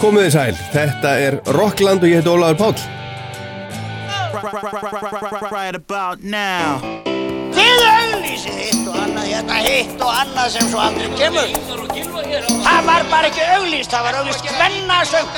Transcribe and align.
Komið 0.00 0.22
þið 0.24 0.30
sæl, 0.32 0.60
þetta 0.72 1.10
er 1.20 1.34
Rockland 1.52 2.00
og 2.00 2.08
ég 2.08 2.22
heiti 2.22 2.30
Ólaður 2.32 2.56
Páll. 2.56 2.78
right 5.50 5.76
about 5.76 6.22
now. 6.24 6.80
Þið 7.52 7.82
auðlýsið 7.84 8.56
hitt 8.62 8.88
og 8.88 8.96
annað, 8.96 9.26
hérna 9.28 9.58
hitt 9.66 10.00
og 10.00 10.14
annað 10.22 10.48
sem 10.54 10.70
svo 10.70 10.80
aldrei 10.80 11.10
kemur. 11.20 11.52
Það 12.64 12.80
var 12.88 13.04
bara 13.12 13.28
ekki 13.28 13.44
auðlýst, 13.44 13.92
það 13.92 14.08
var 14.08 14.18
auðlýst 14.22 14.48
kvennasöng. 14.48 15.28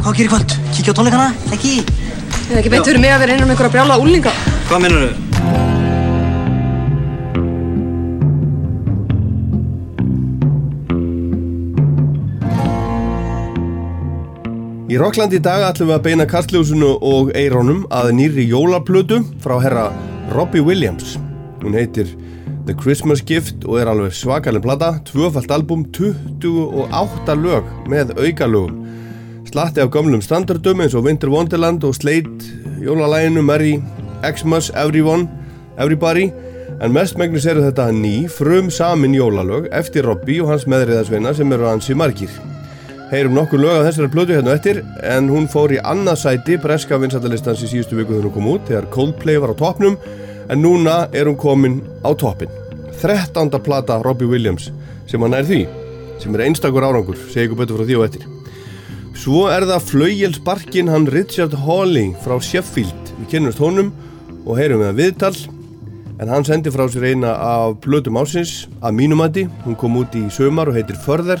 Hvað 0.00 0.16
gerir 0.16 0.32
kvöld? 0.32 0.58
Kíkja 0.72 0.94
á 0.94 0.96
tónleikana? 0.96 1.28
Ekki? 1.52 1.76
Ég 1.82 2.52
hef 2.54 2.58
ekki 2.62 2.72
beint 2.72 2.88
fyrir 2.88 3.04
mig 3.04 3.12
að 3.12 3.26
vera 3.26 3.36
innan 3.36 3.50
með 3.50 3.58
einhverja 3.58 3.74
brjála 3.76 4.00
úlinga. 4.00 4.36
Hvað 4.70 4.86
minnur 4.86 5.08
þau? 5.10 5.35
Í 14.96 14.98
Rockland 15.02 15.34
í 15.36 15.38
dag 15.44 15.60
ætlum 15.60 15.90
við 15.90 15.94
að 15.98 16.04
beina 16.06 16.24
kastljósunu 16.24 16.86
og 17.04 17.28
eirónum 17.36 17.82
að 17.92 18.14
nýri 18.16 18.46
jólaplötu 18.48 19.18
frá 19.44 19.58
herra 19.60 19.82
Robbie 20.32 20.64
Williams. 20.64 21.18
Hún 21.60 21.76
heitir 21.76 22.14
The 22.64 22.72
Christmas 22.72 23.20
Gift 23.20 23.66
og 23.68 23.76
er 23.82 23.90
alveg 23.92 24.16
svakalega 24.16 24.64
plata, 24.64 24.88
tvöfalt 25.04 25.52
album, 25.52 25.84
28 25.92 27.36
lög 27.42 27.68
með 27.92 28.14
aukalögum. 28.16 28.80
Slatti 29.44 29.84
af 29.84 29.92
gamlum 29.92 30.24
standardum 30.24 30.80
eins 30.80 30.96
og 30.96 31.04
Winter 31.10 31.28
Wonderland 31.28 31.84
og 31.84 31.92
Slade, 32.00 32.48
jólalæginu, 32.80 33.44
Merry, 33.44 33.76
Xmas, 34.24 34.72
Everyone, 34.72 35.28
Everybody, 35.76 36.30
en 36.80 36.96
mest 36.96 37.20
megnis 37.20 37.44
eru 37.44 37.68
þetta 37.68 37.92
ný, 37.92 38.30
frum 38.32 38.72
samin 38.72 39.20
jólalög 39.20 39.68
eftir 39.76 40.08
Robbie 40.08 40.40
og 40.40 40.54
hans 40.54 40.64
meðriðasveina 40.64 41.36
sem 41.36 41.52
eru 41.52 41.74
ansi 41.76 41.92
margir. 41.92 42.32
Heyrum 43.06 43.36
nokkur 43.38 43.60
lög 43.62 43.76
af 43.78 43.84
þessari 43.86 44.10
plötu 44.10 44.34
hérna 44.34 44.54
eftir 44.56 44.80
en 45.06 45.28
hún 45.30 45.44
fór 45.46 45.70
í 45.70 45.76
annað 45.78 46.16
sæti 46.24 46.56
breska 46.58 46.96
vinsættalistans 46.98 47.60
í 47.62 47.68
síðustu 47.70 48.00
viku 48.00 48.16
þegar 48.16 48.24
hún 48.26 48.34
kom 48.34 48.48
út 48.50 48.64
þegar 48.66 48.88
Coldplay 48.90 49.38
var 49.38 49.52
á 49.54 49.60
toppnum 49.60 49.94
en 50.50 50.62
núna 50.62 50.96
er 51.14 51.30
hún 51.30 51.36
komin 51.38 51.76
á 52.02 52.10
toppin 52.18 52.50
13. 52.98 53.52
plata 53.62 54.00
Robbie 54.02 54.26
Williams 54.26 54.72
sem 55.06 55.22
hann 55.22 55.36
er 55.38 55.46
því 55.46 55.60
sem 56.18 56.34
er 56.34 56.48
einstakur 56.48 56.82
árangur, 56.82 57.18
segi 57.30 57.46
ykkur 57.46 57.60
betur 57.60 57.78
frá 57.78 57.86
því 57.86 57.98
og 58.00 58.06
eftir. 58.08 58.24
Svo 59.16 59.44
er 59.52 59.68
það 59.68 59.86
flaugjelsbarkin 59.90 60.90
hann 60.90 61.06
Richard 61.12 61.54
Hawley 61.62 62.10
frá 62.24 62.40
Sheffield. 62.42 63.12
Við 63.20 63.28
kynnumst 63.34 63.62
honum 63.62 63.92
og 64.42 64.58
heyrum 64.58 64.82
við 64.82 64.90
að 64.90 64.98
viðtal 65.02 65.36
en 66.16 66.32
hann 66.32 66.48
sendi 66.48 66.72
frá 66.74 66.88
sér 66.90 67.12
eina 67.12 67.36
af 67.38 67.78
plötum 67.84 68.18
ásins 68.18 68.64
að 68.80 68.98
mínumandi, 68.98 69.46
hún 69.62 69.78
kom 69.78 70.00
út 70.00 70.18
í 70.18 70.24
sömar 70.32 70.72
og 70.72 70.80
heitir 70.80 70.98
Further 71.04 71.38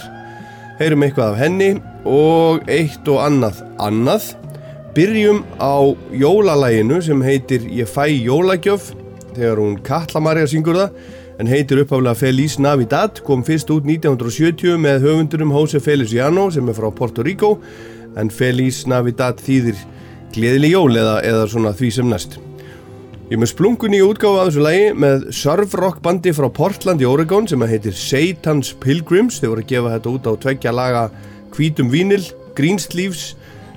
heyrum 0.80 1.04
eitthvað 1.06 1.34
af 1.34 1.40
henni 1.40 1.70
og 2.06 2.68
eitt 2.70 3.08
og 3.08 3.22
annað 3.24 3.62
annað. 3.82 4.30
Byrjum 4.96 5.42
á 5.60 5.92
jólalæginu 6.12 7.02
sem 7.04 7.20
heitir 7.24 7.66
Ég 7.68 7.88
fæ 7.88 8.08
jólagjöf 8.08 8.94
þegar 9.36 9.60
hún 9.60 9.76
Katla 9.84 10.22
Marja 10.24 10.48
syngur 10.48 10.78
það 10.80 11.16
en 11.38 11.50
heitir 11.52 11.82
uppáflega 11.82 12.16
Feliz 12.16 12.56
Navidad 12.58 13.20
kom 13.26 13.44
fyrst 13.44 13.70
út 13.74 13.84
1970 13.84 14.80
með 14.80 15.04
höfundurum 15.04 15.52
Jose 15.52 15.82
Feliciano 15.84 16.48
sem 16.50 16.68
er 16.68 16.78
frá 16.78 16.88
Puerto 16.88 17.26
Rico 17.26 17.58
en 18.16 18.32
Feliz 18.32 18.86
Navidad 18.88 19.42
þýðir 19.44 19.84
gleðileg 20.32 20.76
jól 20.78 20.96
eða, 20.96 21.20
eða 21.20 21.46
svona 21.52 21.76
því 21.76 21.92
sem 21.98 22.12
næst 22.12 22.40
Ég 23.26 23.40
með 23.42 23.48
splungun 23.50 23.94
í 23.96 23.98
útgáfa 24.06 24.44
af 24.44 24.48
þessu 24.52 24.62
lægi 24.62 24.90
með 25.02 25.24
surfrock 25.34 25.96
bandi 25.98 26.30
frá 26.30 26.46
Portland 26.54 27.00
í 27.02 27.08
Oregon 27.10 27.48
sem 27.50 27.64
heitir 27.66 27.96
Satan's 27.98 28.68
Pilgrims. 28.78 29.40
Þeir 29.42 29.50
voru 29.50 29.64
að 29.64 29.72
gefa 29.72 29.94
þetta 29.96 30.12
út 30.12 30.28
á 30.30 30.32
tveggja 30.44 30.74
laga 30.76 31.00
hvítum 31.56 31.90
vínil. 31.90 32.20
Greensleeves 32.54 33.32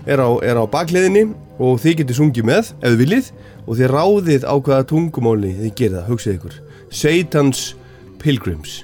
er 0.06 0.22
á, 0.22 0.30
er 0.46 0.62
á 0.62 0.70
bakliðinni 0.70 1.32
og 1.58 1.82
þið 1.82 1.98
getur 2.04 2.20
sungið 2.20 2.46
með 2.52 2.70
ef 2.78 2.92
þið 2.92 3.02
viljið 3.02 3.32
og 3.66 3.80
þið 3.80 3.92
ráðið 3.96 4.46
á 4.46 4.54
hvaða 4.54 4.88
tungumáli 4.94 5.56
þið 5.64 5.74
gerir 5.82 5.98
það, 5.98 6.08
hugsið 6.12 6.38
ykkur. 6.38 6.62
Satan's 6.94 7.66
Pilgrims. 8.22 8.84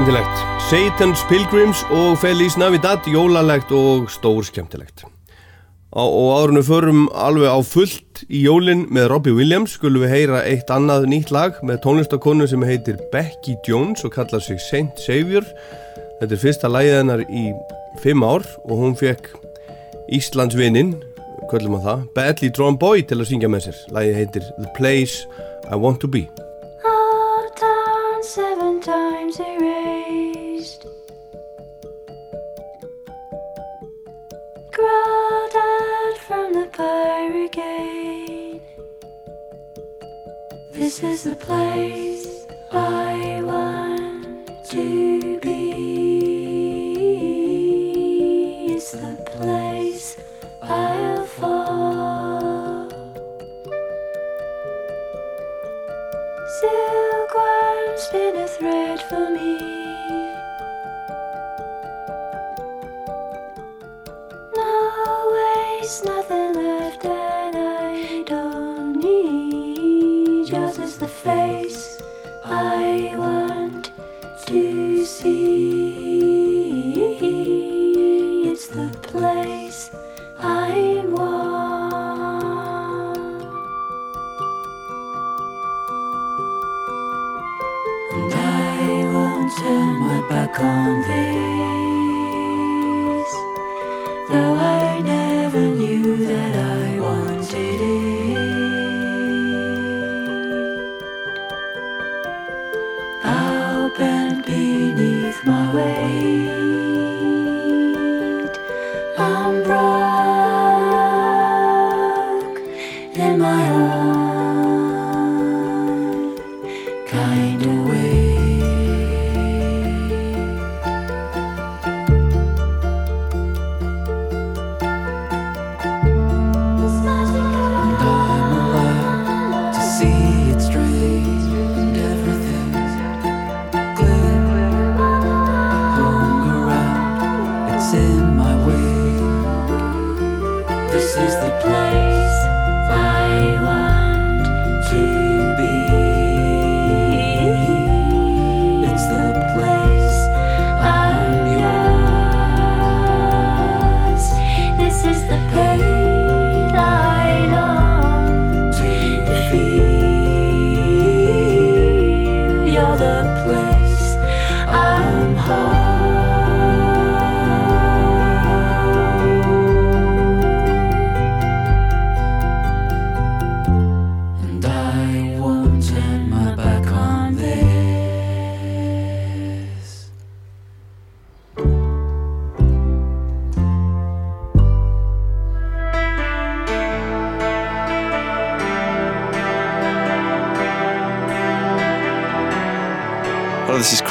Skemmtilegt. 0.00 0.36
Satan's 0.70 1.20
Pilgrims 1.28 1.82
og 1.90 2.18
Feliz 2.18 2.56
Navidad, 2.56 3.04
jólalegt 3.04 3.68
og 3.72 4.08
stór 4.08 4.42
skemmtilegt. 4.42 5.04
Á, 5.92 6.00
og 6.00 6.40
árunum 6.40 6.64
förum 6.64 7.08
alveg 7.12 7.52
á 7.52 7.60
fullt 7.60 8.22
í 8.30 8.40
jólinn 8.46 8.86
með 8.88 9.10
Robbie 9.12 9.36
Williams 9.36 9.76
skulum 9.76 10.06
við 10.06 10.14
heyra 10.14 10.40
eitt 10.48 10.72
annað 10.72 11.04
nýtt 11.04 11.34
lag 11.34 11.60
með 11.60 11.82
tónlistakonu 11.84 12.48
sem 12.48 12.64
heitir 12.64 12.96
Becky 13.12 13.58
Jones 13.68 14.00
og 14.04 14.14
kallar 14.16 14.40
sig 14.40 14.56
Saint 14.70 14.96
Savior. 14.96 15.44
Þetta 16.22 16.32
er 16.32 16.44
fyrsta 16.48 16.72
lagið 16.72 16.96
hennar 17.02 17.26
í 17.28 17.50
fimm 18.00 18.24
ár 18.24 18.46
og 18.64 18.76
hún 18.80 18.96
fekk 18.96 19.34
Íslandsvinnin, 20.08 20.96
kvöllum 21.52 21.76
á 21.76 21.80
það, 21.84 22.06
Badly 22.16 22.54
Drawn 22.56 22.80
Boy 22.80 23.04
til 23.04 23.20
að 23.20 23.34
syngja 23.34 23.52
með 23.52 23.68
sér. 23.68 23.88
Lagið 23.92 24.22
heitir 24.22 24.52
The 24.56 24.70
Place 24.78 25.26
I 25.68 25.76
Want 25.76 26.00
To 26.00 26.08
Be. 26.08 26.30
still 56.60 57.26
climbs 57.28 58.02
spin 58.02 58.36
a 58.36 58.46
thread 58.46 59.00
for 59.08 59.30
me. 59.30 59.79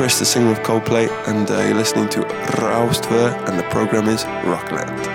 Chris, 0.09 0.17
the 0.17 0.25
singer 0.25 0.51
of 0.51 0.59
Coldplay, 0.63 1.07
and 1.27 1.51
uh, 1.51 1.61
you're 1.65 1.75
listening 1.75 2.09
to 2.09 2.21
Raustver, 2.57 3.29
and 3.47 3.59
the 3.59 3.65
program 3.69 4.07
is 4.09 4.23
Rockland. 4.49 5.05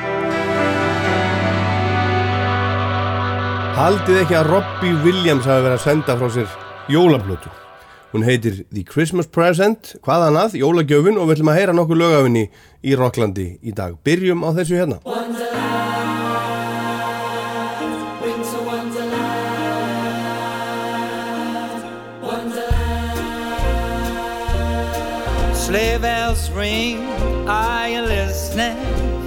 Haldið 3.74 4.20
ekki 4.20 4.36
að 4.38 4.52
Robbie 4.52 4.94
Williams 5.02 5.48
hafi 5.50 5.64
verið 5.66 5.80
að 5.80 5.82
senda 5.88 6.16
frá 6.20 6.30
sér 6.36 6.54
jólaplötu. 6.94 7.50
Hún 8.12 8.22
heitir 8.22 8.62
The 8.70 8.84
Christmas 8.86 9.26
Present, 9.26 9.96
hvað 10.06 10.28
annað, 10.28 10.54
jólagjöfun 10.62 11.18
og 11.18 11.26
við 11.26 11.40
ætlum 11.40 11.50
að 11.50 11.58
heyra 11.58 11.74
nokkuð 11.74 12.02
lögafinni 12.04 12.44
í 12.86 12.94
Rocklandi 13.00 13.48
í 13.66 13.74
dag. 13.74 13.98
Byrjum 14.06 14.46
á 14.46 14.54
þessu 14.60 14.78
hérna. 14.78 15.02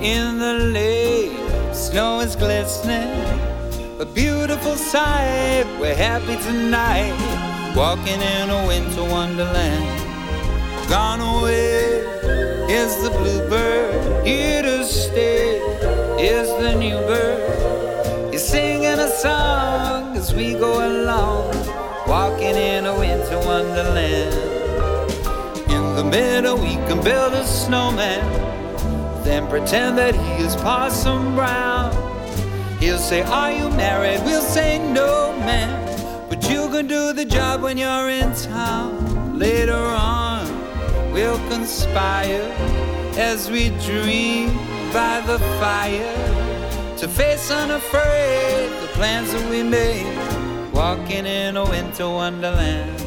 In 0.01 0.37
the 0.37 0.53
lane, 0.53 1.73
snow 1.73 2.19
is 2.19 2.35
glistening. 2.35 3.09
A 3.99 4.05
beautiful 4.05 4.75
sight, 4.75 5.65
we're 5.79 5.95
happy 5.95 6.35
tonight. 6.43 7.15
Walking 7.75 8.21
in 8.21 8.49
a 8.49 8.67
winter 8.67 9.03
wonderland. 9.03 9.99
Gone 10.87 11.19
away 11.19 11.97
is 12.69 13.01
the 13.01 13.09
bluebird, 13.09 14.25
here 14.25 14.61
to 14.61 14.85
stay 14.85 15.57
is 16.19 16.47
the 16.61 16.75
new 16.75 16.97
bird. 17.07 18.31
He's 18.31 18.47
singing 18.47 18.99
a 18.99 19.09
song 19.09 20.15
as 20.15 20.33
we 20.33 20.53
go 20.53 20.85
along, 20.85 21.55
walking 22.07 22.55
in 22.55 22.85
a 22.85 22.97
winter 22.99 23.39
wonderland. 23.39 24.33
In 25.71 25.95
the 25.95 26.03
middle, 26.03 26.57
we 26.57 26.75
can 26.87 27.03
build 27.03 27.33
a 27.33 27.43
snowman, 27.45 28.21
then 29.27 29.45
pretend 29.47 29.97
that 29.97 30.15
he 30.15 30.43
is 30.45 30.55
Parson 30.55 31.35
Brown. 31.35 31.91
He'll 32.79 32.97
say, 32.97 33.23
Are 33.23 33.51
you 33.51 33.69
married? 33.71 34.21
We'll 34.23 34.41
say, 34.41 34.79
No, 34.93 35.37
man. 35.39 36.29
But 36.29 36.49
you 36.49 36.69
can 36.69 36.87
do 36.87 37.11
the 37.11 37.25
job 37.25 37.61
when 37.61 37.77
you're 37.77 38.09
in 38.09 38.33
town. 38.33 39.37
Later 39.37 39.73
on, 39.75 40.47
we'll 41.11 41.39
conspire 41.49 42.49
as 43.17 43.51
we 43.51 43.69
dream 43.85 44.55
by 44.93 45.21
the 45.27 45.39
fire 45.59 46.95
to 46.97 47.07
face 47.07 47.51
unafraid 47.51 48.69
the 48.81 48.87
plans 48.93 49.33
that 49.33 49.49
we 49.49 49.61
made, 49.61 50.07
walking 50.73 51.25
in 51.25 51.57
a 51.57 51.65
winter 51.65 52.09
wonderland. 52.09 53.06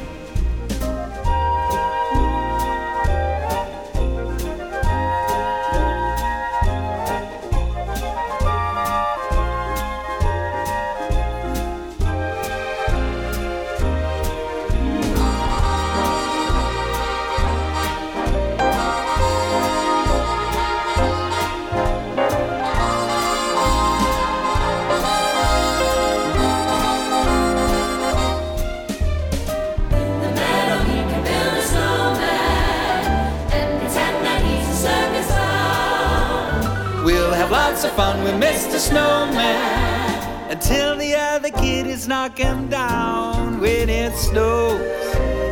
Mr. 38.51 38.81
Snowman 38.81 40.51
until 40.51 40.97
the 40.97 41.15
other 41.15 41.51
kid 41.51 41.87
is 41.87 42.09
knocking 42.09 42.67
down 42.69 43.61
when 43.61 43.89
it 43.89 44.13
snows. 44.17 44.81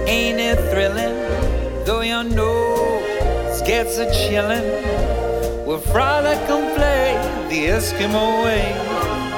Ain't 0.08 0.40
it 0.40 0.58
thrilling? 0.70 1.14
Though 1.84 2.00
your 2.00 2.24
nose 2.24 3.62
gets 3.62 3.98
a 3.98 4.06
chillin', 4.06 4.66
we'll 5.64 5.78
frolic 5.78 6.40
and 6.50 6.76
play 6.76 7.14
the 7.48 7.60
Eskimo 7.76 8.42
way, 8.42 8.66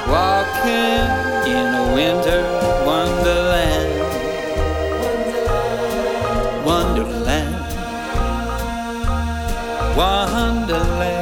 walking 0.08 1.04
in 1.52 1.66
a 1.82 1.86
winter 1.94 2.42
wonderland. 2.86 3.92
Wonderland. 6.64 7.56
Wonderland. 9.98 11.19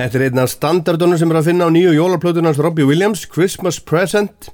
Þetta 0.00 0.16
er 0.16 0.22
einn 0.30 0.40
af 0.40 0.48
standardunum 0.48 1.18
sem 1.20 1.28
er 1.28 1.36
að 1.36 1.48
finna 1.50 1.66
á 1.68 1.74
nýju 1.74 1.90
jólaplötunans 1.92 2.56
Robbie 2.64 2.86
Williams, 2.88 3.26
Christmas 3.28 3.76
Present. 3.84 4.46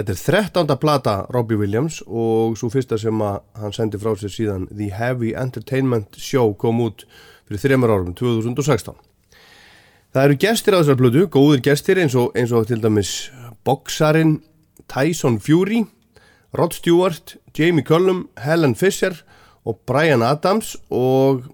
Þetta 0.00 0.14
er 0.14 0.20
13. 0.56 0.70
plata 0.80 1.16
Robbie 1.28 1.58
Williams 1.60 1.98
og 2.06 2.54
svo 2.56 2.70
fyrsta 2.72 2.96
sem 2.96 3.20
hann 3.20 3.74
sendi 3.76 4.00
frá 4.00 4.14
sér 4.16 4.32
síðan 4.32 4.62
The 4.70 4.86
Heavy 4.96 5.34
Entertainment 5.36 6.16
Show 6.16 6.54
kom 6.56 6.80
út 6.86 7.04
fyrir 7.44 7.60
þreymar 7.66 7.92
árum, 7.92 8.14
2016. 8.16 8.96
Það 10.16 10.24
eru 10.24 10.38
gestir 10.46 10.72
á 10.72 10.80
þessar 10.80 10.98
plötu, 11.02 11.26
góðir 11.36 11.60
gestir 11.68 12.00
eins 12.00 12.16
og, 12.16 12.32
eins 12.32 12.56
og 12.56 12.64
til 12.70 12.80
dæmis 12.80 13.12
boksarin 13.68 14.38
Tyson 14.88 15.36
Fury, 15.36 15.82
Rod 16.56 16.78
Stewart, 16.78 17.34
Jamie 17.52 17.84
Cullum, 17.84 18.30
Helen 18.40 18.72
Fisher 18.72 19.20
og 19.68 19.82
Brian 19.84 20.24
Adams 20.24 20.78
og 20.88 21.44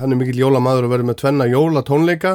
hann 0.00 0.10
er 0.10 0.18
mikill 0.18 0.42
jólamaður 0.48 0.90
að 0.90 0.96
vera 0.96 1.08
með 1.12 1.20
tvenna 1.22 1.46
jólatónleika 1.46 2.34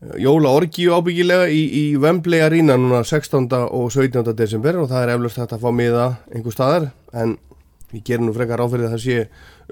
jólaorgíu 0.00 0.94
ábyggilega 0.96 1.50
í, 1.52 1.60
í 1.60 1.84
Wembley 2.00 2.40
Arena 2.40 2.78
núna 2.80 3.02
16. 3.04 3.50
og 3.52 3.90
17. 3.92 4.32
desember 4.36 4.78
og 4.80 4.88
það 4.88 5.02
er 5.04 5.14
eflust 5.14 5.40
hægt 5.42 5.52
að 5.52 5.66
fá 5.66 5.74
miða 5.76 6.06
einhver 6.32 6.54
staðar 6.54 6.86
en 7.12 7.34
ég 7.92 8.04
ger 8.06 8.22
nú 8.22 8.32
frekar 8.32 8.62
áfyrir 8.64 8.88
að 8.88 8.94
það 8.94 9.02
sé 9.04 9.18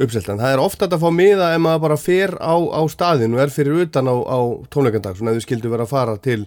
uppselt 0.05 0.29
en 0.29 0.43
það 0.43 0.53
er 0.53 0.63
ofta 0.63 0.89
að 0.91 1.01
fá 1.01 1.09
miða 1.15 1.55
ef 1.55 1.63
maður 1.65 1.85
bara 1.87 1.99
fer 2.03 2.37
á, 2.37 2.55
á 2.61 2.83
staðin 2.93 3.39
og 3.39 3.43
er 3.47 3.55
fyrir 3.55 3.81
utan 3.87 4.11
á, 4.13 4.17
á 4.21 4.39
tónleikandag 4.69 5.17
svona 5.17 5.33
ef 5.33 5.41
þið 5.41 5.47
skildu 5.47 5.73
vera 5.73 5.89
að 5.89 5.95
fara 5.95 6.19
til 6.21 6.43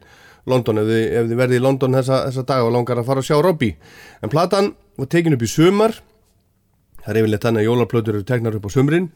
London 0.52 0.84
ef 0.84 0.88
þið, 0.92 1.04
ef 1.18 1.28
þið 1.32 1.42
verði 1.42 1.58
í 1.58 1.66
London 1.66 1.98
þessa, 1.98 2.24
þessa 2.28 2.48
dag 2.54 2.68
og 2.68 2.74
langar 2.78 3.02
að 3.02 3.10
fara 3.10 3.26
að 3.26 3.30
sjá 3.32 3.42
Robbie 3.42 3.76
en 4.22 4.34
platan 4.34 4.74
var 5.02 5.10
tekin 5.10 5.38
upp 5.40 5.48
í 5.48 5.50
sumar 5.50 5.98
það 7.02 7.14
er 7.16 7.24
yfirleitt 7.24 7.50
þannig 7.50 7.66
að 7.66 7.72
jólaplötur 7.72 8.20
eru 8.20 8.30
teknar 8.30 8.62
upp 8.62 8.70
á 8.70 8.72
sumrin 8.78 9.10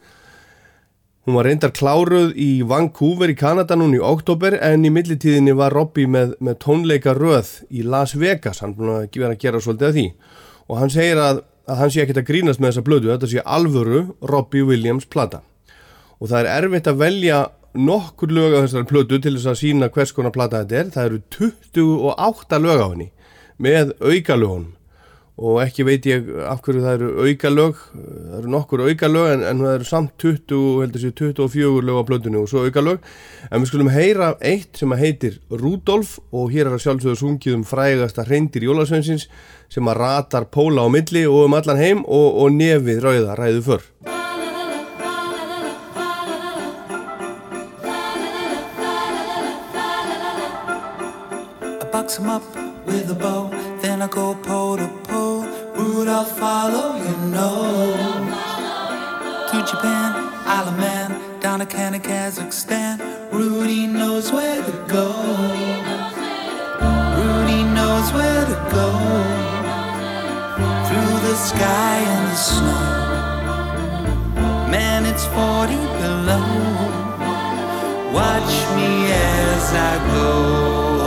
Hún 1.26 1.34
var 1.34 1.48
reyndar 1.48 1.72
kláruð 1.74 2.36
í 2.38 2.62
Vancouver 2.62 3.32
í 3.32 3.34
Kanada 3.34 3.74
núna 3.74 3.96
í 3.98 4.02
oktober 4.04 4.54
en 4.62 4.84
í 4.86 4.92
millitíðinni 4.94 5.56
var 5.58 5.74
Robbie 5.74 6.06
með, 6.06 6.36
með 6.38 6.60
tónleika 6.62 7.16
röð 7.18 7.48
í 7.74 7.82
Las 7.82 8.12
Vegas, 8.14 8.60
hann 8.62 8.76
búin 8.76 8.92
að 8.92 9.18
vera 9.18 9.32
að 9.34 9.40
gera 9.42 9.62
svolítið 9.64 9.88
að 9.88 9.96
því. 9.96 10.04
Og 10.70 10.78
hann 10.78 10.94
segir 10.94 11.18
að, 11.18 11.40
að 11.66 11.80
hann 11.82 11.90
sé 11.90 12.04
ekkert 12.04 12.20
að 12.22 12.28
grínast 12.28 12.62
með 12.62 12.70
þessa 12.70 12.84
blödu, 12.86 13.10
þetta 13.10 13.32
sé 13.32 13.42
alvöru 13.42 14.04
Robbie 14.30 14.68
Williams 14.70 15.10
plata. 15.10 15.42
Og 16.22 16.30
það 16.30 16.44
er 16.44 16.52
erfitt 16.60 16.92
að 16.92 17.02
velja 17.02 17.42
nokkur 17.74 18.30
lög 18.38 18.54
á 18.54 18.62
þessari 18.62 18.90
blödu 18.92 19.18
til 19.18 19.34
þess 19.34 19.50
að 19.50 19.60
sína 19.64 19.90
hvers 19.98 20.14
konar 20.14 20.36
plata 20.38 20.62
þetta 20.62 20.78
er, 20.78 20.94
það 20.94 21.10
eru 21.10 21.20
28 21.74 22.62
lög 22.62 22.86
á 22.86 22.86
henni 22.86 23.10
með 23.58 23.96
auka 23.98 24.38
lögunum 24.38 24.75
og 25.36 25.58
ekki 25.60 25.84
veit 25.84 26.06
ég 26.08 26.28
af 26.48 26.62
hverju 26.64 26.80
það 26.80 26.94
eru 26.96 27.08
aukalög 27.26 27.80
það 27.92 28.36
eru 28.38 28.52
nokkur 28.54 28.82
aukalög 28.86 29.32
en, 29.34 29.42
en 29.44 29.58
það 29.60 29.74
eru 29.74 29.88
samt 29.88 30.14
20, 30.22 30.60
heldur 30.80 31.02
sé 31.02 31.10
24 31.12 31.82
lög 31.84 32.00
á 32.00 32.08
plötunni 32.08 32.40
og 32.40 32.48
svo 32.48 32.64
aukalög 32.64 33.04
en 33.50 33.60
við 33.60 33.68
skulum 33.68 33.92
heyra 33.92 34.30
eitt 34.40 34.80
sem 34.80 34.96
að 34.96 35.02
heitir 35.04 35.36
Rudolf 35.52 36.16
og 36.32 36.54
hér 36.54 36.70
er 36.70 36.78
að 36.78 36.86
sjálfsögðu 36.86 37.20
sungið 37.20 37.58
um 37.58 37.66
frægasta 37.68 38.24
reyndir 38.24 38.64
Jólasveinsins 38.64 39.28
sem 39.68 39.92
að 39.92 40.00
ratar 40.00 40.48
póla 40.48 40.86
á 40.86 40.88
milli 40.88 41.26
og 41.28 41.44
um 41.50 41.58
allan 41.60 41.82
heim 41.84 42.04
og, 42.08 42.28
og 42.40 42.56
nefið 42.56 43.04
rauða 43.04 43.36
ræðu 43.36 43.66
fyrr 43.68 43.90
I 51.76 51.88
box 51.92 52.16
him 52.16 52.30
up 52.30 52.42
with 52.86 53.10
a 53.10 53.14
bow, 53.14 53.50
then 53.82 54.00
I 54.00 54.08
go 54.08 54.34
pole 54.42 54.76
to 54.78 54.88
pole. 55.04 55.25
Rudolph, 55.86 56.36
follow 56.36 56.96
your 56.96 57.18
nose. 57.30 57.96
To 59.50 59.56
Japan, 59.70 60.10
Isle 60.44 60.68
of 60.68 60.78
Man, 60.78 61.40
down 61.40 61.60
to 61.60 61.66
Canada, 61.66 62.08
Kazakhstan. 62.08 62.98
Rudy 63.32 63.86
knows 63.86 64.32
where 64.32 64.64
to 64.64 64.72
go. 64.88 65.12
Rudy 67.18 67.62
knows 67.76 68.06
where 68.12 68.44
to 68.52 68.58
go. 68.78 68.90
Through 70.86 71.16
the 71.28 71.36
sky 71.36 71.96
and 72.14 72.26
the 72.32 72.38
snow. 72.50 72.86
Man, 74.68 75.06
it's 75.06 75.26
40 75.26 75.76
below. 76.02 76.48
Watch 78.12 78.54
me 78.74 78.90
as 79.12 79.72
I 79.72 79.94
go. 80.16 80.32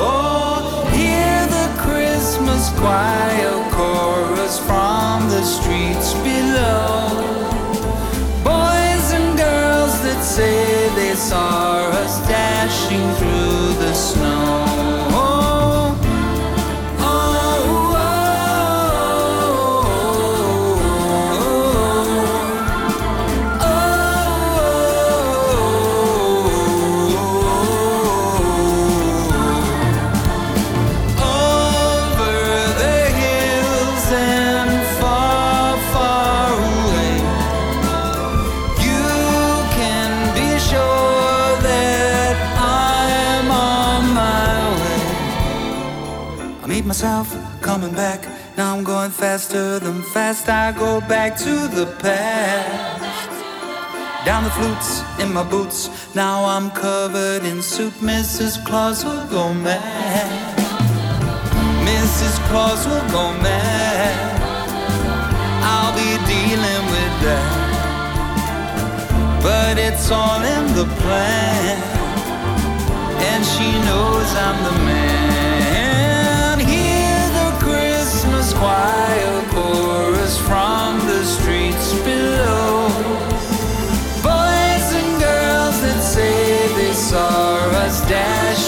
Oh, 0.07 0.89
Hear 0.95 1.47
the 1.57 1.67
Christmas 1.83 2.69
choir 2.79 3.51
chorus 3.75 4.18
from 4.57 5.29
the 5.29 5.43
streets 5.43 6.13
below. 6.13 7.09
Boys 8.43 9.11
and 9.13 9.37
girls 9.37 10.01
that 10.01 10.23
say 10.23 10.89
they 10.95 11.13
saw 11.13 11.89
us 12.01 12.19
dashing 12.27 13.13
through 13.17 13.73
the 13.79 13.93
snow. 13.93 14.38
I'm 48.79 48.85
going 48.85 49.11
faster 49.11 49.77
than 49.77 50.01
fast. 50.13 50.47
I 50.47 50.71
go 50.71 51.01
back 51.01 51.37
to 51.39 51.67
the 51.67 51.85
past. 51.99 53.29
Down 54.25 54.45
the 54.45 54.49
flutes 54.51 55.03
in 55.19 55.33
my 55.33 55.43
boots. 55.43 55.89
Now 56.15 56.45
I'm 56.45 56.71
covered 56.71 57.43
in 57.43 57.61
soup. 57.61 57.93
Mrs. 57.95 58.65
Claus 58.65 59.03
will 59.03 59.27
go 59.27 59.53
mad. 59.53 60.57
Mrs. 61.83 62.39
Claus 62.47 62.87
will 62.87 63.05
go 63.11 63.33
mad. 63.43 64.41
I'll 65.61 65.93
be 65.93 66.11
dealing 66.33 66.83
with 66.95 67.15
that. 67.27 67.51
But 69.43 69.77
it's 69.77 70.09
all 70.09 70.41
in 70.41 70.73
the 70.73 70.85
plan. 71.01 71.77
And 73.27 73.43
she 73.43 73.73
knows 73.87 74.29
I'm 74.37 74.63
the 74.63 74.71
man. 74.85 75.38
From 80.49 80.97
the 81.05 81.23
streets 81.23 81.93
below. 82.01 82.87
Boys 84.25 84.87
and 84.99 85.11
girls 85.21 85.77
that 85.83 86.01
say 86.01 86.67
they 86.75 86.91
saw 86.91 87.57
us 87.85 88.01
dashing 88.09 88.58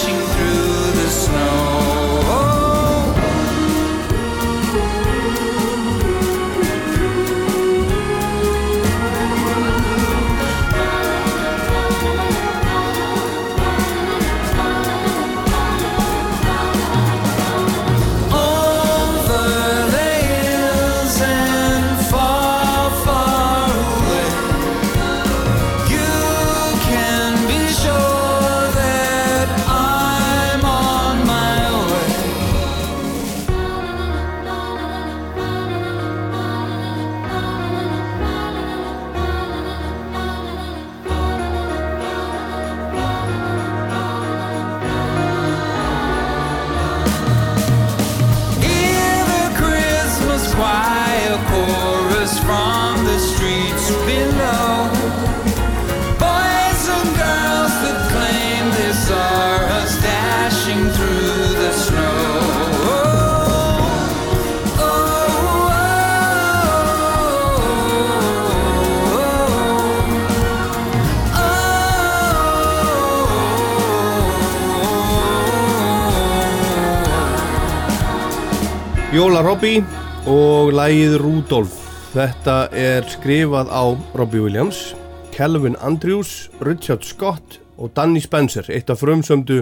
Jóla 79.22 79.38
Robbie 79.46 79.84
og 80.26 80.72
lægið 80.74 81.12
Rudolf. 81.22 81.74
Þetta 82.10 82.54
er 82.74 83.04
skrifað 83.06 83.68
á 83.70 83.94
Robbie 84.18 84.42
Williams, 84.42 84.96
Calvin 85.30 85.76
Andrews, 85.78 86.48
Richard 86.58 87.06
Scott 87.06 87.60
og 87.78 87.92
Danny 87.94 88.18
Spencer, 88.18 88.66
eitt 88.66 88.90
af 88.90 88.98
frumsömdu 88.98 89.60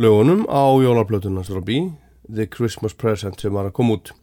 lögunum 0.00 0.46
á 0.48 0.80
jólarplötunans 0.80 1.52
Robbie, 1.52 1.90
The 2.24 2.46
Christmas 2.48 2.96
Present 2.96 3.44
sem 3.44 3.52
var 3.52 3.68
að 3.68 3.74
koma 3.76 3.98
út. 3.98 4.14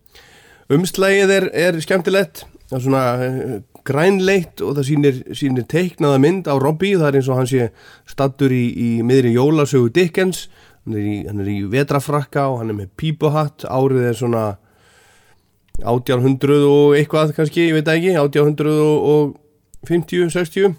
Umslægið 0.74 1.36
er, 1.38 1.48
er 1.54 1.78
skemmtilegt, 1.78 2.48
það 2.66 2.80
er 2.80 2.86
svona 2.88 3.06
eh, 3.28 3.56
grænleitt 3.86 4.66
og 4.66 4.74
það 4.80 4.90
sýnir, 4.90 5.22
sýnir 5.38 5.70
teiknaða 5.70 6.18
mynd 6.26 6.50
á 6.50 6.58
Robbie, 6.58 6.98
það 6.98 7.12
er 7.12 7.20
eins 7.22 7.30
og 7.30 7.44
hann 7.44 7.52
sé 7.54 7.70
stattur 8.10 8.50
í, 8.50 8.66
í 8.74 8.90
miðri 9.06 9.38
jólasögu 9.38 9.94
Dickens, 9.94 10.48
hann 10.90 10.98
er 10.98 11.54
í, 11.54 11.62
í 11.62 11.64
vetrafrakka 11.70 12.50
og 12.50 12.64
hann 12.64 12.74
er 12.74 12.82
með 12.82 12.94
pípuhatt, 12.98 13.70
árið 13.70 14.10
er 14.10 14.22
svona 14.26 14.46
1800 15.82 16.70
og 16.70 16.96
eitthvað 16.98 17.34
kannski, 17.38 17.62
ég 17.72 17.76
veit 17.80 17.90
ekki, 17.90 18.12
1850, 18.20 20.30
60 20.34 20.76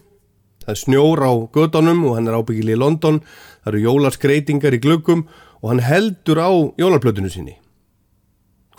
það 0.65 0.73
er 0.73 0.81
snjór 0.81 1.21
á 1.21 1.33
gödunum 1.53 2.05
og 2.09 2.17
hann 2.17 2.29
er 2.29 2.39
ábyggilega 2.39 2.79
í 2.79 2.81
London. 2.81 3.21
Það 3.65 3.73
eru 3.73 3.83
jólaskreitingar 3.85 4.77
í 4.77 4.81
glöggum 4.81 5.27
og 5.61 5.73
hann 5.73 5.83
heldur 5.85 6.41
á 6.41 6.51
jólarplötunu 6.81 7.31
sinni. 7.33 7.59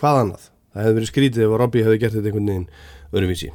Hvað 0.00 0.22
annað? 0.22 0.48
Það 0.74 0.82
hefði 0.82 0.98
verið 0.98 1.12
skrítið 1.12 1.46
ef 1.46 1.54
Robbie 1.60 1.86
hefði 1.86 2.00
gert 2.02 2.16
þetta 2.16 2.30
einhvern 2.30 2.50
veginn 2.50 2.66
öðruvísi. 3.12 3.52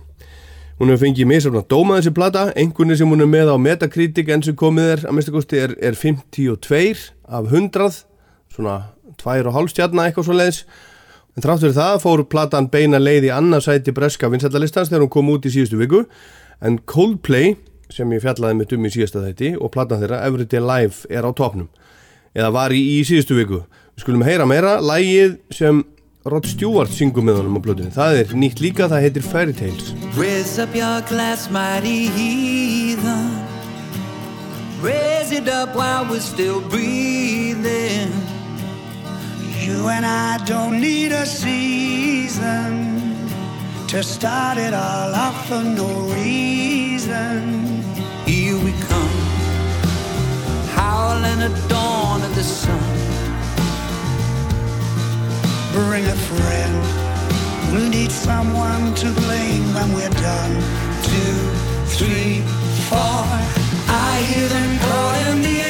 Hún 0.79 0.89
hefur 0.89 1.05
fengið 1.05 1.27
misafna 1.29 1.61
dóma 1.69 1.99
þessi 1.99 2.13
plata. 2.15 2.45
Einhvern 2.57 2.95
sem 2.97 3.11
hún 3.11 3.21
er 3.21 3.29
með 3.29 3.51
á 3.53 3.55
Metacritic 3.61 4.31
enn 4.33 4.45
sem 4.47 4.57
komið 4.57 4.95
er 4.95 5.03
að 5.05 5.17
mista 5.17 5.35
kosti 5.35 5.59
er, 5.61 5.75
er 5.77 5.99
52 5.99 7.11
af 7.27 7.51
100 7.51 7.99
svona 8.51 8.79
2,5 9.21 9.75
stjarnar 9.75 10.09
eitthvað 10.09 10.27
svo 10.27 10.39
leiðis 10.39 10.63
En 11.35 11.45
þrátt 11.45 11.63
fyrir 11.63 11.77
það 11.77 11.99
fór 12.03 12.23
platan 12.31 12.69
beina 12.71 12.99
leið 12.99 13.29
í 13.29 13.33
annarsæti 13.33 13.93
breska 13.95 14.29
vinsættalistans 14.31 14.91
þegar 14.91 15.05
hún 15.05 15.13
kom 15.13 15.29
út 15.31 15.47
í 15.47 15.53
síðustu 15.53 15.79
viku 15.79 16.03
en 16.61 16.79
Coldplay 16.89 17.55
sem 17.91 18.11
ég 18.11 18.23
fjallaði 18.23 18.57
með 18.59 18.75
um 18.77 18.87
í 18.87 18.91
síðasta 18.91 19.23
þætti 19.23 19.53
og 19.59 19.71
platan 19.71 20.01
þeirra 20.03 20.21
Everyday 20.27 20.63
Life 20.63 21.07
er 21.11 21.27
á 21.27 21.31
topnum 21.35 21.69
eða 22.35 22.51
var 22.55 22.75
í, 22.75 22.81
í 22.99 23.01
síðustu 23.07 23.37
viku. 23.39 23.63
Við 23.95 24.05
skulum 24.05 24.25
heyra 24.27 24.47
meira 24.47 24.77
lægið 24.83 25.39
sem 25.55 25.83
Rod 26.31 26.45
Stewart 26.45 26.91
syngur 26.93 27.25
með 27.25 27.41
honum 27.41 27.57
á 27.57 27.61
blöðinu. 27.65 27.93
Það 27.95 28.19
er 28.19 28.33
nýtt 28.37 28.61
líka, 28.61 28.87
það 28.91 29.07
heitir 29.07 29.25
Fairy 29.25 29.55
Tales. 29.57 29.91
Raise 30.15 30.61
up 30.61 30.75
your 30.77 31.01
glass, 31.09 31.49
mighty 31.49 32.11
heathen. 32.13 33.31
Raise 34.81 35.31
it 35.31 35.49
up 35.49 35.75
while 35.75 36.05
we're 36.05 36.21
still 36.21 36.61
breathing. 36.69 38.30
You 39.61 39.89
and 39.89 40.03
I 40.07 40.43
don't 40.45 40.81
need 40.81 41.11
a 41.11 41.23
season 41.23 43.05
to 43.89 44.01
start 44.01 44.57
it 44.57 44.73
all 44.73 45.13
off 45.13 45.47
for 45.47 45.61
no 45.61 45.87
reason. 46.15 47.83
Here 48.25 48.57
we 48.57 48.71
come, 48.89 49.17
howling 50.73 51.41
at 51.47 51.69
dawn 51.69 52.23
of 52.23 52.33
the 52.33 52.43
sun. 52.43 52.81
Bring 55.73 56.05
a 56.07 56.17
friend. 56.29 56.75
We'll 57.71 57.89
need 57.89 58.11
someone 58.11 58.95
to 58.95 59.11
blame 59.11 59.73
when 59.75 59.93
we're 59.93 60.17
done. 60.31 60.55
Two, 61.03 61.37
three, 61.85 62.41
four. 62.89 63.23
I 64.09 64.25
hear 64.27 64.47
them 64.47 64.79
calling, 64.79 65.41
the 65.43 65.60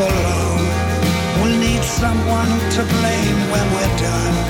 alone. 0.00 0.66
We'll 1.40 1.58
need 1.58 1.82
someone 1.82 2.52
to 2.76 2.82
blame 2.82 3.38
when 3.50 3.66
we're 3.74 3.96
done. 3.98 4.43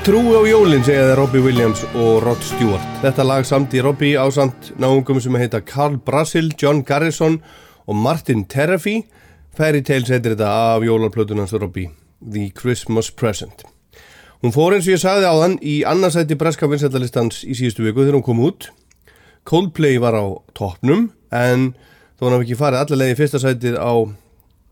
Ég 0.00 0.06
trúi 0.06 0.32
á 0.32 0.40
jólinn, 0.48 0.80
segja 0.80 1.10
það 1.10 1.18
Robbie 1.18 1.42
Williams 1.44 1.80
og 1.92 2.22
Rod 2.24 2.40
Stewart. 2.40 2.84
Þetta 3.02 3.24
lag 3.28 3.44
samt 3.44 3.74
í 3.76 3.82
Robbie 3.84 4.16
ásamt 4.16 4.70
náungum 4.80 5.18
sem 5.20 5.34
heita 5.36 5.58
Carl 5.60 5.98
Brasil, 6.00 6.46
John 6.56 6.80
Garrison 6.88 7.36
og 7.84 7.98
Martin 8.00 8.46
Terrafi. 8.48 9.02
Fairy 9.52 9.82
Tales 9.84 10.08
heitir 10.08 10.38
þetta 10.38 10.48
af 10.48 10.86
jólarplötunans 10.88 11.52
Robbie, 11.52 11.90
The 12.16 12.46
Christmas 12.56 13.10
Present. 13.12 13.66
Hún 14.40 14.56
fór 14.56 14.78
eins 14.78 14.88
og 14.88 14.94
ég 14.96 15.02
sagði 15.04 15.28
á 15.28 15.36
þann 15.36 15.58
í 15.60 15.76
annarsæti 15.84 16.40
breska 16.40 16.70
vinsættalistans 16.72 17.42
í 17.44 17.58
síðustu 17.60 17.84
viku 17.84 18.00
þegar 18.00 18.22
hún 18.22 18.28
kom 18.30 18.40
út. 18.48 18.70
Coldplay 19.44 20.00
var 20.00 20.16
á 20.16 20.24
toppnum 20.56 21.10
en 21.28 21.74
þó 22.16 22.24
hann 22.24 22.38
hafi 22.38 22.48
ekki 22.48 22.60
farið 22.62 22.86
allavega 22.86 23.18
í 23.18 23.20
fyrsta 23.20 23.44
sætið 23.44 23.76
á 23.76 23.92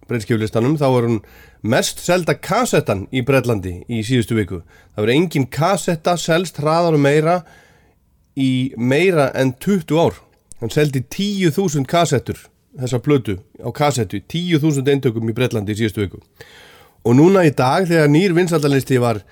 breytskjöflistanum 0.08 0.80
þá 0.80 0.88
var 0.88 1.10
hún 1.10 1.20
mest 1.62 2.02
selda 2.04 2.34
kassettan 2.34 3.06
í 3.10 3.22
Breitlandi 3.26 3.80
í 3.90 4.02
síðustu 4.06 4.36
viku. 4.38 4.60
Það 4.94 5.04
var 5.04 5.14
engin 5.14 5.48
kassetta 5.50 6.16
selst 6.20 6.60
hraðar 6.62 6.98
og 6.98 7.02
meira 7.02 7.40
í 8.38 8.72
meira 8.76 9.30
en 9.34 9.54
20 9.58 9.98
ár. 9.98 10.20
Hann 10.58 10.72
seldi 10.74 11.04
10.000 11.06 11.86
kassettur, 11.86 12.38
þessa 12.78 12.98
plötu 13.02 13.38
á 13.62 13.70
kassettu, 13.74 14.20
10.000 14.20 14.90
eintökum 14.94 15.28
í 15.30 15.34
Breitlandi 15.34 15.74
í 15.74 15.80
síðustu 15.82 16.04
viku. 16.04 16.22
Og 17.06 17.14
núna 17.18 17.44
í 17.46 17.52
dag 17.54 17.86
þegar 17.88 18.10
nýr 18.10 18.34
vinsaldalisti 18.36 18.98
var 19.02 19.22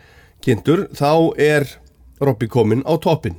kynntur 0.44 0.86
þá 0.94 1.34
er 1.38 1.66
Robby 2.22 2.48
kominn 2.48 2.86
á 2.86 2.94
toppin. 3.02 3.36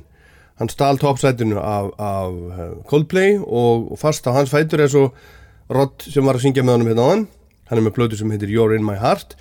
Hann 0.58 0.70
stál 0.70 0.98
toppsætinu 0.98 1.58
af, 1.58 1.90
af 1.98 2.32
eh, 2.34 2.70
Coldplay 2.90 3.38
og 3.38 3.94
fast 3.98 4.26
á 4.26 4.34
hans 4.34 4.50
fætur 4.50 4.82
er 4.82 4.90
svo 4.90 5.10
Rod 5.70 6.02
sem 6.02 6.24
var 6.24 6.38
að 6.38 6.46
syngja 6.46 6.64
með 6.64 6.78
honum 6.78 6.90
hérna 6.90 7.04
á 7.04 7.10
hann. 7.12 7.26
Hann 7.68 7.80
er 7.80 7.84
með 7.86 7.96
plötu 7.98 8.18
sem 8.18 8.30
heitir 8.32 8.50
You're 8.52 8.76
in 8.76 8.86
my 8.86 8.96
heart 9.00 9.36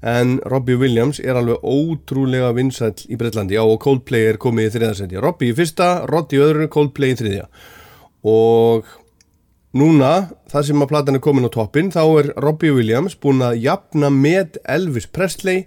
en 0.00 0.38
Robbie 0.48 0.78
Williams 0.80 1.20
er 1.20 1.36
alveg 1.36 1.60
ótrúlega 1.60 2.54
vinsæll 2.56 3.04
í 3.12 3.18
Breitlandi 3.20 3.58
á 3.60 3.64
og 3.64 3.80
Coldplay 3.84 4.30
er 4.30 4.40
komið 4.40 4.70
í 4.70 4.72
þriðarsæti. 4.76 5.20
Robbie 5.20 5.52
í 5.52 5.56
fyrsta, 5.56 5.90
Rod 6.08 6.32
í 6.32 6.40
öðru, 6.40 6.68
Coldplay 6.72 7.12
í 7.12 7.18
þriðja. 7.20 7.46
Og 8.28 8.88
núna, 9.76 10.30
það 10.50 10.66
sem 10.70 10.84
að 10.84 10.92
platan 10.92 11.20
er 11.20 11.24
komin 11.24 11.48
á 11.48 11.52
toppin, 11.52 11.92
þá 11.92 12.02
er 12.22 12.30
Robbie 12.40 12.72
Williams 12.76 13.16
búin 13.20 13.44
að 13.44 13.60
jafna 13.66 14.12
með 14.12 14.60
Elvis 14.64 15.08
Presley. 15.08 15.66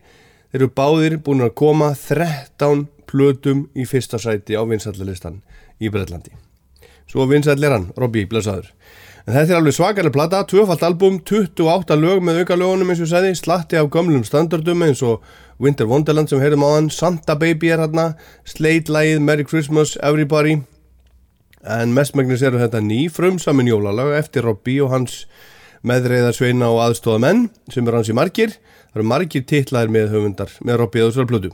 Þeir 0.54 0.64
eru 0.64 0.74
báðir 0.78 1.20
búin 1.26 1.46
að 1.46 1.56
koma 1.58 1.94
13 1.98 2.88
plötum 3.10 3.68
í 3.78 3.86
fyrsta 3.90 4.18
sæti 4.22 4.58
á 4.58 4.66
vinsællalistan 4.66 5.42
í 5.82 5.94
Breitlandi. 5.94 6.34
Svo 7.10 7.28
vinsæll 7.30 7.62
er 7.62 7.76
hann, 7.76 7.92
Robbie, 8.00 8.26
blessaður. 8.30 8.72
En 9.24 9.32
þetta 9.38 9.54
er 9.54 9.60
alveg 9.62 9.76
svakalega 9.78 10.12
plata, 10.12 10.42
tvöfalt 10.44 10.82
album, 10.84 11.22
28 11.24 11.96
lög 11.96 12.20
með 12.28 12.42
auka 12.42 12.58
lögunum 12.60 12.90
eins 12.92 13.00
og 13.00 13.06
ég 13.06 13.12
sagði, 13.14 13.36
slatti 13.40 13.78
af 13.80 13.88
gömlum 13.94 14.26
standardum 14.28 14.82
eins 14.84 15.00
og 15.00 15.22
Winter 15.64 15.88
Wonderland 15.88 16.28
sem 16.28 16.42
heyrðum 16.42 16.66
á 16.68 16.70
hann, 16.74 16.90
Santa 16.92 17.38
Baby 17.40 17.70
er 17.72 17.80
hérna, 17.80 18.18
Slade-lægið, 18.52 19.22
Merry 19.24 19.46
Christmas, 19.48 19.94
Everybody. 20.04 20.58
En 21.64 21.94
mestmægnis 21.96 22.44
eru 22.44 22.60
þetta 22.60 22.82
ný 22.84 23.06
frumsamin 23.08 23.70
jólalag 23.72 24.12
eftir 24.18 24.44
Robbie 24.44 24.82
og 24.84 24.92
hans 24.92 25.22
meðreiðar 25.88 26.36
sveina 26.36 26.68
og 26.74 26.82
aðstóða 26.84 27.22
menn 27.24 27.46
sem 27.72 27.88
er 27.88 27.96
hans 27.96 28.12
í 28.12 28.16
margir. 28.18 28.58
Það 28.92 29.00
eru 29.00 29.06
margir 29.08 29.46
titlaðir 29.48 29.94
með 29.96 30.12
höfundar 30.18 30.52
með 30.68 30.82
Robbie 30.82 31.06
og 31.06 31.14
þessar 31.14 31.30
plötu. 31.30 31.54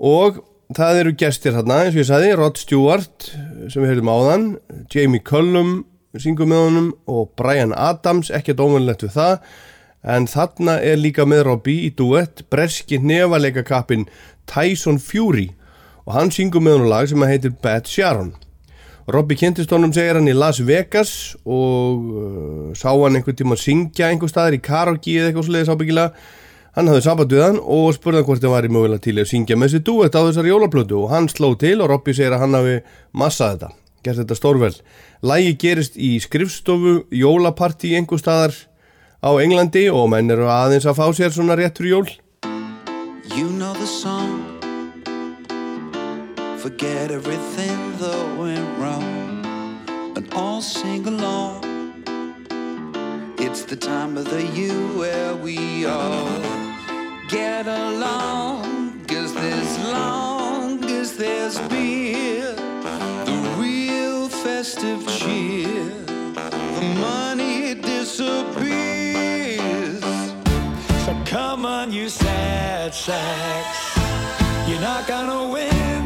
Og 0.00 0.40
það 0.72 1.02
eru 1.02 1.12
gestir 1.20 1.52
hérna 1.58 1.82
eins 1.84 1.92
og 1.92 2.00
ég 2.00 2.08
sagði, 2.08 2.32
Rod 2.40 2.56
Stewart 2.62 3.28
sem 3.68 3.84
heyrðum 3.84 4.08
á 4.08 4.16
þann, 4.30 4.48
Jamie 4.88 5.20
Cullum, 5.20 5.76
syngum 6.22 6.50
með 6.52 6.62
honum 6.64 6.88
og 7.10 7.30
Brian 7.38 7.74
Adams, 7.76 8.30
ekkert 8.34 8.62
óvanlegt 8.62 9.04
við 9.06 9.16
það. 9.16 9.38
En 10.06 10.28
þarna 10.30 10.76
er 10.86 11.00
líka 11.00 11.26
með 11.26 11.44
Robbie 11.48 11.88
í 11.88 11.92
duett 11.98 12.44
breski 12.52 13.00
nefaleika 13.02 13.64
kappin 13.66 14.06
Tyson 14.46 15.00
Fury. 15.02 15.48
Og 16.06 16.14
hann 16.14 16.30
syngum 16.30 16.66
með 16.66 16.76
honum 16.78 16.92
lag 16.92 17.08
sem 17.10 17.24
heitir 17.26 17.54
Bad 17.62 17.90
Sharon. 17.90 18.34
Robbie 19.10 19.38
kynntist 19.38 19.70
honum 19.74 19.92
segir 19.94 20.18
hann 20.18 20.30
í 20.30 20.34
Las 20.34 20.58
Vegas 20.66 21.36
og 21.42 22.06
uh, 22.10 22.74
sá 22.74 22.90
hann 22.90 23.18
einhvern 23.18 23.38
tíma 23.38 23.54
að 23.54 23.62
syngja 23.62 24.10
einhver 24.10 24.30
staðar 24.30 24.56
í 24.58 24.62
karaoke 24.62 25.14
eða 25.14 25.30
eitthvað 25.30 25.48
sliðis 25.50 25.70
ábyggilega. 25.70 26.26
Hann 26.76 26.90
hafði 26.90 27.06
samband 27.06 27.32
við 27.32 27.44
hann 27.46 27.58
og 27.62 27.88
spurði 27.96 28.20
hann 28.20 28.28
hvort 28.28 28.42
það 28.42 28.54
var 28.54 28.66
í 28.68 28.72
mögulega 28.74 29.04
til 29.06 29.16
að 29.22 29.30
syngja 29.30 29.58
með 29.58 29.72
þessi 29.72 29.86
duett 29.86 30.18
á 30.18 30.26
þessar 30.26 30.50
jólaplötu. 30.50 31.00
Og 31.00 31.10
hann 31.14 31.30
sló 31.32 31.54
til 31.58 31.78
og 31.80 31.90
Robbie 31.94 32.18
segir 32.18 32.34
að 32.36 32.44
hann 32.44 32.58
hafi 32.58 32.78
massað 33.16 33.56
þetta 33.56 33.85
gert 34.06 34.22
þetta 34.22 34.38
stórvel. 34.38 34.72
Lægi 35.26 35.56
gerist 35.60 35.98
í 35.98 36.16
skrifstofu, 36.22 37.02
jólapartí 37.10 37.96
einhver 37.98 38.22
staðar 38.22 38.54
á 39.20 39.30
Englandi 39.42 39.88
og 39.90 40.08
menn 40.12 40.30
eru 40.30 40.46
aðeins 40.50 40.86
að 40.86 41.00
fá 41.00 41.06
sér 41.16 41.34
svona 41.34 41.58
réttur 41.58 41.90
jól. 41.90 42.06
You 43.36 43.50
know 43.50 43.74
the 43.74 43.86
song. 43.86 44.56
Forget 46.58 47.10
everything 47.10 47.78
that 47.98 48.38
went 48.38 48.66
wrong 48.78 49.44
and 50.16 50.26
all 50.34 50.60
sing 50.60 51.06
along. 51.06 51.62
It's 53.38 53.64
the 53.64 53.76
time 53.76 54.16
of 54.16 54.28
the 54.30 54.42
year 54.58 54.74
where 54.98 55.34
we 55.36 55.86
all 55.86 56.40
get 57.28 57.66
along. 57.66 59.04
Cause 59.06 59.36
as 59.36 59.78
long 59.92 60.84
as 60.84 61.16
there's 61.16 61.58
beer, 61.68 62.56
festive 64.66 65.06
cheer, 65.06 65.92
the 66.34 66.94
money 66.98 67.74
disappears. 67.76 68.74
So 71.04 71.16
come 71.24 71.64
on, 71.64 71.92
you 71.92 72.08
sad 72.08 72.92
sacks. 72.92 73.96
You're 74.68 74.80
not 74.80 75.06
gonna 75.06 75.50
win 75.52 76.05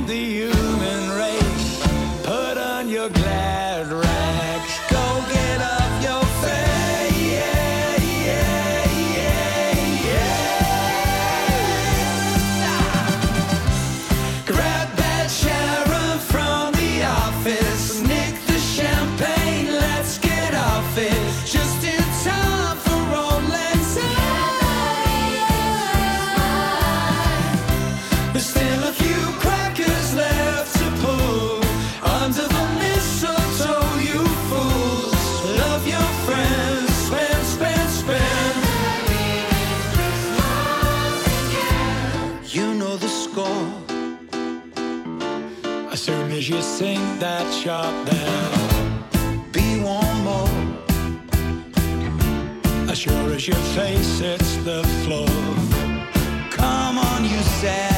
that 47.21 47.53
sharp 47.53 47.95
bell, 48.07 48.53
be 49.53 49.79
one 49.83 50.25
more. 50.25 50.49
As 52.91 52.99
sure 52.99 53.35
as 53.35 53.47
your 53.47 53.63
face 53.77 54.21
hits 54.21 54.57
the 54.65 54.83
floor. 55.05 55.29
Come 56.51 56.97
on, 56.99 57.25
you 57.25 57.39
sad 57.61 57.90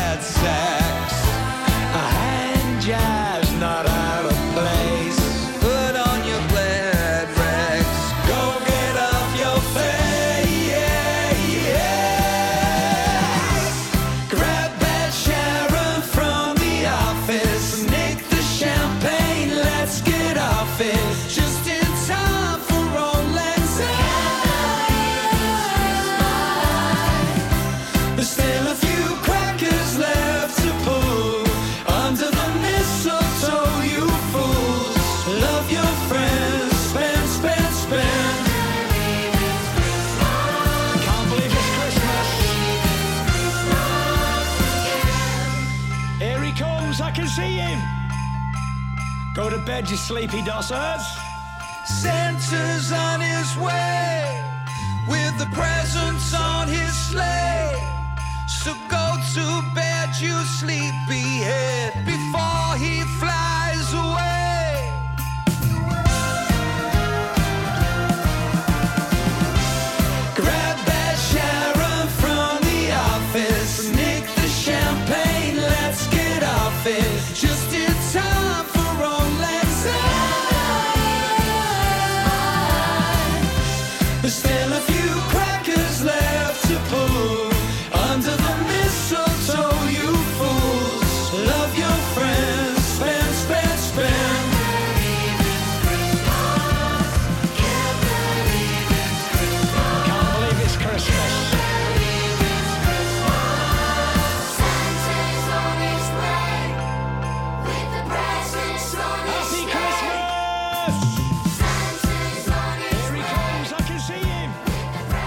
bed, 49.64 49.88
you 49.90 49.96
sleepy 49.96 50.42
dossers. 50.42 51.04
Santa's 51.84 52.92
on 52.92 53.20
his 53.20 53.56
way 53.56 54.40
with 55.08 55.38
the 55.38 55.46
presents 55.52 56.34
on 56.34 56.68
his 56.68 56.92
sleigh. 57.10 57.76
So 58.46 58.72
go 58.88 59.16
to 59.34 59.74
bed, 59.74 60.10
you 60.20 60.34
sleepyhead, 60.44 62.04
before 62.06 62.76
he 62.76 63.02
flies 63.18 63.51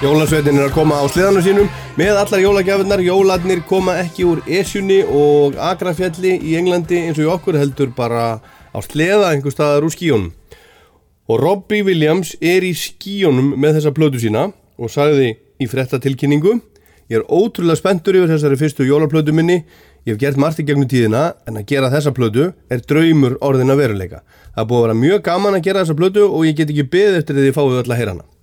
Jólasveitin 0.05 0.59
er 0.59 0.67
að 0.67 0.75
koma 0.75 0.99
á 1.01 1.05
sliðanum 1.09 1.41
sínum 1.41 1.69
með 1.97 2.19
allar 2.19 2.41
jólagjafinnar, 2.43 3.01
jóladnir 3.01 3.63
koma 3.65 3.95
ekki 4.03 4.27
úr 4.29 4.43
Esjunni 4.45 4.99
og 5.01 5.55
Agrafjalli 5.57 6.35
í 6.45 6.51
Englandi 6.59 6.99
eins 7.07 7.17
og 7.23 7.31
okkur 7.39 7.57
heldur 7.57 7.89
bara 7.95 8.25
á 8.37 8.79
sleða 8.85 9.31
einhver 9.31 9.55
staðar 9.55 9.87
úr 9.87 9.95
skíunum. 9.95 10.27
Og 11.25 11.41
Robbie 11.41 11.81
Williams 11.87 12.35
er 12.37 12.61
í 12.61 12.75
skíunum 12.77 13.55
með 13.57 13.79
þessa 13.79 13.95
plötu 13.97 14.21
sína 14.21 14.51
og 14.77 14.93
sagði 14.93 15.31
í 15.57 15.69
frettatilkynningu 15.71 16.59
Ég 17.09 17.19
er 17.21 17.25
ótrúlega 17.29 17.77
spenntur 17.77 18.17
yfir 18.17 18.31
þessari 18.33 18.57
fyrstu 18.57 18.85
jólaplötu 18.85 19.33
minni. 19.33 19.59
Ég 20.05 20.15
hef 20.15 20.21
gert 20.21 20.39
margt 20.41 20.61
í 20.61 20.65
gegnum 20.65 20.89
tíðina 20.89 21.35
en 21.45 21.59
að 21.61 21.67
gera 21.69 21.91
þessa 21.93 22.13
plötu 22.17 22.47
er 22.69 22.85
draumur 22.89 23.37
orðin 23.45 23.73
að 23.73 23.81
veruleika. 23.83 24.23
Það 24.53 24.71
búið 24.71 24.79
að 24.79 24.87
vera 24.87 25.01
mjög 25.01 25.25
gaman 25.31 25.57
að 25.57 25.67
gera 25.67 25.83
þessa 25.83 25.99
plötu 26.01 26.25
og 26.25 26.47
ég 26.49 26.57
get 26.57 26.73
ekki 26.73 26.89
beðið 26.93 27.19
eftir 27.21 27.37
því 27.37 27.45
þið 27.45 27.59
fáið 27.59 27.77
öll 27.83 27.91
að 27.91 28.01
heyra 28.01 28.15
hana. 28.15 28.34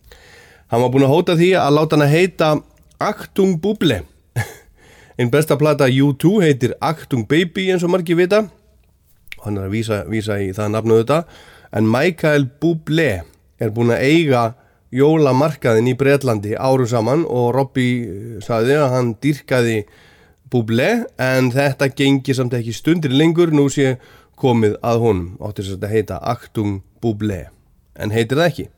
Hann 0.72 0.80
var 0.80 0.88
búinn 0.88 1.04
að 1.04 1.10
hóta 1.12 1.34
því 1.36 1.50
að 1.60 1.74
láta 1.76 1.96
hann 1.98 2.06
að 2.06 2.14
heita 2.14 2.46
Actung 3.04 3.58
Buble. 3.60 3.98
Einn 5.20 5.28
besta 5.28 5.58
plata 5.60 5.84
U2 5.84 6.38
heitir 6.40 6.72
Actung 6.80 7.26
Baby 7.28 7.66
eins 7.74 7.84
og 7.84 7.92
margir 7.92 8.16
vita. 8.16 8.46
Hann 9.42 9.58
er 9.60 9.66
að 9.66 9.74
vísa, 9.74 9.98
vísa 10.08 10.38
í 10.40 10.48
það 10.56 10.70
nafnu 10.72 10.96
þetta. 11.02 11.18
En 11.76 11.90
Michael 11.92 12.48
Bublé 12.62 13.10
er 13.60 13.74
búinn 13.76 13.92
að 13.92 14.06
eiga 14.06 14.46
jólamarkaðin 14.96 15.92
í 15.92 15.96
Breitlandi 16.00 16.56
árum 16.56 16.88
saman 16.88 17.26
og 17.28 17.50
Robbie 17.52 18.08
eh, 18.08 18.40
sagði 18.44 18.80
að 18.80 18.96
hann 18.96 19.12
dýrkaði 19.20 19.78
Bublé 20.52 20.88
en 21.20 21.52
þetta 21.52 21.90
gengi 21.92 22.32
samt 22.36 22.56
ekki 22.56 22.72
stundir 22.76 23.12
lengur 23.12 23.52
nú 23.52 23.68
sé 23.72 23.98
komið 24.40 24.80
að 24.80 25.04
honum 25.04 25.28
átti 25.44 25.68
þess 25.68 25.76
að 25.82 25.92
heita 25.98 26.22
Actung 26.32 26.80
Bublé 27.04 27.44
en 27.92 28.16
heitir 28.16 28.40
það 28.40 28.48
ekki. 28.54 28.68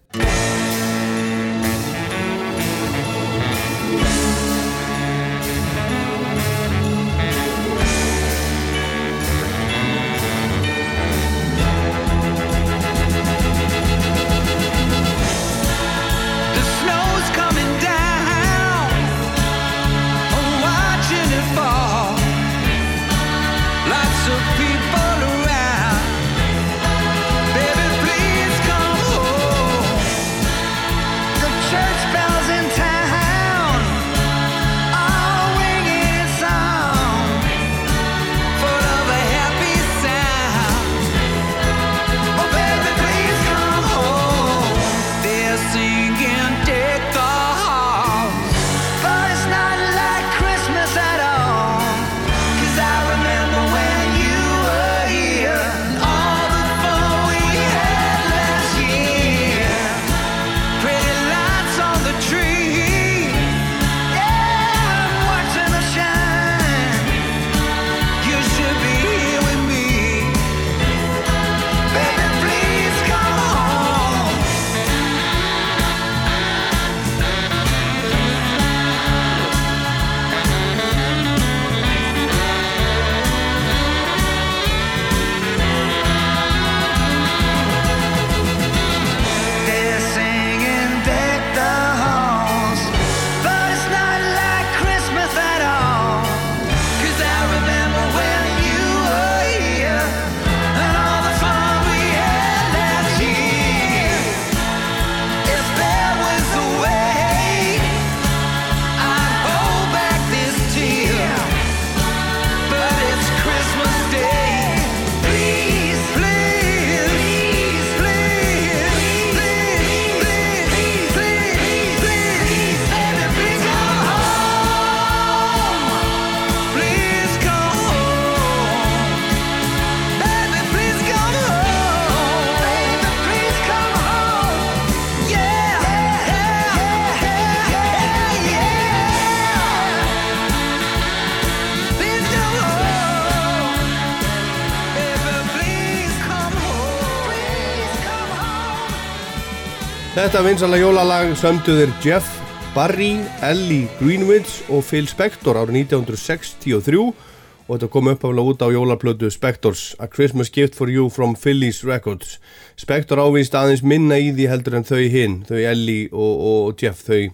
Þetta 150.35 150.49
vinsala 150.51 150.79
jólalag 150.81 151.29
sömduðir 151.39 151.91
Jeff 152.03 152.27
Barry, 152.75 153.21
Ellie 153.47 153.85
Greenwich 154.01 154.65
og 154.67 154.81
Phil 154.83 155.07
Spector 155.07 155.55
árið 155.61 155.85
1963 155.85 156.97
og 157.05 157.69
þetta 157.69 157.89
kom 157.93 158.11
uppaflega 158.11 158.51
út 158.51 158.65
á 158.67 158.69
jólaplötu 158.75 159.31
Spectors 159.31 159.85
A 160.03 160.09
Christmas 160.11 160.51
Gift 160.51 160.75
for 160.75 160.91
You 160.91 161.07
from 161.07 161.37
Phillies 161.39 161.85
Records. 161.87 162.41
Spector 162.75 163.23
ávist 163.23 163.55
aðeins 163.55 163.85
minna 163.87 164.19
í 164.19 164.33
því 164.35 164.49
heldur 164.51 164.81
en 164.81 164.89
þau 164.89 165.05
hinn, 165.15 165.37
þau 165.47 165.61
Ellie 165.61 166.11
og, 166.11 166.43
og 166.51 166.83
Jeff 166.83 167.07
þau, 167.07 167.31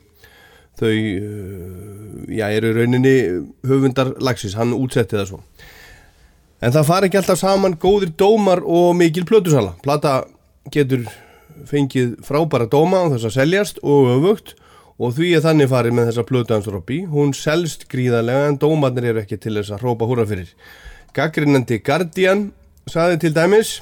þau 0.84 0.92
uh, 0.92 2.20
já, 2.36 2.50
eru 2.50 2.74
rauninni 2.82 3.16
höfundar 3.72 4.12
lagsins, 4.20 4.58
hann 4.60 4.76
útsetti 4.76 5.16
það 5.16 5.26
svo. 5.32 5.40
En 6.60 6.76
það 6.76 6.92
fari 6.92 7.08
ekki 7.08 7.22
alltaf 7.24 7.40
saman 7.46 7.80
góðir 7.80 8.12
dómar 8.12 8.60
og 8.60 8.92
mikil 9.00 9.24
plötusala. 9.24 9.72
Plata 9.80 10.18
getur 10.68 11.08
fengið 11.68 12.16
frábæra 12.26 12.68
dóma 12.70 13.04
á 13.04 13.12
þess 13.12 13.28
að 13.28 13.36
seljast 13.36 13.80
og 13.82 14.08
öfugt 14.16 14.54
og 15.00 15.14
því 15.16 15.34
er 15.36 15.44
þannig 15.44 15.70
farið 15.72 15.96
með 15.96 16.10
þessa 16.10 16.24
plötu 16.28 16.54
hans 16.56 16.68
Robby. 16.68 17.02
Hún 17.08 17.32
selst 17.36 17.86
gríðarlega 17.92 18.50
en 18.50 18.58
dómarnir 18.60 19.10
eru 19.12 19.22
ekki 19.22 19.38
til 19.40 19.56
þess 19.56 19.72
að 19.74 19.84
hrópa 19.84 20.08
húra 20.08 20.26
fyrir. 20.28 20.50
Gaggrinandi 21.16 21.80
Guardian 21.84 22.50
saði 22.90 23.20
til 23.22 23.32
dæmis 23.36 23.78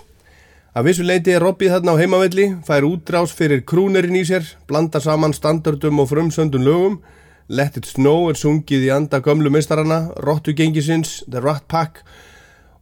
að 0.78 0.90
vissu 0.90 1.04
leiti 1.06 1.34
er 1.34 1.42
Robby 1.42 1.66
þarna 1.72 1.96
á 1.96 2.00
heimavelli, 2.00 2.48
fær 2.62 2.86
útrás 2.86 3.32
fyrir 3.34 3.64
krúnerinn 3.66 4.20
í 4.20 4.22
sér, 4.28 4.46
blanda 4.70 5.00
saman 5.02 5.34
standardum 5.34 5.98
og 5.98 6.10
frumsöndun 6.12 6.66
lögum, 6.66 7.00
Let 7.48 7.78
It 7.80 7.88
Snow 7.88 8.28
er 8.28 8.36
sungið 8.36 8.86
í 8.86 8.90
anda 8.92 9.22
gömlu 9.24 9.50
meistarana, 9.50 10.12
Rottu 10.20 10.52
gengisins, 10.54 11.22
The 11.26 11.40
Rat 11.42 11.64
Pack 11.66 12.04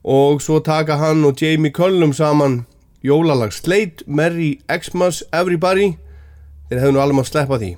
og 0.07 0.43
svo 0.43 0.59
taka 0.61 0.99
hann 1.01 1.25
og 1.25 1.39
Jamie 1.41 1.73
Cullum 1.75 2.13
saman 2.13 2.65
Jólalag 3.07 3.53
Slate, 3.53 4.03
Merry 4.07 4.59
Xmas, 4.67 5.23
Everybody. 5.31 5.93
Þeir 6.67 6.81
hefðu 6.81 6.95
nú 6.97 7.03
alveg 7.03 7.19
maður 7.21 7.29
að 7.29 7.31
sleppa 7.31 7.59
því. 7.63 7.69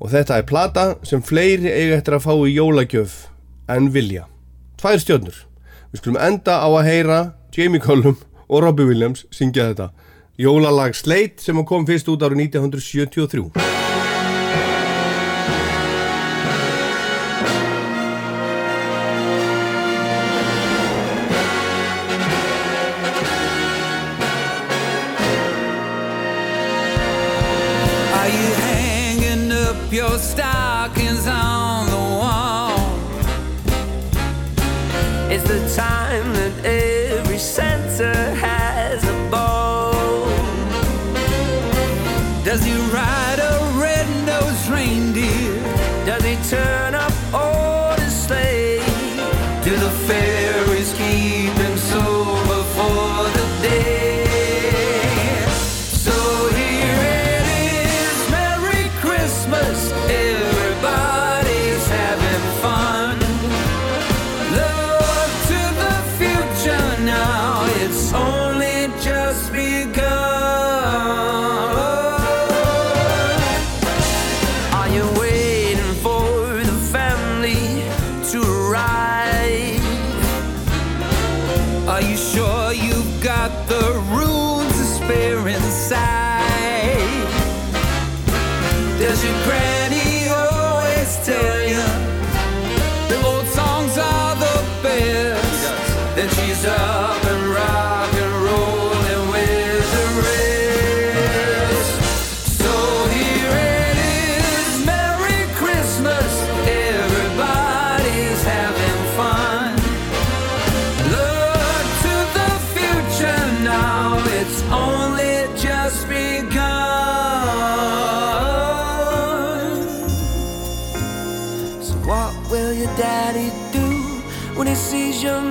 Og 0.00 0.12
þetta 0.12 0.36
er 0.36 0.48
plata 0.48 0.84
sem 1.08 1.22
fleiri 1.24 1.72
eiga 1.72 1.96
eftir 1.96 2.18
að 2.18 2.26
fá 2.26 2.34
í 2.44 2.52
jólagjöf 2.52 3.16
en 3.72 3.88
vilja. 3.94 4.26
Tvær 4.80 5.00
stjórnur 5.00 5.40
Við 5.90 6.02
skulum 6.02 6.20
enda 6.22 6.60
á 6.62 6.68
að 6.68 6.86
heyra 6.86 7.18
Jamie 7.56 7.82
Cullum 7.82 8.20
og 8.46 8.62
Robbie 8.62 8.92
Williams 8.92 9.24
syngja 9.34 9.70
þetta. 9.72 9.90
Jólalag 10.40 10.94
Slate 10.94 11.42
sem 11.42 11.64
kom 11.64 11.88
fyrst 11.88 12.12
út 12.12 12.22
árið 12.22 12.44
1973 12.52 13.79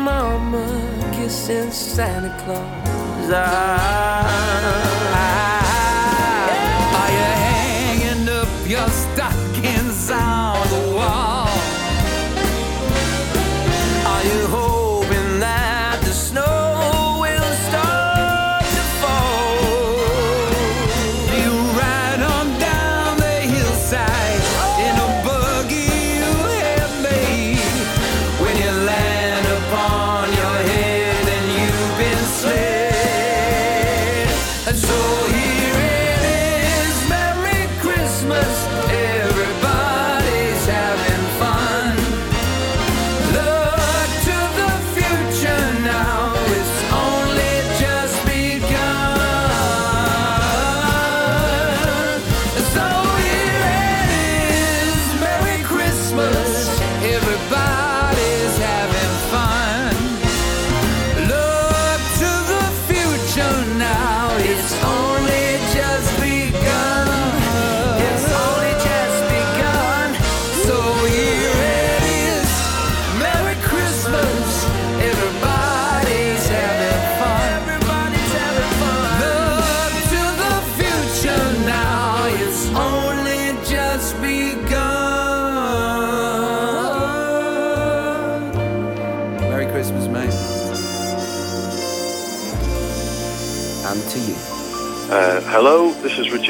mama 0.10 0.66
kissing 1.14 1.72
Santa 1.72 2.32
Claus. 2.42 3.32
I 3.32 4.99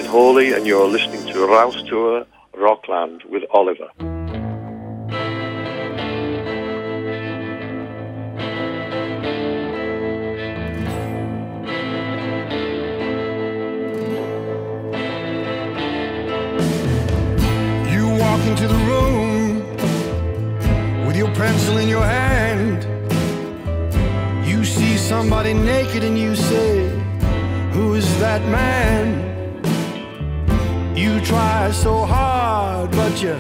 Hawley, 0.10 0.54
and 0.54 0.66
you're 0.66 0.88
listening 0.88 1.24
to 1.28 1.46
Rouse 1.46 1.84
Tour 1.84 2.26
Rockland 2.58 3.22
with 3.30 3.44
Oliver. 3.52 3.90
You 17.94 18.10
walk 18.24 18.42
into 18.48 18.68
the 18.68 18.80
room 18.90 19.60
with 21.06 21.16
your 21.16 21.32
pencil 21.36 21.78
in 21.78 21.88
your 21.88 22.04
hand. 22.04 22.82
You 24.44 24.66
see 24.66 24.98
somebody 24.98 25.54
naked 25.54 26.04
and 26.04 26.18
you 26.18 26.36
say, 26.36 26.90
Who 27.74 27.94
is 27.94 28.08
that 28.20 28.42
man? 28.50 28.99
try 31.30 31.70
so 31.70 32.06
hard, 32.06 32.90
but 32.90 33.22
you 33.22 33.36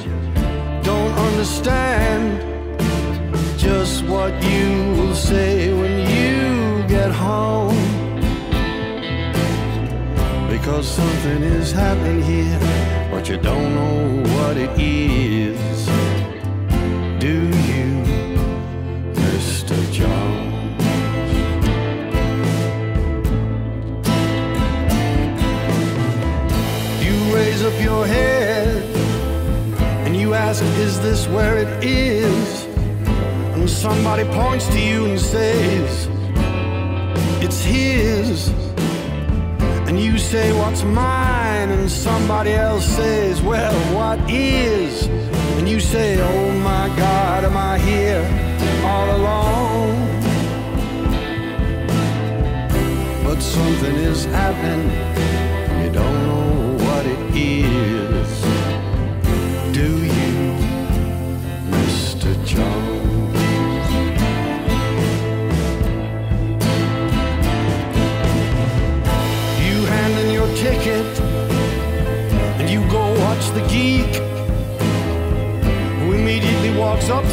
don't 0.83 1.13
understand 1.27 2.23
just 3.57 4.03
what 4.03 4.31
you 4.43 4.69
will 4.97 5.15
say 5.15 5.73
when 5.73 5.95
you 6.15 6.87
get 6.87 7.11
home. 7.11 7.75
Because 10.53 10.87
something 10.87 11.41
is 11.41 11.71
happening 11.71 12.21
here, 12.21 12.59
but 13.09 13.27
you 13.27 13.37
don't 13.37 13.73
know 13.73 14.33
what 14.35 14.55
it 14.55 14.71
is. 14.79 15.78
ask, 30.49 30.63
is 30.79 30.99
this 31.01 31.27
where 31.27 31.57
it 31.59 31.83
is? 31.83 32.65
And 33.53 33.69
somebody 33.69 34.23
points 34.23 34.67
to 34.69 34.79
you 34.79 35.05
and 35.05 35.19
says, 35.19 36.07
it's 37.45 37.61
his. 37.61 38.49
And 39.87 39.99
you 39.99 40.17
say, 40.17 40.51
what's 40.59 40.83
mine? 40.83 41.69
And 41.69 41.87
somebody 41.89 42.53
else 42.53 42.83
says, 42.83 43.43
well, 43.43 43.75
what 43.95 44.19
is? 44.27 45.05
And 45.57 45.69
you 45.69 45.79
say, 45.79 46.19
oh 46.19 46.51
my 46.69 46.87
God, 46.97 47.43
am 47.43 47.55
I 47.55 47.77
here 47.77 48.25
all 48.91 49.07
alone? 49.19 49.97
But 53.23 53.39
something 53.39 53.95
is 54.11 54.25
happening, 54.25 54.89
you 55.83 55.91
don't 55.91 56.19
know 56.27 56.85
what 56.85 57.05
it 57.05 57.35
is. 57.35 58.08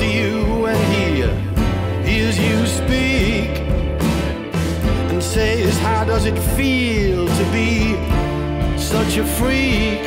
You 0.07 0.67
and 0.67 0.81
he 0.93 1.07
hears 2.09 2.39
you 2.39 2.67
speak 2.67 3.51
and 5.11 5.23
says, 5.23 5.79
How 5.79 6.05
does 6.05 6.27
it 6.27 6.39
feel 6.57 7.27
to 7.27 7.45
be 7.53 7.95
such 8.79 9.17
a 9.17 9.25
freak? 9.25 10.01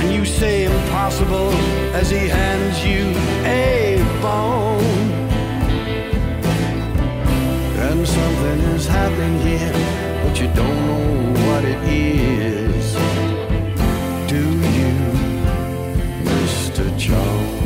And 0.00 0.12
you 0.12 0.24
say, 0.24 0.64
Impossible, 0.64 1.50
as 1.94 2.10
he 2.10 2.28
hands 2.28 2.84
you 2.84 3.04
a 3.44 3.98
bone. 4.20 4.84
And 7.86 8.06
something 8.06 8.60
is 8.76 8.86
happening 8.86 9.38
here, 9.40 9.72
but 10.24 10.40
you 10.40 10.48
don't 10.54 10.86
know 10.86 11.46
what 11.46 11.64
it 11.64 11.82
is. 11.88 12.94
Do 14.28 14.42
you, 14.78 14.92
Mr. 16.24 16.98
Jones? 16.98 17.59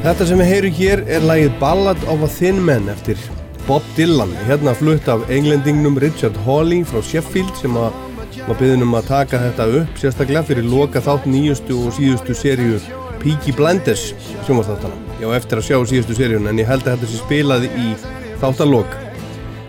Þetta 0.00 0.24
sem 0.24 0.40
við 0.40 0.46
heyrum 0.48 0.76
hér 0.78 1.00
er 1.12 1.24
lagið 1.28 1.56
Ballad 1.60 2.04
of 2.08 2.22
a 2.24 2.28
Thin 2.32 2.56
Man 2.64 2.86
eftir 2.88 3.18
Bob 3.66 3.84
Dylan, 3.98 4.30
hérna 4.46 4.72
flutt 4.72 5.10
af 5.12 5.26
englendingnum 5.28 5.98
Richard 6.00 6.38
Hawley 6.46 6.86
frá 6.88 7.02
Sheffield 7.04 7.52
sem 7.58 7.76
að 7.76 7.98
maður 8.46 8.56
byggðin 8.62 8.86
um 8.86 8.96
að 8.96 9.10
taka 9.10 9.42
þetta 9.42 9.66
upp 9.82 10.00
sérstaklega 10.00 10.42
fyrir 10.48 10.64
loka 10.72 11.04
þátt 11.04 11.28
nýjustu 11.28 11.76
og 11.82 11.92
síðustu 11.98 12.38
seríu 12.38 12.80
Peaky 13.20 13.52
Blinders 13.52 14.14
sjónvarsþáttana. 14.48 14.96
Já, 15.20 15.28
eftir 15.36 15.60
að 15.60 15.68
sjá 15.68 15.76
síðustu 15.92 16.16
seríun 16.16 16.48
en 16.48 16.64
ég 16.64 16.72
held 16.72 16.88
að 16.88 16.96
þetta 16.96 17.12
sé 17.12 17.20
spilað 17.20 17.68
í 17.68 17.92
þáttalok. 18.40 18.98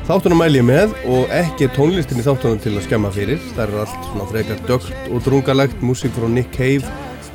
Þáttunum 0.07 0.45
mæl 0.45 0.53
ég 0.55 0.67
með 0.71 0.95
og 1.11 1.39
ekki 1.43 1.73
tónlistin 1.75 2.23
í 2.23 2.29
þáttunum 2.29 2.63
til 2.63 2.77
að 2.77 2.87
skemma 2.87 3.11
fyrir. 3.11 3.43
Það 3.51 3.65
er 3.67 3.81
allt 3.83 4.11
svona 4.13 4.31
frekar 4.31 4.67
dögt 4.71 5.09
og 5.11 5.25
drungalegt, 5.27 5.83
músík 5.83 6.15
frá 6.15 6.31
Nick 6.31 6.55
Cave 6.55 6.87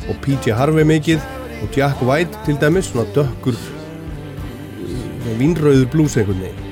og 0.08 0.16
PJ 0.24 0.56
Harvey 0.56 0.88
mikið 0.88 1.20
og 1.62 1.76
Jack 1.76 2.02
White 2.06 2.44
til 2.46 2.60
dæmis, 2.60 2.92
svona 2.92 3.08
dökkur 3.16 3.58
vínrauður 5.40 5.90
blues 5.90 6.16
einhvern 6.16 6.40
veginn. 6.44 6.62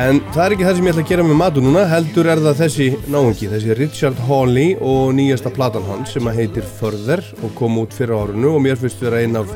En 0.00 0.20
það 0.32 0.44
er 0.44 0.54
ekki 0.54 0.64
það 0.64 0.76
sem 0.78 0.86
ég 0.86 0.94
ætla 0.94 1.02
að 1.02 1.10
gera 1.10 1.24
með 1.26 1.38
matu 1.40 1.62
núna, 1.64 1.82
heldur 1.90 2.28
er 2.30 2.40
það 2.40 2.60
þessi 2.62 2.86
náungi, 3.10 3.48
þessi 3.50 3.76
Richard 3.76 4.22
Hawley 4.28 4.76
og 4.78 5.10
nýjasta 5.18 5.52
platan 5.52 5.84
hans 5.88 6.14
sem 6.14 6.30
að 6.30 6.38
heitir 6.40 6.68
Further 6.78 7.24
og 7.42 7.52
kom 7.58 7.76
út 7.82 7.96
fyrir 7.96 8.16
árunu 8.16 8.54
og 8.54 8.64
mér 8.64 8.78
finnst 8.80 9.02
vera 9.02 9.20
einn 9.20 9.36
af 9.40 9.50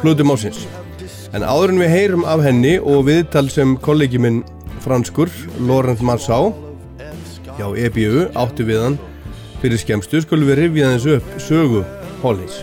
plötum 0.00 0.32
ásins. 0.32 0.64
En 1.34 1.44
áður 1.44 1.74
en 1.74 1.82
við 1.82 1.94
heyrum 1.96 2.26
af 2.28 2.44
henni 2.46 2.76
og 2.78 3.06
viðtal 3.10 3.48
sem 3.52 3.76
kollegi 3.84 4.22
minn 4.22 4.42
franskur, 4.84 5.30
Laurent 5.60 6.00
Marceau, 6.00 6.54
já 7.58 7.66
EBU, 7.84 8.28
áttu 8.38 8.66
við 8.68 8.84
hann 8.86 9.00
fyrir 9.62 9.82
skemstu, 9.82 10.22
skulum 10.24 10.48
við 10.52 10.62
rifja 10.64 10.92
þessu 10.96 11.16
upp 11.18 11.40
sögu 11.42 11.88
Hawleys. 12.22 12.62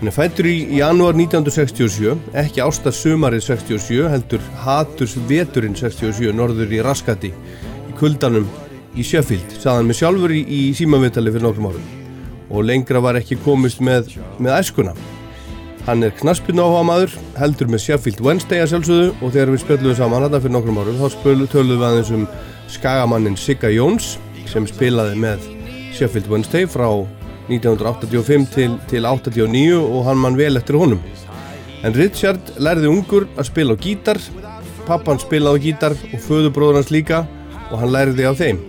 Hann 0.00 0.08
er 0.08 0.14
fættur 0.16 0.46
í 0.48 0.78
janúar 0.78 1.12
1967, 1.12 2.14
ekki 2.40 2.62
ástar 2.64 2.94
sumarið 2.96 3.42
67, 3.50 4.06
heldur 4.08 4.46
haturs 4.62 5.12
veturinn 5.28 5.76
67, 5.76 6.30
norður 6.32 6.72
í 6.72 6.80
Raskati, 6.80 7.28
í 7.28 7.96
kuldanum 7.98 8.46
í 8.96 9.04
Sheffield, 9.04 9.52
saðan 9.60 9.90
með 9.90 9.98
sjálfur 9.98 10.32
í, 10.32 10.40
í 10.40 10.62
símavittali 10.78 11.34
fyrir 11.34 11.44
nokkrum 11.44 11.68
árum. 11.68 11.92
Og 12.48 12.64
lengra 12.64 13.04
var 13.04 13.20
ekki 13.20 13.36
komist 13.44 13.84
með, 13.84 14.16
með 14.40 14.56
æskuna. 14.62 14.96
Hann 15.84 16.08
er 16.08 16.16
knaspinu 16.16 16.64
áhuga 16.64 16.82
maður, 16.94 17.20
heldur 17.36 17.68
með 17.68 17.84
Sheffield 17.90 18.24
Wednesday 18.24 18.64
að 18.64 18.72
sjálfsögðu 18.72 19.12
og 19.20 19.36
þegar 19.36 19.52
við 19.52 19.64
spjöldum 19.66 20.00
saman 20.00 20.28
þetta 20.30 20.44
fyrir 20.46 20.56
nokkrum 20.56 20.80
árum, 20.80 21.00
þá 21.04 21.18
spölu 21.18 21.52
töluðum 21.52 21.84
við 21.84 21.90
aðeins 21.90 22.16
um 22.16 22.28
skagamannin 22.72 23.36
Sigga 23.36 23.76
Jóns 23.76 24.14
sem 24.48 24.64
spilaði 24.64 25.20
með 25.28 25.44
Sheffield 25.92 26.32
Wednesday 26.32 26.64
frá 26.64 26.88
1985 27.50 28.46
til, 28.54 28.76
til 28.90 29.06
89 29.06 29.78
og 29.80 30.04
hann 30.06 30.20
mann 30.20 30.38
vel 30.38 30.58
eftir 30.60 30.78
honum. 30.80 31.00
En 31.84 31.96
Richard 31.96 32.52
lærði 32.60 32.90
ungur 32.90 33.26
að 33.36 33.48
spila 33.48 33.74
á 33.74 33.80
gítar, 33.80 34.20
pappan 34.86 35.20
spilaði 35.20 35.58
á 35.58 35.64
gítar 35.64 35.96
og 36.10 36.22
föðubróður 36.26 36.80
hans 36.80 36.92
líka 36.92 37.24
og 37.70 37.80
hann 37.80 37.94
lærði 37.94 38.28
á 38.28 38.32
þeim. 38.36 38.60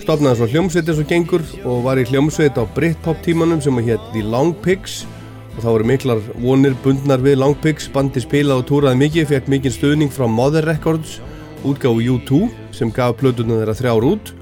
Stopnaði 0.00 0.40
svo 0.40 0.48
hljómsveit 0.48 0.88
eins 0.88 1.02
og 1.02 1.08
gengur 1.10 1.44
og 1.68 1.82
var 1.84 2.00
í 2.00 2.06
hljómsveit 2.08 2.56
á 2.56 2.64
Britpop 2.76 3.20
tímanum 3.26 3.60
sem 3.60 3.76
hétt 3.84 4.12
The 4.14 4.24
Long 4.24 4.54
Pigs 4.64 5.02
og 5.50 5.60
það 5.60 5.72
voru 5.74 5.88
miklar 5.90 6.24
vonir 6.40 6.76
bundnar 6.84 7.20
við 7.20 7.40
Long 7.42 7.56
Pigs, 7.60 7.90
bandi 7.92 8.22
spilaði 8.22 8.62
og 8.62 8.68
túraði 8.70 9.02
mikið, 9.02 9.30
fekk 9.34 9.50
mikið 9.52 9.76
stöðning 9.76 10.12
frá 10.14 10.24
Mother 10.30 10.64
Records, 10.64 11.18
útgáðu 11.66 12.16
U2 12.16 12.44
sem 12.72 12.92
gaf 12.94 13.18
plötunum 13.20 13.60
þeirra 13.60 13.76
þrjár 13.76 14.06
út 14.14 14.32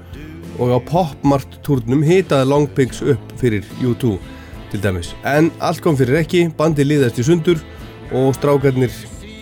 og 0.59 0.75
á 0.75 0.79
popmart 0.83 1.59
turnum 1.63 2.03
hitaði 2.03 2.49
Long 2.49 2.67
Pigs 2.75 3.01
upp 3.01 3.31
fyrir 3.39 3.65
U2 3.79 4.17
til 4.71 4.83
dæmis. 4.83 5.13
En 5.25 5.49
allt 5.63 5.81
kom 5.83 5.97
fyrir 5.97 6.19
ekki, 6.19 6.49
bandi 6.57 6.85
liðast 6.85 7.19
í 7.21 7.25
sundur 7.25 7.61
og 8.15 8.33
strákarnir 8.37 8.93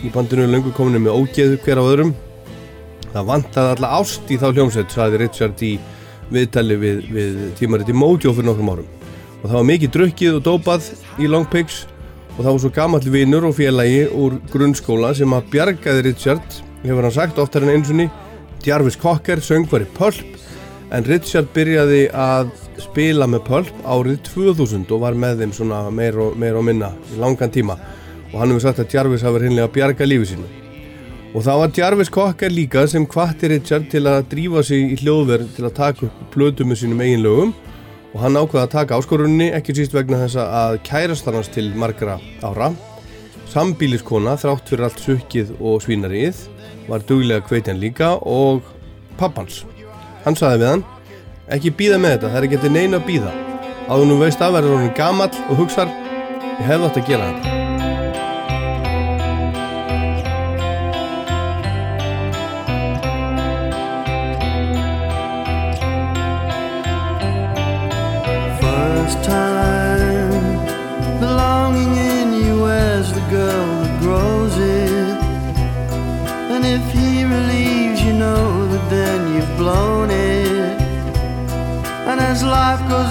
í 0.06 0.12
bandinu 0.14 0.46
löngu 0.48 0.74
kominu 0.78 1.02
með 1.02 1.18
ógeðu 1.18 1.60
hver 1.66 1.82
á 1.82 1.84
öðrum. 1.84 2.14
Það 3.14 3.30
vantaði 3.32 3.74
alla 3.76 3.92
ást 3.98 4.30
í 4.32 4.38
þá 4.38 4.48
hljómsveit, 4.52 4.94
saði 4.94 5.22
Richard 5.24 5.64
í 5.66 5.74
viðtali 6.30 6.78
við, 6.78 7.04
við 7.12 7.44
tímariti 7.58 7.96
Mojo 7.96 8.34
fyrir 8.36 8.52
nokkrum 8.52 8.74
árum. 8.76 8.90
Og 9.42 9.46
það 9.48 9.58
var 9.58 9.68
mikið 9.72 9.94
drukkið 9.96 10.38
og 10.38 10.46
dópað 10.46 10.90
í 11.24 11.30
Long 11.32 11.48
Pigs 11.50 11.86
og 12.36 12.44
það 12.44 12.52
var 12.52 12.62
svo 12.62 12.74
gamall 12.76 13.12
vinnur 13.14 13.48
og 13.50 13.58
félagi 13.58 14.06
úr 14.14 14.38
grunnskóla 14.54 15.14
sem 15.18 15.34
að 15.34 15.50
bjargaði 15.54 16.04
Richard, 16.12 16.60
hefur 16.84 17.08
hann 17.08 17.16
sagt 17.16 17.40
oftar 17.42 17.66
en 17.66 17.74
einsunni, 17.74 18.10
Jarvis 18.66 18.98
Cocker, 19.00 19.42
söngvari 19.42 19.88
Pulp 19.98 20.37
en 20.94 21.08
Richard 21.08 21.50
byrjaði 21.56 22.04
að 22.16 22.52
spila 22.82 23.28
með 23.30 23.44
Pulp 23.48 23.82
árið 23.84 24.22
2000 24.30 24.88
og 24.94 25.04
var 25.04 25.18
með 25.20 25.44
þeim 25.44 25.56
svona 25.58 25.82
meir 25.94 26.20
og, 26.22 26.38
meir 26.40 26.58
og 26.60 26.66
minna 26.68 26.94
í 27.12 27.20
langan 27.22 27.52
tíma. 27.54 27.78
Og 28.32 28.40
hann 28.40 28.52
hefur 28.52 28.66
sagt 28.68 28.82
að 28.84 28.96
Jarvis 28.96 29.26
hafi 29.26 29.44
hinnlega 29.46 29.72
bjarga 29.74 30.08
lífi 30.08 30.32
sínu. 30.34 30.48
Og 31.36 31.44
það 31.46 31.62
var 31.62 31.78
Jarvis 31.78 32.12
Cocker 32.14 32.54
líka 32.54 32.86
sem 32.88 33.06
kvatti 33.08 33.52
Richard 33.52 33.88
til 33.92 34.06
að 34.08 34.26
drífa 34.32 34.64
sig 34.66 34.94
í 34.94 35.00
hljóðverð 35.04 35.56
til 35.56 35.68
að 35.68 35.78
taka 35.80 36.08
upp 36.08 36.22
plötu 36.34 36.68
með 36.68 36.82
sínum 36.84 37.04
eiginlögum 37.04 37.56
og 38.14 38.22
hann 38.24 38.40
ákvaði 38.40 38.64
að 38.64 38.74
taka 38.74 38.98
áskorunni 38.98 39.52
ekki 39.54 39.76
síst 39.78 39.96
vegna 39.96 40.24
þess 40.24 40.40
að 40.42 40.80
kærastarnast 40.88 41.54
til 41.54 41.70
margra 41.78 42.18
ára 42.42 42.72
sambíliskona 43.52 44.36
þrátt 44.40 44.72
fyrir 44.72 44.88
allt 44.88 45.04
sukkið 45.04 45.56
og 45.60 45.82
svínarið 45.86 46.44
var 46.88 47.06
duglega 47.08 47.46
kveitjan 47.46 47.82
líka 47.84 48.16
og 48.24 48.66
pappans 49.20 49.64
Hann 50.28 50.36
saði 50.36 50.58
við 50.60 50.68
hann, 50.68 50.82
ekki 51.56 51.70
býða 51.80 52.00
með 52.04 52.18
þetta, 52.18 52.32
það 52.34 52.40
er 52.40 52.48
ekki 52.50 52.58
til 52.66 52.72
neina 52.74 53.00
að 53.00 53.06
býða. 53.08 53.30
Áður 53.88 54.10
nú 54.10 54.18
veist 54.20 54.44
að 54.44 54.58
verður 54.58 54.76
honum 54.76 54.98
gamall 54.98 55.32
og 55.48 55.62
hugsar, 55.62 55.96
ég 56.58 56.68
hefði 56.68 56.90
átt 56.90 57.00
að 57.00 57.08
gera 57.14 57.32
þetta. 57.32 57.67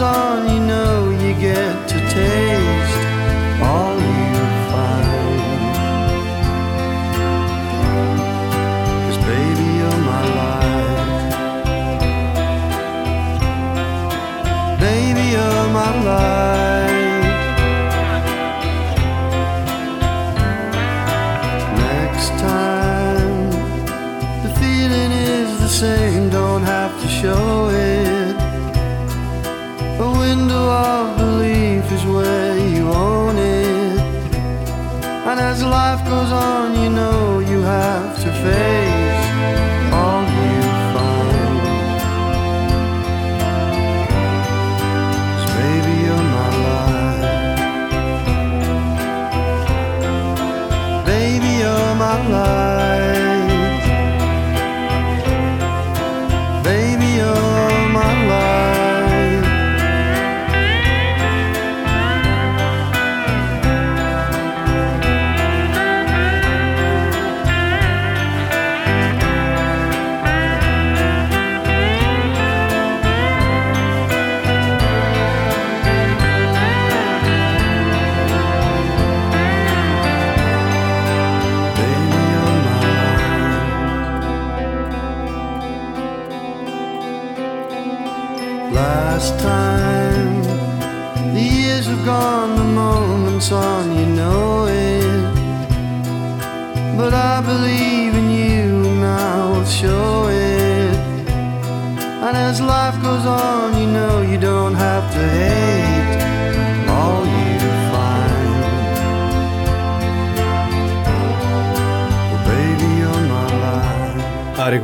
On, 0.03 0.56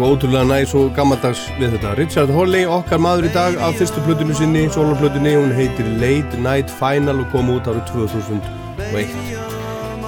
eitthvað 0.03 0.17
ótrúlega 0.17 0.47
næs 0.51 0.73
og 0.75 0.89
gammaldags 0.97 1.41
við 1.61 1.77
þetta. 1.77 1.95
Richard 1.95 2.31
Holley, 2.35 2.65
okkar 2.67 2.99
maður 2.99 3.29
í 3.29 3.33
dag 3.35 3.55
af 3.63 3.77
fyrstu 3.79 4.03
plötunni 4.03 4.35
sinni, 4.35 4.65
soloplötunni, 4.75 5.35
hún 5.39 5.53
heitir 5.55 5.87
Late 6.01 6.39
Night 6.43 6.71
Final 6.75 7.21
og 7.23 7.29
kom 7.31 7.51
út 7.55 7.69
árið 7.71 7.85
2001. 7.93 9.13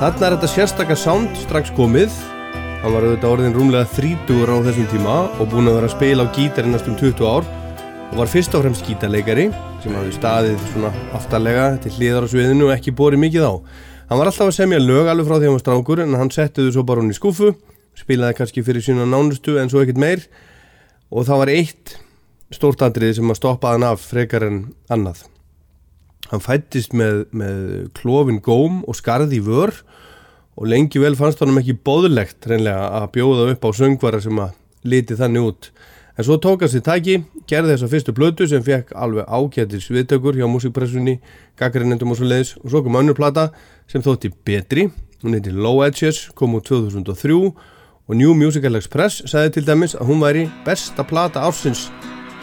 Þarna 0.00 0.26
er 0.26 0.34
þetta 0.34 0.50
sérstakka 0.50 0.96
sound 0.98 1.36
strax 1.44 1.70
komið. 1.76 2.10
Hann 2.82 2.94
var 2.96 3.06
auðvitað 3.06 3.34
orðin 3.36 3.54
rúmlega 3.54 3.86
30 3.94 4.50
á 4.50 4.56
þessum 4.66 4.88
tíma 4.90 5.18
og 5.38 5.52
búinn 5.52 5.70
að 5.70 5.78
vera 5.78 5.90
að 5.90 5.94
spila 5.94 6.26
á 6.26 6.34
gítar 6.34 6.66
í 6.66 6.72
næstum 6.72 6.96
20 6.98 7.30
ár 7.30 7.46
og 8.10 8.16
var 8.18 8.32
fyrst 8.32 8.56
og 8.58 8.64
fremst 8.64 8.88
gítarleikari 8.88 9.46
sem 9.84 9.94
hafði 9.94 10.16
staðið 10.16 10.66
svona 10.72 10.90
aftarlega 11.14 11.68
til 11.84 11.94
hliðar 11.94 12.26
á 12.26 12.32
sviðinu 12.34 12.66
og 12.66 12.74
ekki 12.74 12.96
borið 12.98 13.22
mikið 13.28 13.46
á. 13.46 13.54
Hann 14.10 14.20
var 14.20 14.28
alltaf 14.32 14.50
að 14.50 14.58
semja 14.58 14.82
lög 14.82 15.06
alveg 15.08 15.30
frá 15.30 15.38
því 15.38 15.48
hann 15.48 15.56
var 15.56 15.64
strákur 15.64 16.02
en 16.04 16.18
hann 16.18 16.34
setti 16.34 16.66
þau 16.66 16.74
svo 16.74 16.84
bara 16.84 17.00
hún 17.00 17.14
í 17.14 17.16
skúfu 17.16 17.54
spilaði 17.98 18.38
kannski 18.38 18.64
fyrir 18.66 18.84
sína 18.84 19.06
nánustu 19.08 19.58
en 19.60 19.70
svo 19.72 19.82
ekkert 19.84 20.00
meir. 20.00 20.26
Og 21.14 21.26
það 21.28 21.40
var 21.42 21.52
eitt 21.52 21.96
stórt 22.54 22.82
atriði 22.84 23.18
sem 23.18 23.30
að 23.30 23.40
stoppa 23.40 23.74
hann 23.74 23.86
af 23.86 24.02
frekar 24.02 24.46
en 24.46 24.60
annað. 24.92 25.24
Hann 26.30 26.42
fættist 26.42 26.94
með, 26.96 27.26
með 27.36 27.58
klófin 27.96 28.40
góm 28.44 28.82
og 28.88 28.96
skarði 28.98 29.42
vör 29.44 29.74
og 30.54 30.68
lengi 30.70 31.00
vel 31.02 31.16
fannst 31.18 31.42
honum 31.42 31.58
ekki 31.60 31.76
bóðlegt 31.84 32.46
reynlega 32.48 32.86
að 33.00 33.10
bjóða 33.16 33.48
upp 33.52 33.66
á 33.66 33.70
söngvara 33.74 34.22
sem 34.22 34.38
að 34.40 34.54
liti 34.86 35.18
þannig 35.18 35.50
út. 35.50 35.70
En 36.14 36.26
svo 36.26 36.36
tók 36.38 36.62
hann 36.62 36.70
sér 36.70 36.84
tæki, 36.86 37.16
gerði 37.50 37.72
þessa 37.72 37.90
fyrstu 37.90 38.12
blötu 38.14 38.46
sem 38.46 38.62
fekk 38.62 38.92
alveg 38.94 39.26
ágætis 39.26 39.88
viðtökur 39.90 40.38
hjá 40.38 40.46
músikpressunni, 40.46 41.16
gaggarinnendum 41.58 42.14
og 42.14 42.20
svo 42.20 42.28
leiðis 42.30 42.52
og 42.60 42.68
svo 42.70 42.84
kom 42.86 43.00
önnur 43.00 43.18
plata 43.18 43.48
sem 43.90 44.04
þótti 44.04 44.30
betri. 44.46 44.86
Hún 45.24 45.34
heiti 45.34 45.50
Low 45.50 45.82
Edges, 45.82 46.28
kom 46.38 46.54
úr 46.54 46.62
2003 46.62 47.34
og 48.08 48.16
New 48.16 48.34
Musical 48.34 48.76
Express 48.76 49.22
sagði 49.30 49.50
til 49.56 49.66
dæmis 49.66 49.94
að 49.96 50.08
hún 50.10 50.24
væri 50.24 50.48
besta 50.66 51.04
plata 51.08 51.40
ársins 51.40 51.88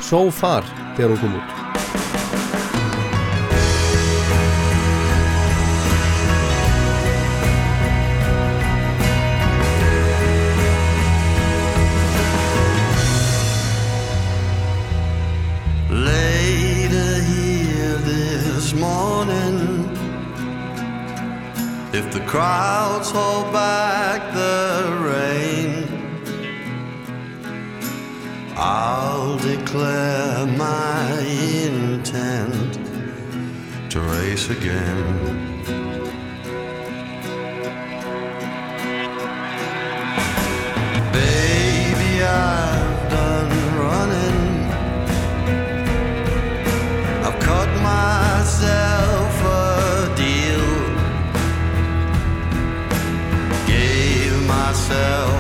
so 0.02 0.30
far 0.34 0.66
þegar 0.98 1.14
hún 1.14 1.22
kom 1.22 1.36
út. 1.42 1.58
Later 15.92 17.12
I'll 28.64 29.38
declare 29.40 30.46
my 30.46 31.20
intent 31.66 32.78
to 33.90 34.00
race 34.00 34.52
again. 34.52 35.02
Baby, 41.12 42.22
I've 42.22 43.10
done 43.10 43.52
running. 43.82 44.42
I've 47.26 47.40
cut 47.40 47.70
myself 47.82 49.34
a 49.44 50.14
deal. 50.16 50.68
Gave 53.66 54.36
myself 54.46 55.31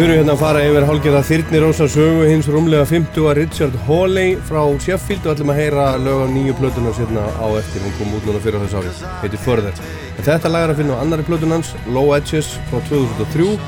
Við 0.00 0.06
erum 0.06 0.16
hérna 0.16 0.32
að 0.32 0.40
fara 0.40 0.60
yfir 0.64 0.84
hálgerða 0.88 1.18
þyrnir 1.28 1.64
ósa 1.66 1.86
sögu 1.92 2.20
hins 2.24 2.46
rúmlega 2.48 2.86
50 2.88 3.26
að 3.28 3.34
Richard 3.36 3.74
Hawley 3.84 4.30
frá 4.48 4.62
Sheffield. 4.80 5.26
Og 5.26 5.34
ætlum 5.34 5.50
að 5.52 5.58
heyra 5.60 5.82
lög 6.00 6.22
á 6.24 6.26
nýju 6.32 6.54
plötuna 6.56 6.92
sérna 6.96 7.24
á 7.36 7.46
eftir, 7.58 7.82
hún 7.84 7.92
kom 7.98 8.14
út 8.16 8.24
núna 8.24 8.40
fyrir 8.40 8.62
þess 8.62 8.78
ári, 8.78 8.92
heitir 9.20 9.42
Further. 9.44 9.82
En 10.14 10.24
þetta 10.24 10.52
lag 10.54 10.64
er 10.64 10.72
að 10.72 10.80
finna 10.80 10.96
á 10.96 11.02
annari 11.04 11.26
plötunans, 11.28 11.74
Low 11.92 12.14
Edges 12.16 12.48
frá 12.70 12.80
2003, 12.88 13.58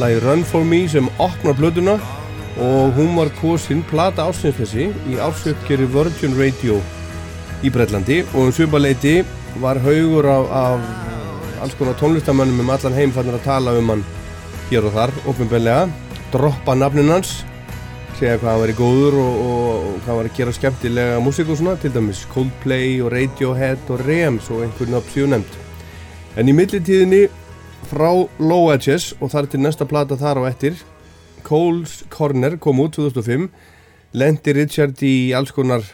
lagi 0.00 0.22
Run 0.24 0.46
For 0.48 0.64
Me 0.64 0.80
sem 0.88 1.12
opnar 1.26 1.58
plötuna. 1.60 1.98
Og 2.56 2.96
hún 2.96 3.12
var 3.18 3.28
kosinn 3.42 3.84
plata 3.92 4.24
ásins 4.32 4.56
þessi 4.62 4.88
í 5.12 5.20
ársökjari 5.20 5.90
Virgin 5.92 6.40
Radio 6.40 6.80
í 7.60 7.68
Breitlandi 7.68 8.22
og 8.32 8.46
um 8.46 8.56
svipaleiti 8.56 9.18
var 9.60 9.84
haugur 9.84 10.32
af, 10.38 10.56
af 10.56 11.60
alls 11.60 11.76
konar 11.76 12.00
tónlistamönnum 12.00 12.64
um 12.64 12.72
allan 12.78 12.96
heim 12.96 13.12
fannir 13.12 13.36
að 13.36 13.48
tala 13.50 13.76
um 13.76 13.92
hann 13.92 14.08
hér 14.72 14.86
og 14.88 14.94
þar, 14.94 15.10
ofinbeglega 15.28 15.88
droppa 16.32 16.72
nafnin 16.72 17.10
hans 17.12 17.42
segja 18.16 18.38
hvað 18.40 18.48
hann 18.54 18.62
væri 18.62 18.76
góður 18.78 19.16
og, 19.20 19.34
og, 19.42 19.66
og 19.74 19.96
hvað 19.98 20.06
hann 20.06 20.18
væri 20.20 20.30
að 20.30 20.38
gera 20.38 20.54
skemmtilega 20.56 21.18
músík 21.20 21.50
og 21.52 21.58
svona 21.60 21.74
til 21.82 21.92
dæmis 21.92 22.22
Coldplay 22.32 22.94
og 23.04 23.10
Radiohead 23.12 23.92
og 23.92 24.04
Rems 24.06 24.48
og 24.54 24.62
einhvern 24.64 24.94
nöfn 24.94 25.12
séu 25.12 25.28
nefnd. 25.28 25.58
En 26.40 26.48
í 26.48 26.54
millitíðinni 26.56 27.20
frá 27.90 28.08
Low 28.40 28.70
Edges 28.72 29.10
og 29.18 29.34
þar 29.34 29.50
til 29.52 29.60
næsta 29.60 29.88
plata 29.90 30.16
þar 30.16 30.40
á 30.40 30.42
eftir 30.48 30.80
Cole's 31.44 32.00
Corner 32.14 32.56
kom 32.56 32.80
út 32.80 32.96
2005 32.96 33.50
lendi 34.16 34.56
Richard 34.56 35.04
í 35.04 35.32
alls 35.36 35.52
konar 35.52 35.84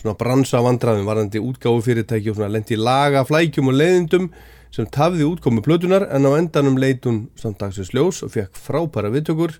svona 0.00 0.18
bransa 0.18 0.64
vandraðum 0.64 1.06
varðandi 1.06 1.44
útgáfu 1.44 1.86
fyrirtæki 1.86 2.32
og 2.32 2.40
svona 2.40 2.50
lendi 2.50 2.80
laga, 2.80 3.22
flækjum 3.28 3.70
og 3.70 3.78
leiðindum 3.78 4.32
sem 4.74 4.86
tafði 4.86 5.26
útkomi 5.26 5.62
plötunar 5.66 6.06
en 6.14 6.26
á 6.26 6.30
endanum 6.38 6.78
leit 6.78 7.06
hún 7.06 7.24
samt 7.38 7.60
dagsins 7.62 7.92
ljós 7.94 8.22
og 8.24 8.34
fekk 8.36 8.58
frábæra 8.58 9.10
viðtökur, 9.12 9.56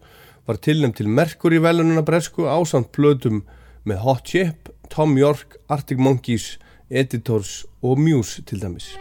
var 0.46 0.58
tilnæmt 0.62 0.98
til 0.98 1.10
Merkur 1.10 1.54
í 1.54 1.62
velununa 1.62 2.04
bresku 2.06 2.46
á 2.46 2.58
samt 2.66 2.92
plötum 2.96 3.42
með 3.84 4.02
Hot 4.06 4.26
Chip, 4.26 4.70
Tom 4.90 5.18
York, 5.18 5.58
Arctic 5.68 5.98
Monkeys, 5.98 6.58
Editors 6.90 7.64
og 7.82 7.98
Muse 7.98 8.42
til 8.46 8.62
dæmis. 8.62 8.94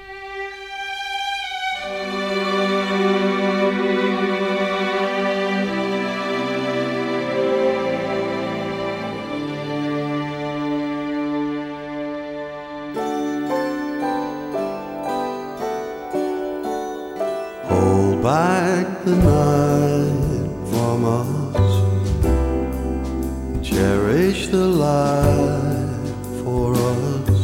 The 19.09 19.15
night 19.15 20.49
from 20.69 20.99
us. 21.05 21.73
Cherish 23.67 24.47
the 24.47 24.67
light 24.67 26.13
for 26.43 26.75
us. 26.75 27.39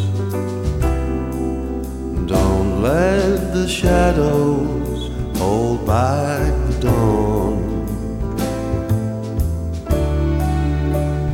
Don't 2.27 2.81
let 2.81 3.53
the 3.53 3.67
shadows 3.67 5.09
hold 5.37 5.85
back 5.87 6.51
the 6.67 6.75
dawn. 6.87 7.57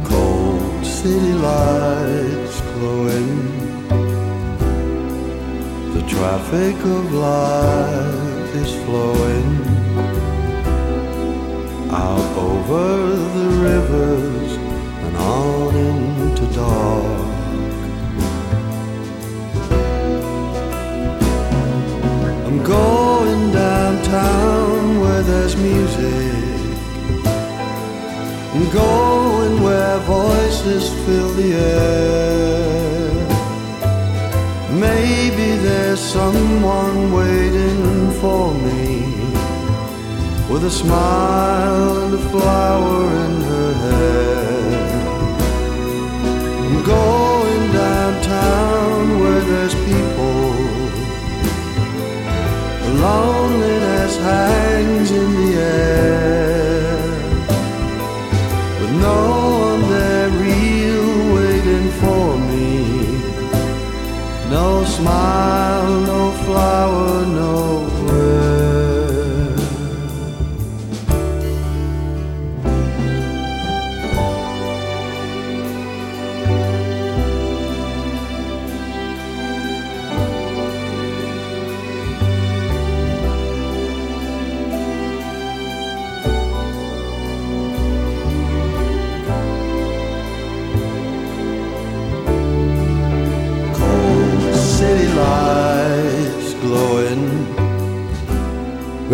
Cold 0.05 0.85
city 0.85 1.33
lights 1.33 2.61
glowing. 2.73 3.31
The 5.95 6.03
traffic 6.07 6.77
of 6.97 7.13
life 7.13 8.55
is 8.55 8.71
flowing 8.85 9.70
out 12.01 12.37
over 12.49 12.85
the 13.37 13.47
rivers 13.69 14.51
and 15.05 15.15
on 15.17 15.75
into 15.85 16.45
dark. 16.59 17.29
I'm 22.47 22.59
going 22.79 23.43
downtown 23.51 24.99
where 25.01 25.23
there's 25.29 25.55
music. 25.69 26.73
I'm 28.53 28.67
going 28.85 29.53
where 29.65 29.97
voices 29.99 30.83
fill 31.03 31.31
the 31.41 31.49
air. 31.53 33.11
Maybe 34.87 35.47
there's 35.67 36.03
someone 36.17 36.97
waiting 37.19 38.11
for 38.21 38.45
me 38.65 39.10
with 40.51 40.65
a 40.65 40.69
smile 40.69 41.97
and 42.03 42.13
a 42.13 42.23
flower 42.29 43.03
in 43.25 43.33
her 43.51 43.73
hair. 43.85 44.81
I'm 46.65 46.83
going 46.83 47.63
downtown 47.71 49.19
where 49.21 49.41
there's 49.51 49.75
people. 49.89 50.41
Loneliness 53.07 54.13
hangs 54.17 55.11
in 55.11 55.29
the 55.39 55.51
air 55.55 56.97
with 58.79 58.93
no 59.07 59.19
one 59.67 59.81
there 59.89 60.29
real 60.45 61.11
waiting 61.37 61.87
for 62.01 62.27
me. 62.49 62.67
No 64.49 64.83
smile, 64.83 65.91
no 66.11 66.21
flower, 66.43 67.00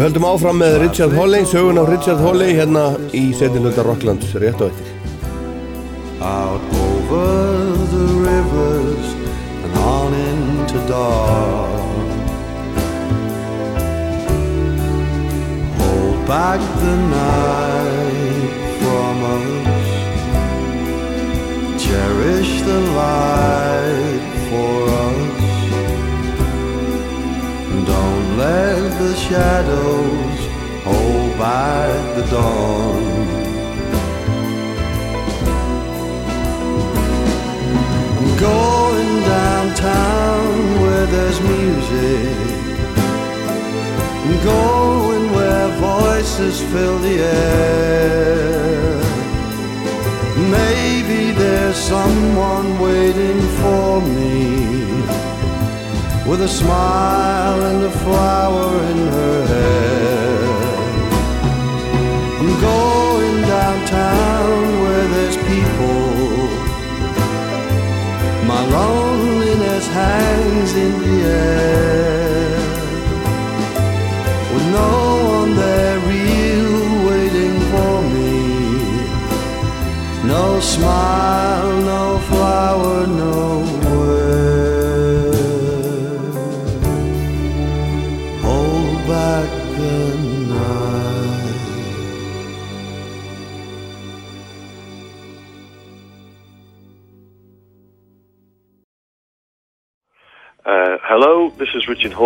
höldum 0.08 0.26
áfram 0.26 0.62
með 0.64 0.78
Richard 0.86 1.14
Hawley, 1.20 1.44
sögun 1.46 1.82
af 1.82 1.90
Richard 1.92 2.22
Hawley 2.24 2.54
hérna 2.56 2.94
í 3.12 3.28
setinluta 3.36 3.84
Rocklands 3.84 4.32
rétt 4.40 4.62
á 4.64 4.72
eftir. 4.72 4.98
out 6.22 6.62
over 6.74 7.76
the 7.96 8.08
rivers 8.30 9.08
and 9.64 9.78
on 9.78 10.14
into 10.14 10.80
dark. 10.88 12.08
Hold 15.78 16.28
back 16.28 16.60
the 16.82 16.96
night 17.22 18.52
from 18.80 19.24
us. 19.36 19.90
Cherish 21.84 22.62
the 22.62 22.80
light 23.02 24.26
for 24.50 24.90
us. 24.90 25.37
Let 28.38 29.00
the 29.00 29.16
shadows 29.16 30.40
hold 30.84 31.32
back 31.40 32.16
the 32.16 32.26
dawn. 32.30 33.04
I'm 38.20 38.38
going 38.38 39.14
downtown 39.36 40.82
where 40.82 41.06
there's 41.08 41.40
music. 41.42 42.38
I'm 44.26 44.44
going 44.44 45.26
where 45.36 45.70
voices 45.90 46.62
fill 46.72 47.00
the 47.00 47.18
air. 47.42 49.02
Maybe 50.58 51.32
there's 51.32 51.76
someone 51.76 52.80
waiting 52.80 53.42
for 53.60 54.02
me 54.02 54.58
with 56.28 56.42
a 56.42 56.48
smile 56.48 57.62
and 57.70 57.84
a 57.84 57.92
flower 58.04 58.70
in 58.92 58.98
her 59.18 59.38
hair. 59.54 60.40
I'm 62.40 62.54
going 62.62 63.42
downtown 63.42 64.82
where 64.82 65.08
there's 65.08 65.38
people. 65.38 66.28
My 68.48 68.66
loneliness 68.66 69.86
hangs 69.88 70.74
in 70.74 70.94
the 71.00 71.18
air 71.26 72.60
With 74.54 74.68
no 74.72 74.94
one 75.38 75.56
there 75.58 76.00
real 76.00 77.08
waiting 77.10 77.60
for 77.72 78.02
me 78.14 78.36
No 80.24 80.62
smile, 80.62 81.74
no 81.94 82.20
flower, 82.30 83.06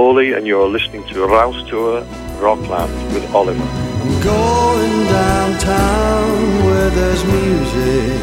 is 0.09 0.35
and 0.35 0.47
you're 0.47 0.67
listening 0.67 1.03
to 1.07 1.25
Rouse 1.25 1.61
Tour 1.69 2.01
Rockland 2.39 2.93
with 3.13 3.23
Oliver. 3.35 3.63
I'm 3.63 4.23
going 4.23 5.05
downtown 5.05 6.65
where 6.65 6.89
there's 6.89 7.23
music. 7.23 8.21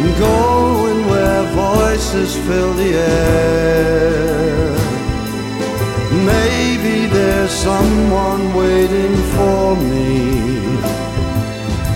I'm 0.00 0.12
going 0.18 1.00
where 1.10 1.42
voices 1.66 2.36
fill 2.46 2.72
the 2.74 2.90
air. 2.94 4.70
Maybe 6.32 7.06
there's 7.06 7.50
someone 7.50 8.54
waiting 8.54 9.14
for 9.34 9.76
me 9.76 10.12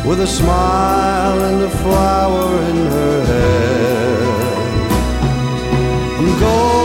with 0.09 0.21
a 0.21 0.27
smile 0.27 1.39
and 1.49 1.63
a 1.63 1.71
flower 1.83 2.49
in 2.71 2.77
her 2.97 3.25
hair. 3.33 4.17
I'm 6.19 6.41
going 6.41 6.76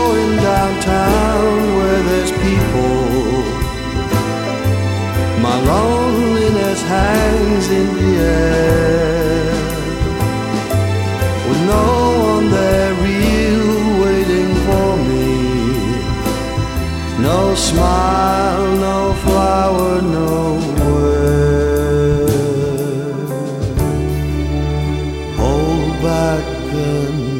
loneliness 5.70 6.80
hangs 6.82 7.66
in 7.70 7.86
the 7.98 8.10
air. 8.18 9.54
With 11.48 11.62
no 11.74 11.86
one 12.32 12.46
there 12.50 12.94
real 13.06 13.70
waiting 14.04 14.52
for 14.66 14.88
me. 15.08 15.30
No 17.28 17.54
smile, 17.54 18.66
no 18.88 18.98
flower, 19.24 19.92
nowhere. 20.02 21.52
Hold 25.36 25.92
back 26.02 26.44
the 26.72 26.90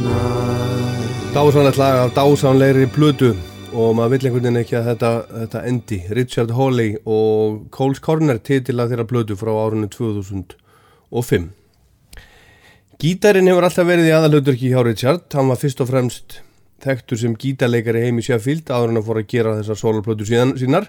night. 0.09 1.33
Dásanlegt 1.33 1.77
lag 1.77 1.97
af 1.99 2.13
dásanlegri 2.13 2.87
plötu 2.87 3.35
og 3.83 3.97
maður 3.99 4.13
vill 4.15 4.27
einhvern 4.29 4.47
veginn 4.47 4.61
ekki 4.61 4.77
að 4.79 4.87
þetta, 4.93 5.11
þetta 5.41 5.63
endi. 5.69 5.99
Richard 6.19 6.53
Hawley 6.57 6.95
og 7.03 7.65
Cole's 7.75 8.01
Corner 8.03 8.39
titila 8.39 8.87
þeirra 8.91 9.07
plötu 9.11 9.37
frá 9.39 9.51
árunni 9.55 9.91
2005 9.93 11.51
Gítarinn 13.03 13.51
hefur 13.51 13.67
alltaf 13.67 13.89
verið 13.89 14.07
í 14.07 14.15
aðalauturki 14.15 14.69
hjá 14.71 14.79
Richard. 14.87 15.25
Hann 15.35 15.49
var 15.51 15.59
fyrst 15.59 15.81
og 15.83 15.89
fremst 15.91 16.37
þekktur 16.85 17.19
sem 17.19 17.35
gítarleikari 17.35 18.05
heim 18.05 18.21
í 18.21 18.27
Sheffield 18.27 18.71
áður 18.71 18.93
en 18.93 19.01
að 19.01 19.09
fóra 19.09 19.25
að 19.25 19.33
gera 19.33 19.57
þessar 19.59 19.81
soloplötu 19.81 20.29
sínar. 20.29 20.87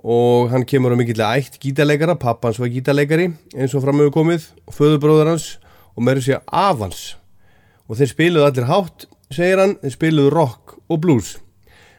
Og 0.00 0.48
hann 0.52 0.64
kemur 0.68 0.94
á 0.94 0.96
mikill 0.96 1.20
ætt 1.20 1.58
gítarleikara, 1.60 2.16
pappans 2.16 2.60
var 2.62 2.72
gítarleikari 2.72 3.28
eins 3.52 3.76
og 3.76 3.84
framöfu 3.84 4.14
komið. 4.16 4.48
Og 4.64 4.78
föðubróður 4.78 5.34
hans 5.34 5.50
og 5.92 6.08
meður 6.08 6.24
sér 6.24 6.44
afans 6.48 7.04
og 7.86 8.00
þeir 8.00 8.12
spiluðu 8.12 8.48
allir 8.48 8.70
hátt 8.70 9.06
segir 9.32 9.60
hann, 9.60 9.76
þeir 9.82 9.94
spiluðu 9.94 10.32
rock 10.32 10.78
og 10.88 11.02
blues 11.04 11.36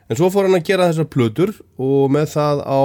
en 0.07 0.19
svo 0.19 0.29
fór 0.31 0.47
hann 0.47 0.57
að 0.57 0.67
gera 0.69 0.89
þessar 0.91 1.09
plötur 1.11 1.53
og 1.77 2.11
með 2.15 2.29
það 2.35 2.61
á 2.63 2.81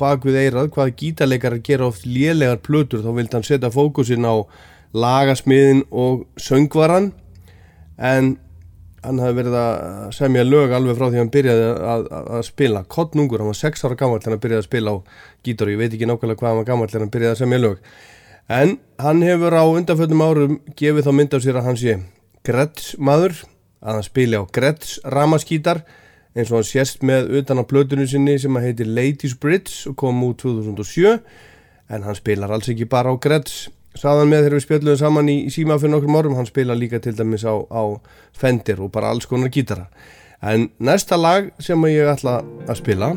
bakvið 0.00 0.38
eirað 0.44 0.70
hvað 0.76 0.94
gítarleikar 1.02 1.58
gera 1.64 1.88
oft 1.90 2.06
lélegar 2.08 2.62
plötur 2.64 3.04
þá 3.04 3.10
vildi 3.16 3.36
hann 3.36 3.48
setja 3.48 3.72
fókusin 3.72 4.24
á 4.28 4.34
lagasmiðin 4.92 5.84
og 5.90 6.24
söngvaran 6.40 7.12
en 7.98 8.36
hann 9.02 9.18
hafði 9.18 9.38
verið 9.40 9.56
að 9.58 9.76
semja 10.14 10.44
lög 10.46 10.72
alveg 10.76 10.98
frá 10.98 11.08
því 11.08 11.20
hann 11.20 11.32
byrjaði 11.34 11.64
að, 11.66 12.04
að, 12.06 12.26
að 12.36 12.42
spila. 12.46 12.82
Kottnungur, 12.86 13.42
hann 13.42 13.50
var 13.50 13.58
6 13.58 13.86
ára 13.86 13.98
gammal 13.98 14.20
þegar 14.20 14.36
hann 14.36 14.42
byrjaði 14.44 14.62
að 14.62 14.68
spila 14.68 14.94
á 14.94 14.96
gítar 15.42 15.68
og 15.68 15.74
ég 15.74 15.80
veit 15.80 15.96
ekki 15.96 16.08
nákvæmlega 16.08 16.38
hvað 16.38 16.52
hann 16.52 16.60
var 16.60 16.68
gammal 16.68 16.90
þegar 16.90 17.04
hann 17.04 17.14
byrjaði 17.16 17.34
að 17.34 17.40
semja 17.40 17.62
lög. 17.62 17.80
En 18.52 18.76
hann 19.02 19.24
hefur 19.26 19.56
á 19.58 19.64
undanföldum 19.64 20.22
árum 20.22 20.60
gefið 20.78 21.08
þá 21.08 21.12
mynd 21.18 21.34
af 21.34 21.42
sér 21.42 21.58
að 21.58 21.66
hann 21.70 21.80
sé 21.82 21.96
Gretz 22.46 22.92
maður 22.98 23.36
að 23.82 23.98
hann 23.98 24.06
spili 24.06 24.38
á 24.38 24.44
Gretz 24.54 24.96
ramaskítar 25.02 25.82
eins 26.32 26.50
og 26.50 26.60
hann 26.60 26.68
sést 26.68 27.04
með 27.04 27.30
utan 27.42 27.60
á 27.60 27.64
plötunum 27.68 28.08
sinni 28.08 28.38
sem 28.40 28.56
að 28.56 28.68
heitir 28.68 28.88
Ladies 28.88 29.36
Bridge 29.36 29.90
og 29.90 29.98
kom 30.00 30.22
út 30.24 30.40
2007 30.42 31.18
en 31.92 32.04
hann 32.06 32.16
spilar 32.18 32.52
alls 32.52 32.70
ekki 32.72 32.88
bara 32.88 33.12
á 33.12 33.16
Gretz 33.20 33.68
saðan 33.98 34.30
með 34.30 34.46
þegar 34.46 34.56
við 34.56 34.64
spjöldluðum 34.66 35.00
saman 35.00 35.28
í, 35.28 35.36
í 35.46 35.52
síma 35.52 35.76
fyrir 35.80 35.94
nokkrum 35.94 36.16
árum, 36.16 36.36
hann 36.38 36.48
spila 36.48 36.76
líka 36.76 37.00
til 37.02 37.14
dæmis 37.16 37.44
á, 37.44 37.54
á 37.68 37.82
Fender 38.32 38.80
og 38.80 38.92
bara 38.94 39.12
alls 39.12 39.28
konar 39.28 39.52
gítara. 39.52 39.88
En 40.42 40.70
næsta 40.80 41.18
lag 41.20 41.52
sem 41.62 41.84
ég 41.90 42.08
ætla 42.10 42.40
að 42.66 42.80
spila 42.80 43.12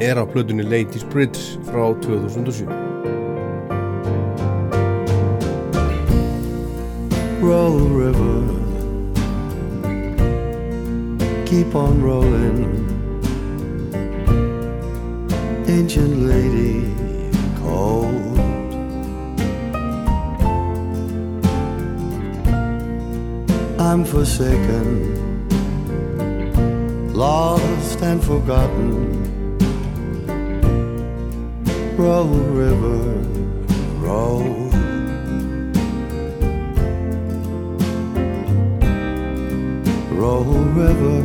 er 0.00 0.16
á 0.16 0.24
plötunni 0.24 0.64
Ladies 0.64 1.04
Bridge 1.12 1.60
frá 1.68 1.92
2007 2.00 2.66
Roll 7.40 7.78
river, 7.96 8.59
keep 11.50 11.74
on 11.74 12.00
rolling. 12.00 12.62
Ancient 15.66 16.18
lady, 16.32 16.94
cold. 17.60 18.38
I'm 23.80 24.04
forsaken, 24.04 24.94
lost 27.12 28.00
and 28.00 28.22
forgotten. 28.22 28.94
Roll 31.96 32.28
river, 32.62 33.00
roll. 34.06 34.70
Roll 40.20 40.44
river, 40.44 41.22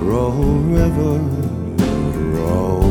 roll 0.00 0.42
river, 0.76 1.18
roll. 2.38 2.90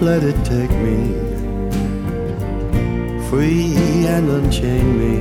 Let 0.00 0.24
it 0.24 0.42
take 0.46 0.70
me, 0.86 0.98
free 3.28 3.74
and 4.06 4.30
unchain 4.30 4.86
me. 5.02 5.16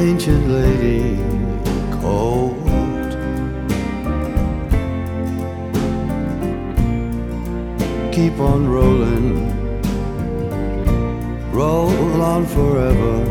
Ancient 0.00 0.48
lady, 0.48 1.18
cold. 2.00 2.41
Keep 8.12 8.38
on 8.40 8.68
rolling, 8.68 9.48
roll 11.50 12.22
on 12.22 12.44
forever. 12.44 13.24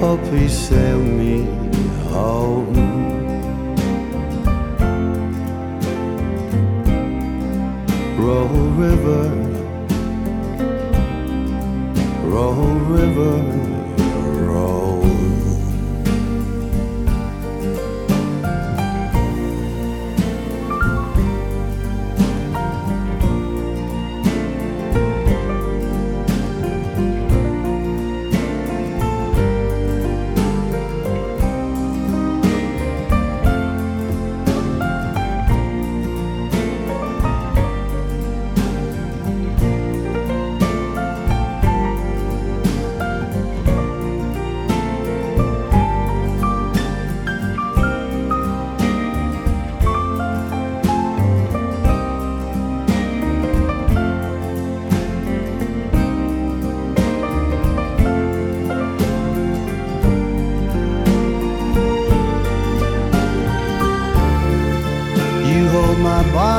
Oh, 0.00 0.18
please 0.24 0.56
sail 0.56 0.98
me 0.98 1.44
home. 2.08 2.74
Roll 8.18 8.48
river, 8.84 9.24
roll 12.24 12.64
river, 12.96 13.73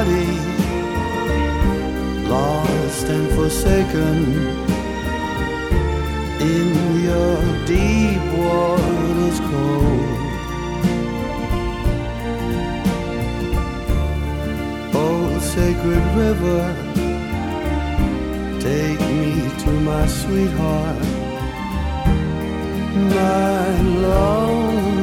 body, 0.06 0.38
lost 2.30 3.08
and 3.08 3.30
forsaken 3.32 4.18
in 6.42 6.70
your 7.04 7.66
deep 7.66 8.22
waters 8.38 9.40
cold. 9.40 10.22
Oh, 14.94 15.40
sacred 15.40 16.06
river, 16.24 16.62
take 18.60 19.00
me 19.00 19.50
to 19.64 19.72
my 19.82 20.06
sweetheart, 20.08 21.02
my 23.16 23.82
lonely 23.82 24.95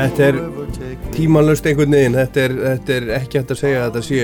Þetta 0.00 0.26
er 0.30 0.36
tímalust 1.12 1.66
einhvern 1.68 1.92
veginn, 1.92 2.14
þetta 2.16 2.40
er, 2.46 2.52
þetta 2.62 2.94
er 2.94 3.08
ekki 3.18 3.40
hægt 3.40 3.50
að 3.52 3.58
segja 3.60 3.80
að 3.82 3.90
þetta 3.90 4.02
sé 4.06 4.22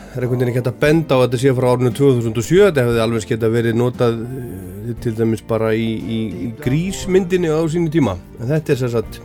það 0.00 0.16
er 0.16 0.24
einhvern 0.24 0.40
veginn 0.40 0.50
ekki 0.50 0.58
hægt 0.58 0.70
að 0.72 0.80
benda 0.82 1.14
á 1.14 1.18
að 1.20 1.22
þetta 1.26 1.40
sé 1.44 1.52
frá 1.54 1.66
árinu 1.70 1.92
2007, 1.94 2.56
þetta 2.64 2.86
hefði 2.88 3.02
alveg 3.04 3.28
geta 3.30 3.50
verið 3.54 3.78
notað 3.78 4.18
eh, 4.24 4.90
til 5.04 5.14
dæmis 5.20 5.44
bara 5.46 5.70
í, 5.78 5.86
í, 5.86 6.18
í 6.48 6.50
grísmyndinni 6.64 7.52
á 7.54 7.62
sínu 7.70 7.94
tíma, 7.94 8.16
en 8.40 8.50
þetta 8.50 8.74
er 8.74 8.82
sér 8.82 8.94
satt 8.96 9.20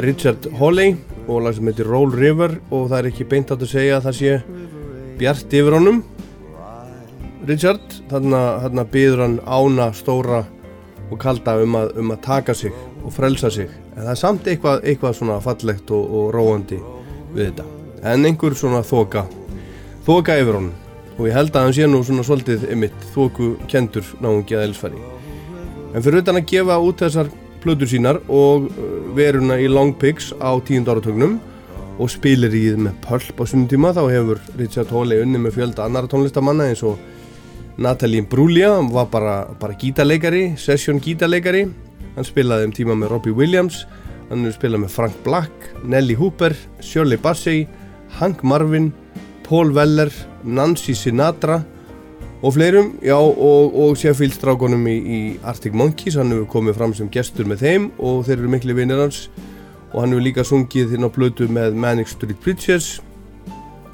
Richard 0.00 0.48
Hawley 0.62 0.96
og 1.26 1.44
lag 1.44 1.58
sem 1.58 1.68
heitir 1.68 1.92
Roll 1.92 2.14
River 2.16 2.56
og 2.72 2.88
það 2.88 2.98
er 3.02 3.12
ekki 3.12 3.28
beint 3.28 3.52
að 3.52 3.68
segja 3.68 3.98
að 3.98 4.08
það 4.08 4.20
sé 4.22 4.36
bjart 5.20 5.58
yfir 5.60 5.76
honum. 5.76 6.04
Richard, 7.48 7.84
þarna, 8.08 8.40
þarna 8.64 8.90
byður 8.96 9.26
hann 9.26 9.40
ána 9.44 9.92
stóra 9.96 10.46
og 11.08 11.20
kalda 11.20 11.60
um 11.60 11.76
að, 11.78 11.92
um 12.00 12.16
að 12.16 12.24
taka 12.24 12.56
sig 12.56 12.72
og 13.02 13.12
frelsa 13.14 13.50
sig. 13.50 13.68
En 13.96 14.04
það 14.04 14.12
er 14.14 14.20
samt 14.22 14.48
eitthvað, 14.50 14.82
eitthvað 14.84 15.18
svona 15.20 15.38
fallegt 15.44 15.92
og, 15.94 16.16
og 16.20 16.32
róandi 16.34 16.80
við 17.34 17.44
þetta. 17.50 17.68
En 18.12 18.26
einhver 18.28 18.56
svona 18.58 18.82
þoka 18.86 19.26
þoka 20.06 20.40
yfir 20.40 20.60
honum. 20.60 20.74
Og 21.18 21.26
ég 21.26 21.34
held 21.34 21.56
að 21.56 21.66
hann 21.66 21.74
sé 21.74 21.86
nú 21.90 22.02
svona 22.06 22.26
svolítið 22.26 22.68
ymitt 22.72 23.08
þoku 23.14 23.56
kendur 23.70 24.06
náungi 24.22 24.54
að 24.54 24.68
elsfæri 24.68 25.08
en 25.94 26.04
fyrir 26.04 26.22
utan 26.22 26.40
að 26.40 26.48
gefa 26.50 26.78
út 26.84 27.02
þessar 27.02 27.30
plötur 27.62 27.90
sínar 27.90 28.20
og 28.28 28.68
uh, 28.68 28.88
veruna 29.16 29.58
í 29.60 29.68
Long 29.70 29.94
Pigs 29.98 30.30
á 30.36 30.52
tíund 30.64 30.88
áratögnum 30.90 31.38
og 31.98 32.10
spilir 32.12 32.52
í 32.54 32.68
þið 32.68 32.82
með 32.84 32.98
pölp 33.02 33.40
á 33.42 33.44
sunnum 33.48 33.70
tíma 33.70 33.94
þá 33.96 34.02
hefur 34.12 34.42
Richard 34.60 34.92
Hawley 34.94 35.24
unni 35.24 35.40
með 35.42 35.56
fjölda 35.58 35.88
annara 35.88 36.10
tónlistamanna 36.10 36.68
eins 36.70 36.84
og 36.86 37.00
Natalie 37.78 38.22
Imbruglia 38.22 38.76
var 38.90 39.06
bara, 39.10 39.34
bara 39.58 39.76
gítarleikari, 39.78 40.52
session 40.58 41.00
gítarleikari 41.02 41.66
hann 42.16 42.28
spilaði 42.28 42.68
um 42.68 42.76
tíma 42.76 42.96
með 42.98 43.14
Robbie 43.14 43.36
Williams 43.36 43.84
hann 44.28 44.44
hefur 44.44 44.58
spilað 44.58 44.84
með 44.84 44.94
Frank 44.94 45.18
Black 45.24 45.70
Nelly 45.84 46.16
Hooper, 46.18 46.56
Shirley 46.80 47.20
Bassey 47.20 47.66
Hank 48.18 48.42
Marvin, 48.42 48.92
Paul 49.46 49.72
Weller 49.76 50.12
Nancy 50.44 50.94
Sinatra 50.94 51.62
og 52.42 52.54
fleirum, 52.54 52.92
já, 53.02 53.16
og, 53.16 53.74
og 53.74 53.96
Sheffield 53.98 54.36
strákonum 54.36 54.84
í, 54.86 54.94
í 54.94 55.20
Arctic 55.42 55.74
Monkeys. 55.74 56.14
Hann 56.18 56.30
hefur 56.30 56.46
komið 56.52 56.76
fram 56.78 56.94
sem 56.94 57.10
gestur 57.10 57.48
með 57.50 57.64
þeim 57.64 57.88
og 57.98 58.20
þeir 58.28 58.36
eru 58.36 58.52
miklu 58.52 58.76
vinnir 58.78 59.02
hans. 59.02 59.24
Og 59.90 60.02
hann 60.02 60.14
hefur 60.14 60.22
líka 60.22 60.44
sungið 60.46 60.92
þinn 60.92 61.08
á 61.08 61.10
blötu 61.10 61.48
með 61.50 61.74
Manic 61.74 62.12
Street 62.12 62.38
Preachers. 62.44 63.00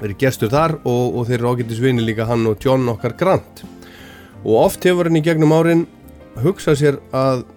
Verið 0.01 0.19
gestur 0.21 0.53
þar 0.53 0.77
og, 0.83 1.17
og 1.17 1.25
þeir 1.25 1.39
eru 1.39 1.55
ágættis 1.55 1.81
vinni 1.81 2.05
líka 2.05 2.29
hann 2.29 2.45
og 2.45 2.61
John 2.61 2.85
okkar 2.93 3.17
Grant. 3.17 3.65
Og 4.43 4.59
oft 4.67 4.85
hefur 4.85 5.09
hann 5.09 5.17
í 5.17 5.25
gegnum 5.25 5.55
árin 5.55 5.87
hugsað 6.43 6.81
sér 6.83 7.01
að 7.15 7.47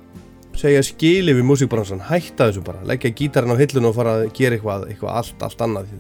segja 0.58 0.82
skili 0.82 1.34
við 1.36 1.46
músikbransan, 1.46 2.02
hætta 2.08 2.48
þessu 2.48 2.62
bara 2.66 2.82
leggja 2.88 3.12
gítarinn 3.14 3.54
á 3.54 3.60
hillun 3.60 3.88
og 3.90 3.96
fara 3.96 4.14
að 4.18 4.30
gera 4.36 4.56
eitthvað 4.58 4.86
eitthvað 4.90 5.18
allt, 5.20 5.42
allt 5.46 5.64
annað. 5.64 5.92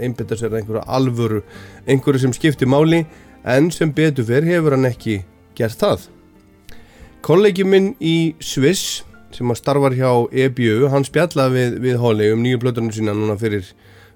Einbytta 0.00 0.38
sér 0.38 0.52
að 0.52 0.60
einhverju 0.62 0.84
alvöru, 0.98 1.40
einhverju 1.86 2.22
sem 2.24 2.36
skiptir 2.36 2.70
máli, 2.70 3.02
en 3.44 3.68
sem 3.74 3.92
betur 3.94 4.26
fyrr 4.28 4.46
hefur 4.48 4.76
hann 4.76 4.88
ekki 4.88 5.18
gert 5.58 5.80
það. 5.80 6.06
Kollegi 7.26 7.66
minn 7.66 7.92
í 8.00 8.36
Sviss 8.40 9.02
sem 9.34 9.52
að 9.52 9.60
starfar 9.60 9.96
hjá 9.96 10.10
EBU, 10.46 10.86
hann 10.92 11.04
spjallaði 11.04 11.56
við, 11.58 11.76
við 11.84 12.00
Holly 12.00 12.30
um 12.32 12.44
nýju 12.44 12.62
blötunum 12.62 12.94
sína 12.94 13.14
núna 13.16 13.36
fyrir, 13.40 13.68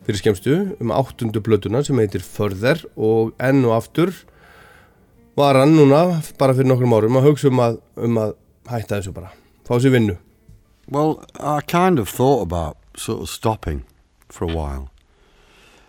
fyrir 0.06 0.20
skemstu, 0.22 0.56
um 0.80 0.94
áttundu 0.96 1.42
blötuna 1.44 1.82
sem 1.84 1.98
heitir 2.00 2.24
Further 2.24 2.80
og 2.96 3.34
enn 3.42 3.66
og 3.66 3.76
aftur 3.80 4.14
var 5.36 5.60
hann 5.60 5.76
núna 5.76 6.22
bara 6.40 6.56
fyrir 6.56 6.70
nokkrum 6.70 6.96
árum 6.96 7.20
að 7.20 7.30
hugsa 7.30 7.52
um 7.52 7.62
að, 7.66 7.78
um 8.00 8.22
að 8.22 8.34
hætta 8.70 9.00
þessu 9.00 9.14
bara 9.16 9.34
fá 9.70 9.78
sér 9.78 9.90
vinnu 9.94 10.16
Well, 10.90 11.24
I 11.38 11.60
kind 11.60 11.98
of 12.00 12.08
thought 12.08 12.42
about 12.42 12.76
sort 12.96 13.20
of 13.22 13.28
stopping 13.30 13.84
for 14.28 14.44
a 14.44 14.52
while, 14.52 14.90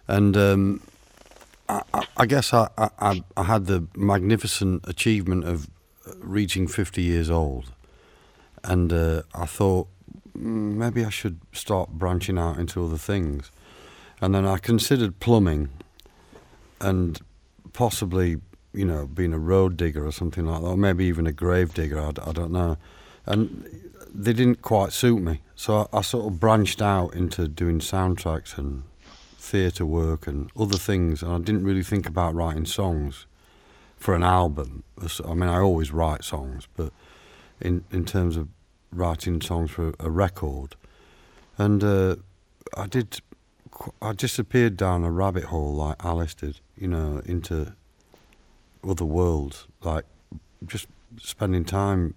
and 0.07 0.37
um, 0.37 0.81
I, 1.67 1.81
I- 1.91 2.07
I 2.17 2.25
guess 2.27 2.53
I, 2.53 2.67
I, 2.77 3.23
I 3.35 3.43
had 3.43 3.65
the 3.65 3.87
magnificent 3.95 4.87
achievement 4.87 5.43
of 5.45 5.67
reaching 6.19 6.67
50 6.67 7.01
years 7.01 7.31
old, 7.31 7.71
and 8.63 8.93
uh, 8.93 9.23
I 9.33 9.47
thought 9.47 9.87
"Mm, 10.37 10.75
maybe 10.77 11.03
I 11.03 11.09
should 11.09 11.39
start 11.51 11.89
branching 11.89 12.37
out 12.37 12.59
into 12.59 12.85
other 12.85 12.99
things, 12.99 13.49
and 14.21 14.35
then 14.35 14.45
I 14.45 14.59
considered 14.59 15.19
plumbing, 15.19 15.69
and 16.79 17.19
possibly 17.73 18.37
you 18.73 18.85
know 18.85 19.07
being 19.07 19.33
a 19.33 19.39
road 19.39 19.77
digger 19.77 20.05
or 20.05 20.11
something 20.11 20.45
like 20.45 20.61
that, 20.61 20.67
or 20.67 20.77
maybe 20.77 21.05
even 21.05 21.25
a 21.25 21.31
grave 21.33 21.73
digger. 21.73 21.99
I 21.99 22.11
don't 22.31 22.51
know, 22.51 22.77
and 23.25 23.65
they 24.13 24.33
didn't 24.33 24.61
quite 24.61 24.91
suit 24.91 25.21
me. 25.21 25.41
So 25.55 25.87
I, 25.93 25.99
I 25.99 26.01
sort 26.01 26.27
of 26.27 26.39
branched 26.39 26.81
out 26.81 27.13
into 27.13 27.47
doing 27.47 27.79
soundtracks 27.79 28.57
and 28.57 28.83
theatre 29.37 29.85
work 29.85 30.27
and 30.27 30.49
other 30.57 30.77
things, 30.77 31.21
and 31.23 31.31
I 31.31 31.37
didn't 31.39 31.63
really 31.63 31.83
think 31.83 32.07
about 32.07 32.33
writing 32.35 32.65
songs 32.65 33.25
for 33.97 34.15
an 34.15 34.23
album. 34.23 34.83
I 34.99 35.33
mean, 35.33 35.49
I 35.49 35.59
always 35.59 35.91
write 35.91 36.23
songs, 36.23 36.67
but 36.75 36.91
in 37.59 37.83
in 37.91 38.05
terms 38.05 38.37
of 38.37 38.47
writing 38.91 39.41
songs 39.41 39.71
for 39.71 39.93
a 39.99 40.09
record, 40.09 40.75
and 41.57 41.83
uh, 41.83 42.15
I 42.75 42.87
did. 42.87 43.21
I 44.01 44.13
disappeared 44.13 44.77
down 44.77 45.03
a 45.03 45.09
rabbit 45.09 45.45
hole 45.45 45.73
like 45.73 45.95
Alice 46.03 46.35
did, 46.35 46.59
you 46.77 46.87
know, 46.87 47.21
into 47.25 47.73
other 48.87 49.05
worlds, 49.05 49.65
like 49.81 50.05
just 50.67 50.87
spending 51.17 51.65
time 51.65 52.13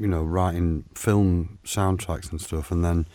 you 0.00 0.08
know, 0.08 0.22
writing 0.22 0.84
film 0.94 1.58
soundtracks 1.64 2.30
and 2.30 2.40
stuff, 2.40 2.70
and 2.70 2.84
then, 2.84 3.06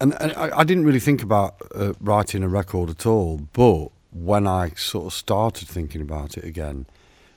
and, 0.00 0.14
and 0.22 0.32
I, 0.32 0.60
I 0.60 0.64
didn't 0.64 0.84
really 0.84 1.00
think 1.00 1.22
about 1.22 1.60
uh, 1.74 1.92
writing 2.00 2.42
a 2.42 2.48
record 2.48 2.88
at 2.88 3.04
all. 3.04 3.48
But 3.52 3.88
when 4.12 4.46
I 4.46 4.70
sort 4.76 5.06
of 5.06 5.12
started 5.12 5.68
thinking 5.68 6.00
about 6.00 6.38
it 6.38 6.44
again, 6.44 6.86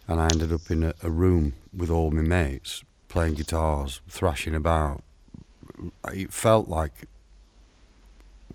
and 0.08 0.22
I 0.22 0.26
ended 0.26 0.54
up 0.54 0.70
in 0.70 0.84
a, 0.84 0.94
a 1.02 1.10
room 1.10 1.54
with 1.76 1.90
all 1.90 2.12
my 2.12 2.22
mates 2.22 2.84
playing 3.08 3.34
guitars, 3.34 4.02
thrashing 4.08 4.56
about, 4.56 5.04
it 6.14 6.32
felt 6.32 6.68
like 6.70 7.08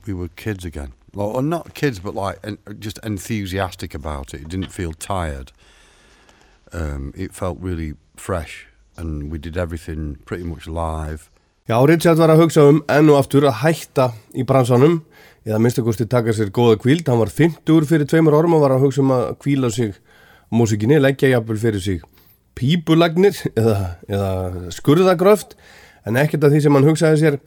we 0.06 0.14
were 0.14 0.28
kids 0.28 0.64
again. 0.64 0.92
Well, 1.14 1.28
or 1.28 1.42
not 1.42 1.74
kids, 1.74 1.98
but 1.98 2.14
like 2.14 2.38
en- 2.44 2.58
just 2.78 2.98
enthusiastic 3.04 3.94
about 3.94 4.34
it. 4.34 4.42
It 4.42 4.48
didn't 4.48 4.72
feel 4.72 4.92
tired. 4.92 5.52
Um, 6.72 7.12
it 7.16 7.34
felt 7.34 7.58
really 7.60 7.94
fresh, 8.16 8.66
and 8.98 9.30
we 9.32 9.38
did 9.38 9.56
everything 9.56 10.18
pretty 10.26 10.44
much 10.44 10.66
live. 10.66 11.30
Já, 11.68 11.76
Richard 11.86 12.18
var 12.18 12.32
að 12.32 12.42
hugsa 12.42 12.64
um 12.64 12.78
enn 12.88 13.10
og 13.12 13.18
aftur 13.20 13.44
að 13.44 13.58
hætta 13.62 14.10
í 14.32 14.44
bransanum. 14.48 15.02
Eða 15.44 15.58
minnstakosti 15.62 16.06
taka 16.08 16.32
sér 16.36 16.48
góða 16.52 16.78
kvíld 16.80 17.08
hann 17.08 17.20
var 17.20 17.32
50 17.32 17.88
fyrir 17.88 18.08
tveimur 18.08 18.36
orm 18.36 18.56
og 18.56 18.64
var 18.64 18.74
að 18.76 18.86
hugsa 18.86 19.02
um 19.04 19.12
að 19.12 19.26
kvíla 19.44 19.70
sig 19.72 19.94
músikinni 20.48 20.96
leggja 21.00 21.34
jafnvel 21.34 21.60
fyrir 21.60 21.84
sig 21.84 22.00
pípulagnir 22.58 23.36
eða, 23.52 23.76
eða 24.08 24.72
skurðagröft. 24.74 25.54
En 26.08 26.16
ekkert 26.16 26.48
af 26.48 26.54
því 26.54 26.64
sem 26.64 26.78
hann 26.78 26.88
hugsaði 26.88 27.20
sér 27.20 27.38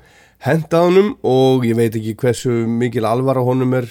henda 0.45 0.86
honum 0.86 1.16
og 1.26 1.66
ég 1.66 1.78
veit 1.78 1.97
ekki 1.97 2.16
hversu 2.22 2.62
mikil 2.70 3.10
alvara 3.10 3.43
honum 3.45 3.74
er 3.78 3.89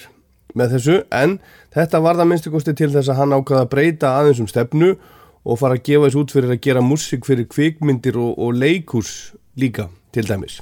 með 0.55 0.77
þessu. 0.77 1.01
En 1.11 1.41
þetta 1.75 2.01
var 2.03 2.19
það 2.19 2.31
minnstakosti 2.31 2.75
til 2.79 2.91
þess 2.95 3.11
að 3.11 3.19
hann 3.19 3.35
ákvaða 3.35 3.67
að 3.67 3.73
breyta 3.75 4.15
aðeins 4.15 4.41
um 4.43 4.49
stefnu 4.51 4.95
og 4.95 5.19
fara 5.57 5.77
að 5.77 5.85
gefa 5.87 6.07
þessu 6.07 6.21
út 6.21 6.33
fyrir 6.35 6.53
að 6.53 6.61
gera 6.65 6.83
músik 6.85 7.25
fyrir 7.25 7.47
kvikmyndir 7.49 8.19
og, 8.21 8.35
og 8.37 8.53
leikús 8.57 9.33
líka 9.57 9.87
til 10.13 10.27
dæmis. 10.29 10.59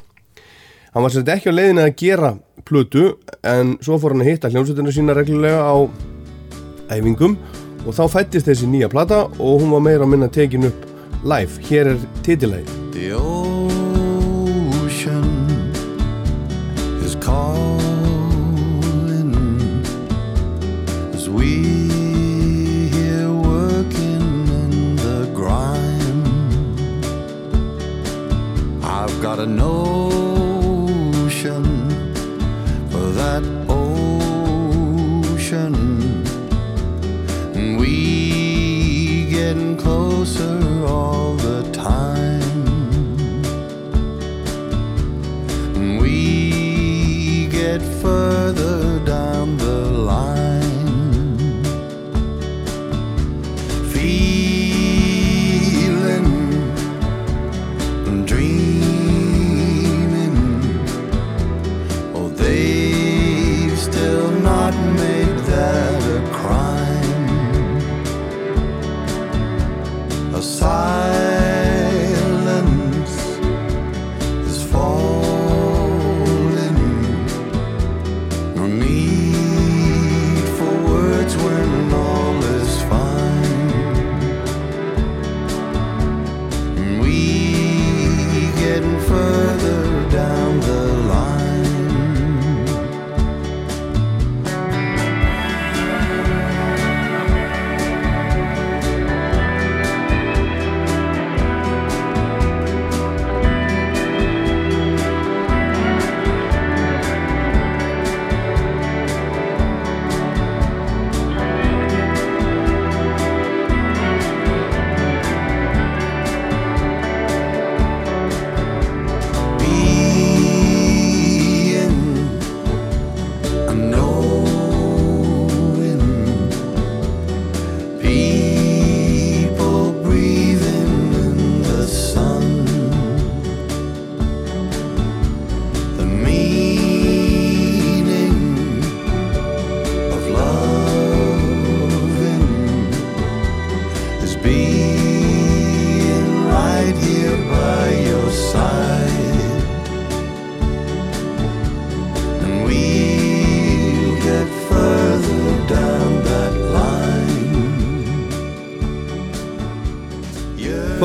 Hann 0.94 1.06
var 1.06 1.14
svolítið 1.14 1.36
ekki 1.36 1.52
á 1.52 1.58
leiðinu 1.58 1.84
að 1.86 1.96
gera 2.00 2.32
plötu 2.66 3.06
en 3.46 3.76
svo 3.84 4.00
fór 4.02 4.16
hann 4.16 4.26
að 4.26 4.32
hitta 4.32 4.52
hljómsveitinu 4.54 4.96
sína 4.96 5.18
reglulega 5.18 5.62
á 5.62 5.78
æfingum 6.96 7.38
og 7.86 7.96
þá 7.96 8.04
fættist 8.16 8.50
þessi 8.50 8.70
nýja 8.72 8.90
plata 8.92 9.26
og 9.38 9.62
hún 9.62 9.74
var 9.76 9.86
meira 9.86 10.08
að 10.08 10.14
minna 10.16 10.32
tekin 10.32 10.70
upp 10.72 10.86
live. 11.24 11.62
Hér 11.70 11.94
er 11.94 12.06
titilegi. 12.26 13.59
got 29.22 29.40
a 29.40 29.46
notion 29.46 31.64
for 32.90 33.12
that 33.12 33.44
ocean. 33.68 35.76
And 37.54 37.78
we 37.78 39.26
getting 39.30 39.76
closer 39.76 40.86
all 40.86 41.36
the 41.36 41.70
time. 41.74 42.42
And 45.76 46.00
we 46.00 47.48
get 47.48 47.82
further 47.82 49.00
down 49.06 49.58
the 49.58 49.89
side. 70.60 70.99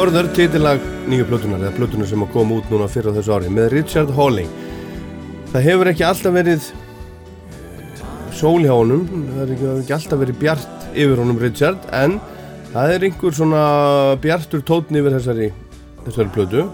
Further, 0.05 0.27
titillag 0.37 0.83
nýju 1.09 1.25
plötunar 1.25 1.63
eða 1.63 1.71
plötunar 1.79 2.05
sem 2.05 2.21
að 2.21 2.33
koma 2.35 2.59
út 2.59 2.67
núna 2.69 2.85
fyrir 2.93 3.15
þessu 3.17 3.33
ári 3.33 3.49
með 3.49 3.71
Richard 3.73 4.11
Hawley 4.13 4.45
það 5.49 5.63
hefur 5.65 5.89
ekki 5.89 6.05
alltaf 6.05 6.35
verið 6.35 6.67
eh, 6.67 8.03
sól 8.37 8.67
hjá 8.67 8.75
honum 8.75 9.07
það 9.09 9.39
hefur 9.39 9.53
ekki, 9.55 9.71
ekki 9.81 9.95
alltaf 9.97 10.21
verið 10.21 10.37
bjart 10.43 10.85
yfir 10.91 11.23
honum 11.23 11.39
Richard 11.41 11.87
en 11.97 12.19
það 12.75 12.93
er 12.99 13.07
einhver 13.09 13.39
svona 13.39 13.63
bjartur 14.27 14.67
tótn 14.69 15.01
yfir 15.01 15.17
þessari 15.17 15.49
þessari 16.03 16.35
plötu 16.37 16.67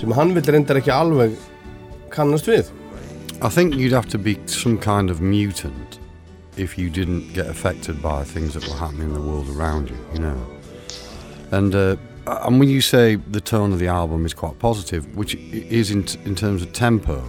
sem 0.00 0.16
hann 0.16 0.32
vil 0.38 0.46
reyndar 0.56 0.80
ekki 0.80 0.94
alveg 0.96 1.36
kannast 2.16 2.48
við 2.48 2.72
I 3.42 3.52
think 3.52 3.76
you'd 3.76 3.92
have 3.92 4.08
to 4.16 4.22
be 4.30 4.38
some 4.46 4.78
kind 4.78 5.12
of 5.12 5.20
mutant 5.20 6.00
if 6.56 6.78
you 6.78 6.88
didn't 6.88 7.34
get 7.34 7.44
affected 7.44 8.00
by 8.00 8.24
things 8.24 8.56
that 8.56 8.64
were 8.64 8.80
happening 8.80 9.12
in 9.12 9.14
the 9.14 9.20
world 9.20 9.50
around 9.58 9.90
you, 9.90 9.98
you 10.14 10.20
know. 10.20 10.38
And 11.50 11.74
uh, 11.74 11.96
and 12.26 12.58
when 12.58 12.68
you 12.68 12.80
say 12.80 13.16
the 13.16 13.40
tone 13.40 13.72
of 13.72 13.78
the 13.78 13.86
album 13.88 14.24
is 14.24 14.34
quite 14.34 14.58
positive, 14.58 15.14
which 15.16 15.34
is 15.34 15.90
in 15.90 16.04
t- 16.04 16.18
in 16.24 16.34
terms 16.34 16.62
of 16.62 16.72
tempo, 16.72 17.22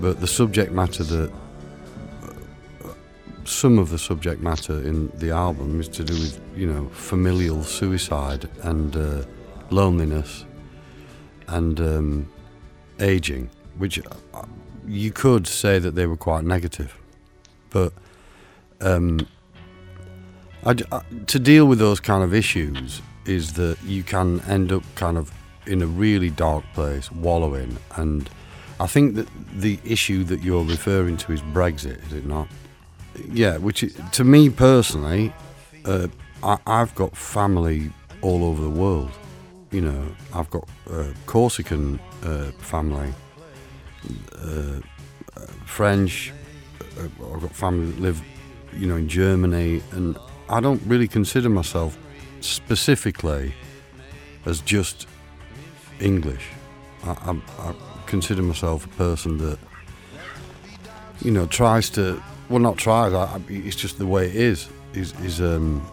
but 0.00 0.20
the 0.20 0.26
subject 0.26 0.72
matter 0.72 1.04
that 1.04 1.30
uh, 2.22 2.88
some 3.44 3.78
of 3.78 3.90
the 3.90 3.98
subject 3.98 4.40
matter 4.40 4.74
in 4.82 5.08
the 5.18 5.30
album 5.30 5.80
is 5.80 5.88
to 5.88 6.04
do 6.04 6.14
with 6.14 6.40
you 6.56 6.66
know 6.66 6.88
familial 6.90 7.62
suicide 7.62 8.48
and 8.62 8.96
uh, 8.96 9.22
loneliness 9.70 10.44
and 11.48 11.78
um, 11.80 12.32
aging, 13.00 13.50
which 13.78 13.98
uh, 14.32 14.42
you 14.86 15.10
could 15.10 15.46
say 15.46 15.78
that 15.78 15.94
they 15.94 16.06
were 16.06 16.16
quite 16.16 16.44
negative, 16.44 16.96
but 17.70 17.92
um, 18.80 19.26
I 20.64 20.74
I- 20.90 21.02
to 21.26 21.38
deal 21.38 21.66
with 21.66 21.78
those 21.78 22.00
kind 22.00 22.24
of 22.24 22.32
issues 22.32 23.02
is 23.26 23.54
that 23.54 23.78
you 23.84 24.02
can 24.02 24.40
end 24.42 24.72
up 24.72 24.82
kind 24.94 25.16
of 25.16 25.32
in 25.66 25.82
a 25.82 25.86
really 25.86 26.30
dark 26.30 26.64
place, 26.74 27.10
wallowing, 27.10 27.76
and 27.96 28.28
I 28.80 28.86
think 28.86 29.14
that 29.14 29.28
the 29.54 29.78
issue 29.84 30.24
that 30.24 30.42
you're 30.42 30.64
referring 30.64 31.16
to 31.18 31.32
is 31.32 31.40
Brexit, 31.40 32.04
is 32.06 32.12
it 32.12 32.26
not? 32.26 32.48
Yeah, 33.30 33.58
which 33.58 33.84
to 34.12 34.24
me 34.24 34.50
personally, 34.50 35.32
uh, 35.84 36.08
I, 36.42 36.58
I've 36.66 36.94
got 36.94 37.16
family 37.16 37.90
all 38.20 38.44
over 38.44 38.62
the 38.62 38.70
world. 38.70 39.12
You 39.70 39.82
know, 39.82 40.06
I've 40.32 40.50
got 40.50 40.68
uh, 40.90 41.12
Corsican 41.26 42.00
uh, 42.24 42.50
family, 42.58 43.12
uh, 44.36 44.80
French. 45.64 46.32
Uh, 46.98 47.04
I've 47.32 47.40
got 47.40 47.54
family 47.54 47.92
that 47.92 48.00
live, 48.00 48.22
you 48.76 48.86
know, 48.86 48.96
in 48.96 49.08
Germany, 49.08 49.82
and 49.92 50.18
I 50.48 50.60
don't 50.60 50.82
really 50.84 51.08
consider 51.08 51.48
myself 51.48 51.96
specifically 52.44 53.54
as 54.46 54.60
just 54.60 55.06
English. 56.00 56.46
I, 57.04 57.10
I, 57.10 57.68
I 57.68 57.74
consider 58.06 58.42
myself 58.42 58.84
a 58.86 58.88
person 58.90 59.38
that, 59.38 59.58
you 61.22 61.30
know, 61.30 61.46
tries 61.46 61.90
to. 61.90 62.22
Well, 62.48 62.60
not 62.60 62.76
tries. 62.76 63.12
I, 63.12 63.40
it's 63.48 63.76
just 63.76 63.98
the 63.98 64.06
way 64.06 64.26
it 64.28 64.36
is. 64.36 64.68
Is 64.92 65.12
is 65.20 65.40
um. 65.40 65.86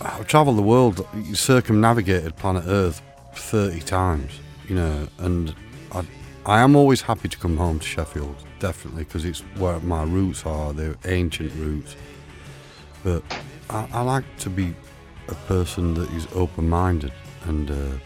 I've 0.00 0.26
travelled 0.26 0.56
the 0.58 0.62
world, 0.62 1.06
circumnavigated 1.34 2.36
planet 2.36 2.64
Earth 2.66 3.00
thirty 3.34 3.80
times, 3.80 4.32
you 4.68 4.74
know, 4.74 5.06
and 5.18 5.54
I, 5.92 6.04
I 6.46 6.60
am 6.60 6.74
always 6.74 7.02
happy 7.02 7.28
to 7.28 7.38
come 7.38 7.56
home 7.56 7.78
to 7.78 7.86
Sheffield, 7.86 8.34
definitely, 8.58 9.04
because 9.04 9.24
it's 9.24 9.40
where 9.58 9.78
my 9.80 10.02
roots 10.02 10.44
are. 10.44 10.72
They're 10.72 10.96
ancient 11.04 11.52
roots, 11.54 11.94
but 13.02 13.22
I, 13.70 13.88
I 13.92 14.02
like 14.02 14.24
to 14.38 14.50
be 14.50 14.74
a 15.28 15.34
person 15.46 15.94
that 15.94 16.10
is 16.12 16.26
open-minded, 16.34 17.12
and 17.44 17.70
uh, 17.70 17.98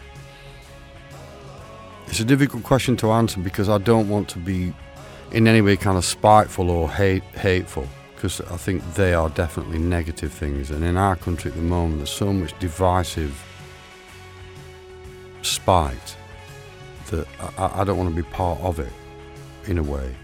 it's 2.07 2.19
a 2.19 2.25
difficult 2.25 2.63
question 2.63 2.95
to 2.97 3.11
answer 3.11 3.39
because 3.39 3.69
I 3.69 3.77
don't 3.77 4.09
want 4.09 4.29
to 4.29 4.39
be 4.39 4.73
in 5.31 5.47
any 5.47 5.61
way 5.61 5.75
kind 5.75 5.97
of 5.97 6.05
spiteful 6.05 6.69
or 6.69 6.89
hate 6.89 7.23
hateful 7.23 7.87
because 8.15 8.41
I 8.41 8.57
think 8.57 8.81
they 8.95 9.13
are 9.13 9.29
definitely 9.29 9.77
negative 9.77 10.33
things. 10.33 10.71
And 10.71 10.83
in 10.83 10.97
our 10.97 11.15
country 11.15 11.51
at 11.51 11.57
the 11.57 11.63
moment, 11.63 11.99
there's 11.99 12.09
so 12.09 12.33
much 12.33 12.57
divisive 12.59 13.43
spite 15.43 16.15
that 17.11 17.27
I- 17.57 17.81
I, 17.81 17.83
don't 17.83 17.97
want 17.97 18.09
to 18.09 18.15
be 18.15 18.27
part 18.29 18.59
of 18.61 18.79
it. 18.79 18.91
In 19.65 19.77
a 19.77 19.83
way, 19.83 20.15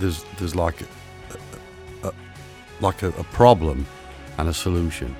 there's 0.00 0.24
there's 0.38 0.56
like 0.56 0.80
a, 0.82 2.08
a, 2.08 2.12
like 2.80 3.02
a, 3.02 3.08
a 3.08 3.24
problem 3.24 3.86
and 4.38 4.48
a 4.48 4.54
solution, 4.54 5.14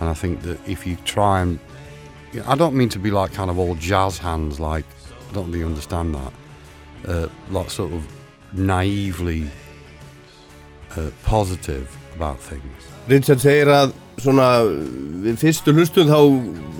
and 0.00 0.08
I 0.08 0.14
think 0.14 0.42
that 0.42 0.58
if 0.68 0.86
you 0.86 0.96
try 1.04 1.40
and 1.40 1.58
you 2.32 2.40
know, 2.40 2.46
I 2.48 2.54
don't 2.56 2.74
mean 2.74 2.88
to 2.90 2.98
be 2.98 3.10
like 3.10 3.32
kind 3.32 3.50
of 3.50 3.58
all 3.58 3.74
jazz 3.76 4.18
hands, 4.18 4.60
like 4.60 4.84
I 5.30 5.34
don't 5.34 5.50
really 5.50 5.64
understand 5.64 6.14
that, 6.14 6.32
uh, 7.08 7.28
like 7.50 7.70
sort 7.70 7.92
of 7.92 8.06
naively 8.52 9.50
uh, 10.96 11.10
positive 11.24 11.96
about 12.14 12.40
things. 12.40 12.90
Richard 13.08 13.42
segir 13.42 13.68
að 13.68 13.92
svona 14.22 14.48
við 15.24 15.40
fyrstu 15.42 15.74
hlustun 15.74 16.08
þá 16.08 16.20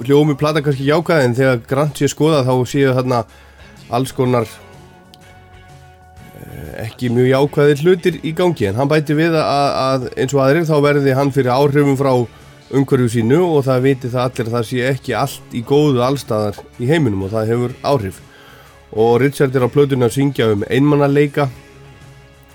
hljómi 0.07 0.37
plata 0.39 0.63
kannski 0.65 0.87
jákað 0.89 1.25
en 1.25 1.35
þegar 1.37 1.65
Grant 1.69 1.99
sé 1.99 2.09
skoðað 2.09 2.49
þá 2.49 2.55
séu 2.71 2.95
þarna 2.97 3.25
alls 3.91 4.15
konar 4.17 4.49
ekki 6.85 7.11
mjög 7.13 7.29
jákvæðir 7.31 7.83
hlutir 7.85 8.21
í 8.23 8.33
gangi 8.37 8.69
en 8.69 8.79
hann 8.79 8.91
bæti 8.91 9.17
við 9.17 9.37
að, 9.41 9.69
að 9.85 10.07
eins 10.15 10.35
og 10.35 10.43
aðrir 10.45 10.69
þá 10.69 10.75
verði 10.85 11.17
hann 11.19 11.33
fyrir 11.35 11.55
áhrifum 11.55 11.99
frá 11.99 12.13
umhverju 12.75 13.11
sínu 13.13 13.41
og 13.45 13.65
það 13.67 13.85
viti 13.85 14.11
það 14.13 14.29
allir 14.29 14.49
að 14.49 14.55
það 14.57 14.69
sé 14.71 14.87
ekki 14.89 15.17
allt 15.19 15.55
í 15.55 15.65
góðu 15.67 16.05
allstaðar 16.05 16.61
í 16.81 16.89
heiminum 16.89 17.27
og 17.27 17.35
það 17.35 17.51
hefur 17.53 17.75
áhrif. 17.87 18.23
Og 18.95 19.19
Richard 19.23 19.55
er 19.57 19.67
á 19.67 19.75
plötunni 19.75 20.07
að 20.07 20.17
syngja 20.17 20.49
um 20.55 20.65
einmannaleika 20.71 21.49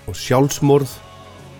og 0.08 0.18
sjálfsmorð 0.18 0.96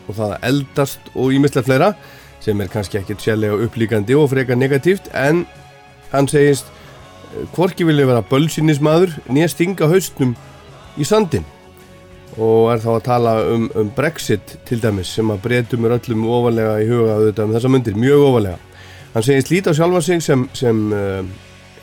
og 0.09 0.17
það 0.19 0.35
að 0.35 0.49
eldast 0.51 1.13
og 1.15 1.37
ímislega 1.37 1.67
fleira 1.69 1.93
sem 2.41 2.61
er 2.61 2.73
kannski 2.73 3.01
ekkert 3.01 3.25
sérlega 3.25 3.59
upplíkandi 3.67 4.17
og 4.17 4.31
frekar 4.33 4.59
negatíft 4.59 5.11
en 5.15 5.45
hann 6.11 6.29
segist 6.31 6.69
hvorki 7.55 7.87
vilja 7.87 8.09
vera 8.09 8.25
bölsinismadur 8.27 9.13
nýja 9.29 9.53
stinga 9.53 9.89
haustnum 9.91 10.35
í 10.99 11.07
sandin 11.07 11.47
og 12.39 12.71
er 12.73 12.83
þá 12.83 12.91
að 12.95 13.05
tala 13.09 13.35
um, 13.51 13.69
um 13.75 13.93
Brexit 13.97 14.57
til 14.69 14.81
dæmis 14.83 15.11
sem 15.17 15.31
að 15.33 15.43
breytum 15.47 15.87
er 15.87 15.97
öllum 15.99 16.27
ofalega 16.31 16.79
í 16.83 16.89
huga 16.89 17.17
auðvitað 17.19 17.47
um 17.47 17.55
þessa 17.57 17.73
myndir, 17.75 17.99
mjög 17.99 18.27
ofalega 18.29 18.59
hann 19.15 19.27
segist 19.27 19.51
líta 19.51 19.75
á 19.75 19.79
sjálfa 19.79 20.03
sig 20.07 20.23
sem, 20.23 20.47
sem 20.55 20.83
uh, 20.95 21.25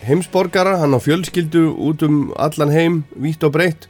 heimsborgara, 0.08 0.78
hann 0.82 0.96
á 0.96 1.00
fjölskyldu 1.04 1.68
út 1.90 2.04
um 2.08 2.20
allan 2.40 2.72
heim, 2.72 3.04
vítt 3.20 3.44
og 3.44 3.56
breytt 3.58 3.90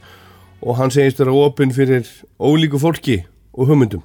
og 0.60 0.78
hann 0.80 0.90
segist 0.94 1.22
vera 1.22 1.34
opinn 1.46 1.74
fyrir 1.74 2.08
ólíku 2.38 2.80
fólki 2.82 3.22
og 3.54 3.70
hugmyndum 3.70 4.02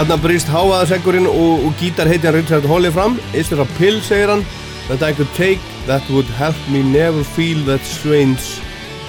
Þarna 0.00 0.16
brýst 0.16 0.48
háaðaseggurinn 0.48 1.26
og, 1.28 1.64
og 1.68 1.74
gítar 1.76 2.08
heitjan 2.08 2.32
Richard 2.32 2.64
Hawley 2.64 2.88
fram. 2.88 3.18
Is 3.36 3.50
there 3.50 3.60
a 3.60 3.66
pill, 3.76 3.98
segir 4.00 4.30
hann. 4.32 4.46
That 4.88 5.02
I 5.04 5.12
could 5.12 5.28
take 5.36 5.60
that 5.84 6.00
would 6.08 6.30
help 6.38 6.56
me 6.72 6.80
never 6.80 7.20
feel 7.20 7.60
that 7.66 7.84
strange 7.84 8.40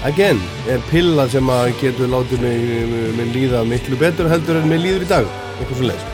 again 0.04 0.42
Er 0.68 0.84
pilla 0.90 1.30
sem 1.32 1.48
að 1.48 1.72
getur 1.80 2.12
látið 2.12 2.44
mig, 2.44 3.32
líða 3.32 3.64
miklu 3.72 3.96
betur 4.04 4.28
heldur 4.34 4.60
en 4.60 4.68
mig 4.68 4.84
líður 4.84 5.08
í 5.08 5.10
dag. 5.14 5.32
Eitthvað 5.62 5.80
svo 5.80 5.90
leis 5.94 6.06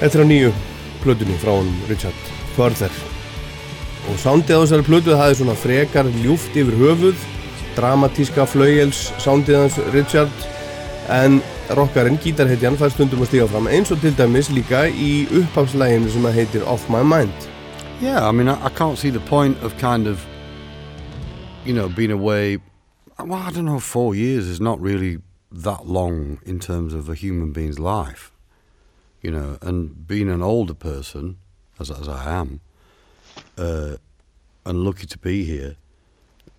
Þetta 0.00 0.12
er 0.16 0.24
á 0.24 0.26
nýju 0.32 0.56
plötunni 1.04 1.38
frá 1.44 1.52
hann 1.52 1.72
Richard 1.92 2.34
Further 2.56 3.00
Og 4.08 4.20
sándið 4.24 4.56
á 4.56 4.62
þessari 4.64 4.88
plötu 4.88 5.12
það 5.12 5.28
er 5.28 5.40
svona 5.42 5.60
frekar 5.60 6.14
ljúft 6.24 6.56
yfir 6.56 6.80
höfuð 6.86 7.28
Dramatíska 7.76 8.48
flauels 8.48 9.10
sándið 9.20 9.60
hans 9.60 9.82
Richard. 9.92 10.48
En 11.12 11.42
rockarinn, 11.70 12.18
fær 12.18 12.90
stundum 12.90 13.22
að 13.22 13.28
stíga 13.30 13.48
fram 13.48 13.66
eins 13.66 13.90
og 13.92 14.00
til 14.00 14.14
dæmis 14.18 14.50
líka 14.50 14.88
í 14.90 15.26
upphafslæginu 15.30 16.10
sem 16.10 16.26
að 16.26 16.38
heitir 16.40 16.66
Off 16.66 16.88
My 16.90 17.02
Mind 17.02 17.52
Yeah, 18.02 18.26
I 18.26 18.32
mean, 18.32 18.48
I, 18.48 18.64
I 18.64 18.68
can't 18.68 18.98
see 18.98 19.10
the 19.10 19.20
point 19.20 19.62
of 19.62 19.78
kind 19.78 20.08
of, 20.08 20.26
you 21.64 21.72
know, 21.72 21.88
being 21.88 22.10
away. 22.10 22.58
Well, 23.16 23.38
I 23.38 23.52
don't 23.52 23.64
know, 23.64 23.78
four 23.78 24.16
years 24.16 24.48
is 24.48 24.60
not 24.60 24.80
really 24.80 25.18
that 25.52 25.86
long 25.86 26.40
in 26.44 26.58
terms 26.58 26.94
of 26.94 27.08
a 27.08 27.14
human 27.14 27.52
being's 27.52 27.78
life, 27.78 28.32
you 29.20 29.30
know, 29.30 29.56
and 29.62 30.04
being 30.04 30.28
an 30.28 30.42
older 30.42 30.74
person, 30.74 31.38
as, 31.78 31.92
as 31.92 32.08
I 32.08 32.28
am, 32.32 32.60
uh, 33.56 33.98
and 34.66 34.82
lucky 34.82 35.06
to 35.06 35.18
be 35.18 35.44
here, 35.44 35.76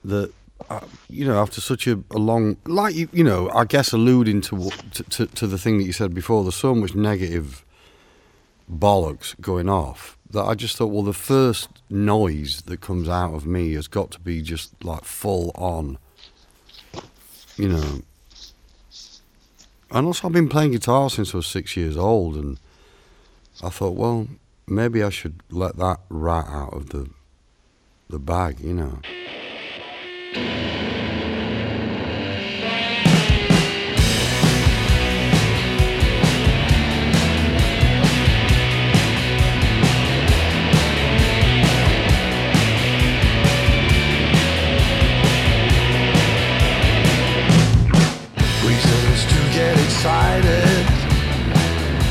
that, 0.06 0.32
uh, 0.70 0.82
you 1.10 1.26
know, 1.26 1.42
after 1.42 1.62
such 1.62 1.88
a, 1.88 2.02
a 2.12 2.18
long, 2.18 2.58
like, 2.66 2.96
you, 2.96 3.10
you 3.12 3.24
know, 3.24 3.50
I 3.50 3.66
guess 3.66 3.92
alluding 3.92 4.42
to, 4.42 4.70
to, 4.70 5.04
to, 5.04 5.26
to 5.28 5.48
the 5.48 5.58
thing 5.58 5.78
that 5.78 5.84
you 5.86 5.94
said 5.94 6.14
before, 6.14 6.44
there's 6.44 6.56
so 6.56 6.76
much 6.76 6.96
negative 6.96 7.64
bollocks 8.72 9.40
going 9.42 9.70
off 9.70 10.18
that 10.32 10.44
I 10.44 10.56
just 10.56 10.78
thought, 10.78 10.88
well, 10.88 11.04
the 11.04 11.14
first 11.14 11.70
noise 11.90 12.64
that 12.64 12.82
comes 12.82 13.08
out 13.08 13.34
of 13.34 13.46
me 13.46 13.74
has 13.74 13.88
got 13.88 14.12
to 14.12 14.20
be 14.20 14.42
just 14.42 14.84
like 14.84 15.04
full 15.04 15.52
on, 15.56 15.98
you 17.56 17.70
know. 17.70 18.02
And 19.92 20.08
also, 20.08 20.28
I've 20.28 20.34
been 20.34 20.50
playing 20.50 20.72
guitar 20.72 21.10
since 21.12 21.34
I 21.34 21.38
was 21.38 21.48
six 21.48 21.78
years 21.78 21.96
old, 21.96 22.36
and 22.36 22.60
I 23.64 23.70
thought, 23.70 23.94
well, 23.94 24.28
maybe 24.66 25.04
I 25.04 25.10
should 25.10 25.42
let 25.52 25.78
that 25.78 26.00
rat 26.10 26.48
out 26.48 26.74
of 26.74 26.90
the 26.90 27.10
the 28.10 28.20
bag, 28.20 28.60
you 28.60 28.74
know. 28.74 29.00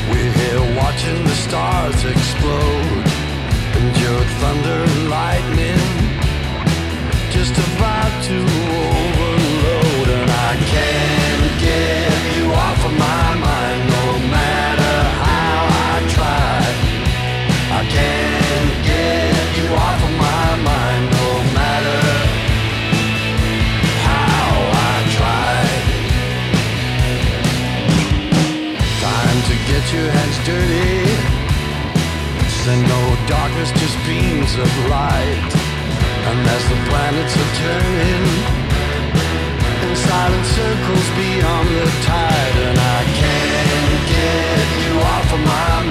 We're 0.09 0.31
here 0.31 0.75
watching 0.77 1.23
the 1.23 1.35
stars 1.35 2.05
explode, 2.05 3.07
and 3.75 3.97
your 4.01 4.21
thunder. 4.39 5.02
Darkness, 33.63 33.81
just 33.81 33.97
beams 34.05 34.55
of 34.55 34.89
light. 34.89 35.53
And 36.25 36.47
as 36.47 36.63
the 36.69 36.75
planets 36.89 37.35
are 37.35 37.51
turning 37.59 38.25
In 39.83 39.95
silent 39.95 40.45
circles 40.45 41.09
beyond 41.15 41.69
the 41.69 41.87
tide. 42.03 42.55
And 42.67 42.79
I 42.79 43.03
can't 43.21 44.01
get 44.09 44.67
you 44.83 44.99
off 44.99 45.33
of 45.33 45.39
my 45.39 45.82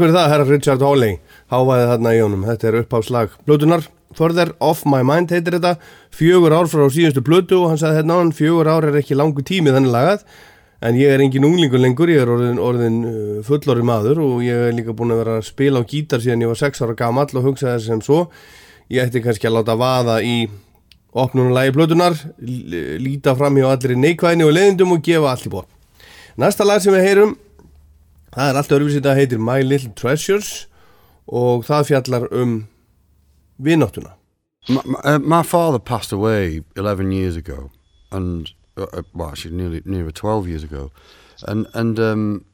Takk 0.00 0.06
fyrir 0.06 0.16
það, 0.16 0.30
herra 0.32 0.44
Richard 0.48 0.80
Hawley. 0.80 1.16
Hávaði 1.52 1.88
þarna 1.90 2.10
í 2.16 2.20
honum, 2.22 2.44
þetta 2.48 2.68
er 2.70 2.76
uppháslag 2.78 3.32
Blötunar, 3.44 3.82
Further 4.16 4.54
Off 4.64 4.86
My 4.88 5.02
Mind 5.04 5.28
heitir 5.28 5.58
þetta. 5.58 5.74
Fjögur 6.16 6.54
ár 6.56 6.70
frá 6.72 6.86
síðustu 6.88 7.20
blötu 7.20 7.58
og 7.58 7.66
hann 7.68 7.80
sagði 7.82 7.98
hérna 7.98 8.16
hann 8.16 8.30
Fjögur 8.32 8.70
ár 8.72 8.86
er 8.88 8.96
ekki 8.96 9.18
langu 9.20 9.44
tími 9.44 9.74
þannig 9.74 9.92
lagað. 9.92 10.22
En 10.80 10.96
ég 10.96 11.12
er 11.12 11.20
engin 11.20 11.44
unglingur 11.44 11.82
lengur, 11.84 12.08
ég 12.08 12.24
er 12.24 12.32
orðin, 12.32 12.56
orðin 12.64 12.96
uh, 13.10 13.34
fullorri 13.44 13.84
maður 13.90 14.22
og 14.24 14.38
ég 14.46 14.70
er 14.70 14.72
líka 14.78 14.94
búin 14.96 15.12
að 15.12 15.20
vera 15.20 15.34
að 15.42 15.50
spila 15.50 15.84
á 15.84 15.88
gítar 15.92 16.24
síðan 16.24 16.46
ég 16.46 16.52
var 16.54 16.62
6 16.62 16.80
ára 16.86 16.96
gamall 17.02 17.28
og 17.34 17.50
hugsa 17.50 17.74
þess 17.74 17.90
sem 17.92 18.00
svo. 18.08 18.22
Ég 18.88 19.04
ætti 19.04 19.20
kannski 19.26 19.50
að 19.50 19.58
láta 19.58 19.76
vaða 19.76 20.16
í 20.24 20.38
opnunulagi 21.12 21.76
blötunar, 21.76 22.16
líta 22.40 23.36
fram 23.36 23.60
hjá 23.60 23.68
allir 23.74 23.98
í 23.98 24.00
neikvæðinni 24.06 24.48
og 24.48 24.56
leiðindum 24.56 24.96
og 24.96 25.04
gefa 25.04 25.34
allt 25.34 25.44
í 25.44 25.54
bóð. 25.58 25.68
Næsta 26.40 26.64
lag 26.64 26.80
sem 26.80 26.96
við 26.96 27.04
heyrum 27.04 27.36
Það 28.30 28.48
er 28.48 28.58
allt 28.60 28.72
öðruvísi 28.74 29.00
þetta 29.00 29.16
heitir 29.18 29.40
My 29.42 29.62
Little 29.64 29.90
Treasures 29.98 30.66
og 31.26 31.64
það 31.66 31.88
fjallar 31.88 32.26
um 32.30 32.68
vináttuna. 33.58 34.14
My, 34.68 34.82
my, 34.84 35.00
uh, 35.04 35.18
my 35.18 35.42
father 35.42 35.78
passed 35.78 36.12
away 36.12 36.60
11 36.76 37.10
years 37.12 37.34
ago, 37.36 37.70
and 38.12 38.52
uh, 38.76 38.86
uh, 38.92 39.02
well, 39.14 39.30
actually, 39.30 39.56
nearly 39.56 39.82
nearly 39.84 40.12
12 40.12 40.48
years 40.48 40.62
ago, 40.62 40.92
and 41.48 41.66
and 41.74 41.98
um, 41.98 42.44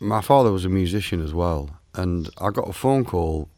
my 0.00 0.20
father 0.20 0.52
was 0.52 0.64
a 0.64 0.68
musician 0.68 1.22
as 1.22 1.32
well, 1.32 1.70
and 1.94 2.28
I 2.38 2.50
got 2.50 2.68
a 2.68 2.72
phone 2.72 3.04
call 3.04 3.48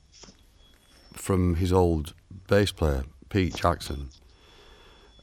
from 1.14 1.56
his 1.56 1.72
old 1.72 2.14
bass 2.46 2.70
player 2.70 3.04
Pete 3.28 3.56
Jackson, 3.56 4.10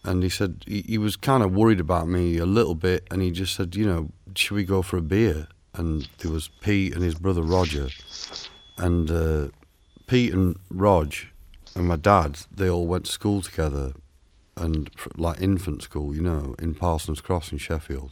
and 0.03 0.23
he 0.23 0.29
said 0.29 0.63
he, 0.67 0.81
he 0.81 0.97
was 0.97 1.15
kind 1.15 1.43
of 1.43 1.53
worried 1.53 1.79
about 1.79 2.07
me 2.09 2.38
a 2.38 2.45
little 2.45 2.75
bit, 2.75 3.07
and 3.11 3.21
he 3.21 3.31
just 3.31 3.55
said, 3.55 3.75
you 3.75 3.85
know, 3.85 4.09
should 4.35 4.55
we 4.55 4.65
go 4.65 4.81
for 4.81 4.97
a 4.97 5.01
beer? 5.01 5.47
And 5.73 6.07
there 6.19 6.31
was 6.31 6.49
Pete 6.60 6.93
and 6.93 7.03
his 7.03 7.15
brother 7.15 7.41
Roger, 7.41 7.89
and 8.77 9.10
uh, 9.10 9.48
Pete 10.07 10.34
and 10.34 10.57
Rog 10.69 11.14
and 11.76 11.88
my 11.88 11.95
dad, 11.95 12.39
they 12.53 12.69
all 12.69 12.88
went 12.88 13.06
to 13.06 13.11
school 13.11 13.41
together, 13.41 13.93
and 14.57 14.89
like 15.15 15.41
infant 15.41 15.81
school, 15.84 16.14
you 16.14 16.22
know, 16.22 16.56
in 16.60 16.76
Parsons 16.76 17.22
Cross 17.22 17.52
in 17.52 17.57
Sheffield. 17.57 18.11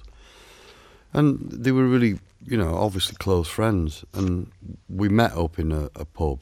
And 1.11 1.52
they 1.52 1.72
were 1.72 1.86
really, 1.86 2.19
you 2.45 2.57
know, 2.57 2.76
obviously 2.76 3.15
close 3.18 3.48
friends. 3.48 4.06
And 4.14 4.52
we 4.88 5.10
met 5.10 5.34
up 5.34 5.60
in 5.60 5.72
a, 5.72 5.90
a 5.95 6.06
pub, 6.06 6.40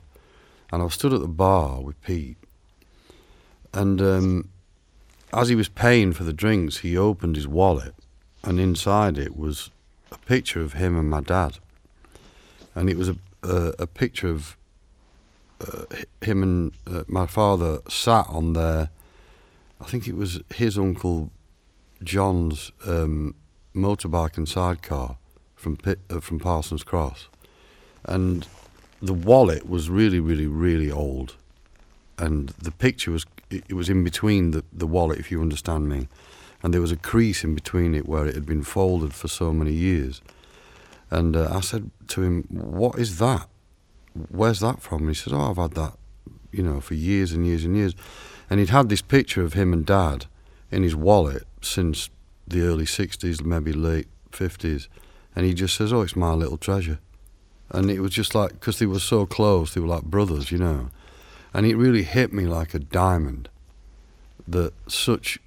and 0.72 0.81
I 0.81 0.85
was 0.85 0.94
stood 0.94 1.14
at 1.14 1.22
the 1.22 1.27
bar 1.27 1.81
with 1.81 1.99
Pete. 2.02 2.38
And 3.73 4.02
um, 4.02 4.49
as 5.34 5.49
he 5.49 5.56
was 5.56 5.69
paying 5.69 6.14
for 6.14 6.23
the 6.23 6.34
drinks, 6.34 6.77
he 6.77 6.98
opened 6.98 7.35
his 7.35 7.48
wallet, 7.48 7.95
and 8.44 8.60
inside 8.60 9.18
it 9.18 9.35
was 9.35 9.72
a 10.11 10.17
picture 10.17 10.61
of 10.61 10.73
him 10.73 10.97
and 10.97 11.09
my 11.09 11.21
dad. 11.21 11.57
And 12.75 12.89
it 12.89 12.97
was 12.97 13.09
a 13.09 13.17
a, 13.43 13.73
a 13.79 13.88
picture 13.88 14.29
of 14.29 14.57
uh, 15.61 15.85
him 16.21 16.43
and 16.43 16.71
uh, 16.85 17.03
my 17.07 17.25
father 17.25 17.79
sat 17.88 18.27
on 18.29 18.53
their, 18.53 18.89
I 19.81 19.85
think 19.85 20.07
it 20.07 20.15
was 20.15 20.41
his 20.53 20.77
uncle 20.77 21.31
John's 22.03 22.71
um, 22.85 23.35
motorbike 23.75 24.38
and 24.38 24.47
sidecar 24.47 25.17
from 25.55 25.77
Pit, 25.77 25.99
uh, 26.09 26.19
from 26.19 26.39
Parsons 26.39 26.84
Cross, 26.84 27.27
and 28.03 28.47
the 29.01 29.13
wallet 29.13 29.67
was 29.67 29.89
really, 29.89 30.19
really, 30.19 30.45
really 30.45 30.91
old, 30.91 31.35
and 32.19 32.49
the 32.49 32.71
picture 32.71 33.11
was 33.11 33.25
it, 33.49 33.63
it 33.69 33.73
was 33.73 33.89
in 33.89 34.03
between 34.03 34.51
the 34.51 34.63
the 34.71 34.85
wallet, 34.85 35.17
if 35.17 35.31
you 35.31 35.41
understand 35.41 35.89
me, 35.89 36.07
and 36.61 36.73
there 36.73 36.81
was 36.81 36.91
a 36.91 36.97
crease 36.97 37.43
in 37.43 37.55
between 37.55 37.93
it 37.93 38.07
where 38.07 38.25
it 38.25 38.35
had 38.35 38.45
been 38.45 38.63
folded 38.63 39.13
for 39.13 39.27
so 39.27 39.53
many 39.53 39.73
years, 39.73 40.21
and 41.09 41.35
uh, 41.35 41.49
I 41.51 41.61
said 41.61 41.91
to 42.09 42.23
him, 42.23 42.43
"What 42.49 42.97
is 42.97 43.17
that? 43.19 43.47
Where's 44.29 44.59
that 44.59 44.81
from?" 44.81 45.01
And 45.01 45.09
he 45.09 45.15
said, 45.15 45.34
"Oh, 45.34 45.49
I've 45.51 45.57
had 45.57 45.73
that, 45.73 45.93
you 46.51 46.63
know, 46.63 46.81
for 46.81 46.95
years 46.95 47.31
and 47.31 47.45
years 47.45 47.63
and 47.63 47.75
years," 47.75 47.95
and 48.49 48.59
he'd 48.59 48.69
had 48.69 48.89
this 48.89 49.01
picture 49.01 49.43
of 49.43 49.53
him 49.53 49.73
and 49.73 49.85
Dad 49.85 50.25
in 50.71 50.84
his 50.84 50.95
wallet 50.95 51.45
since 51.61 52.09
the 52.47 52.61
early 52.61 52.85
'60s, 52.85 53.43
maybe 53.43 53.71
late 53.71 54.07
'50s, 54.31 54.88
and 55.35 55.45
he 55.45 55.53
just 55.53 55.75
says, 55.75 55.93
"Oh, 55.93 56.01
it's 56.01 56.15
my 56.15 56.34
little 56.34 56.57
treasure," 56.57 56.99
and 57.69 57.89
it 57.89 57.99
was 57.99 58.11
just 58.11 58.34
like 58.35 58.53
because 58.53 58.79
they 58.79 58.85
were 58.85 58.99
so 58.99 59.25
close, 59.25 59.73
they 59.73 59.81
were 59.81 59.88
like 59.88 60.03
brothers, 60.03 60.51
you 60.51 60.57
know, 60.57 60.89
and 61.53 61.65
it 61.65 61.75
really 61.75 62.03
hit 62.03 62.34
me 62.34 62.45
like 62.45 62.73
a 62.73 62.79
diamond 62.79 63.49
that 64.47 64.73
such 64.88 65.39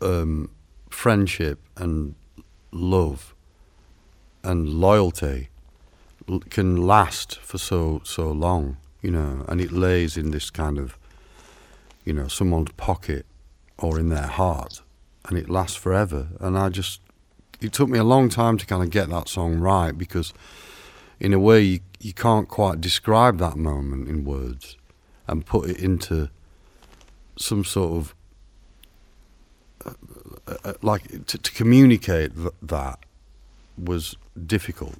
um, 0.00 0.50
friendship 0.90 1.60
and 1.76 2.14
love 2.72 3.34
and 4.42 4.68
loyalty 4.68 5.48
can 6.50 6.76
last 6.76 7.38
for 7.40 7.58
so 7.58 8.00
so 8.04 8.30
long, 8.30 8.76
you 9.02 9.10
know, 9.10 9.44
and 9.48 9.60
it 9.60 9.72
lays 9.72 10.16
in 10.16 10.30
this 10.30 10.50
kind 10.50 10.78
of, 10.78 10.98
you 12.04 12.12
know, 12.12 12.28
someone's 12.28 12.72
pocket 12.76 13.26
or 13.78 13.98
in 13.98 14.08
their 14.08 14.26
heart, 14.26 14.82
and 15.28 15.38
it 15.38 15.50
lasts 15.50 15.76
forever. 15.76 16.28
And 16.40 16.58
I 16.58 16.68
just, 16.68 17.00
it 17.60 17.72
took 17.72 17.88
me 17.88 17.98
a 17.98 18.04
long 18.04 18.28
time 18.28 18.56
to 18.58 18.66
kind 18.66 18.82
of 18.82 18.90
get 18.90 19.08
that 19.10 19.28
song 19.28 19.56
right 19.56 19.96
because, 19.96 20.32
in 21.20 21.32
a 21.32 21.38
way, 21.38 21.60
you 21.60 21.80
you 22.04 22.12
can't 22.12 22.48
quite 22.48 22.82
describe 22.82 23.38
that 23.38 23.56
moment 23.56 24.08
in 24.08 24.24
words 24.26 24.76
and 25.26 25.46
put 25.46 25.70
it 25.70 25.78
into 25.78 26.28
some 27.38 27.64
sort 27.64 27.92
of 27.96 28.14
like 30.82 31.26
to, 31.26 31.38
to 31.38 31.52
communicate 31.52 32.34
th- 32.36 32.54
that 32.62 32.98
was 33.82 34.16
difficult, 34.46 34.96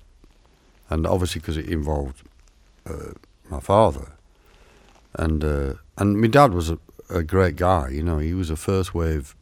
and 0.90 1.06
obviously 1.06 1.40
because 1.40 1.56
it 1.56 1.68
involved 1.68 2.22
uh, 2.86 3.12
my 3.48 3.60
father, 3.60 4.12
and 5.14 5.44
uh, 5.44 5.74
and 5.96 6.20
my 6.20 6.28
dad 6.28 6.52
was 6.52 6.70
a, 6.70 6.78
a 7.10 7.22
great 7.22 7.56
guy. 7.56 7.88
You 7.88 8.02
know, 8.02 8.18
he 8.18 8.34
was 8.34 8.50
a 8.50 8.56
first 8.56 8.94
wave 8.94 9.34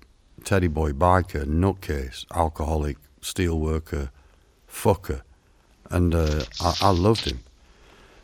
teddy 0.44 0.69
boy 0.69 0.93
biker, 0.93 1.44
nutcase, 1.44 2.27
alcoholic, 2.35 2.97
steel 3.20 3.59
worker, 3.59 4.10
fucker, 4.69 5.23
and 5.90 6.14
uh, 6.14 6.44
I, 6.60 6.74
I 6.82 6.90
loved 6.90 7.24
him. 7.27 7.40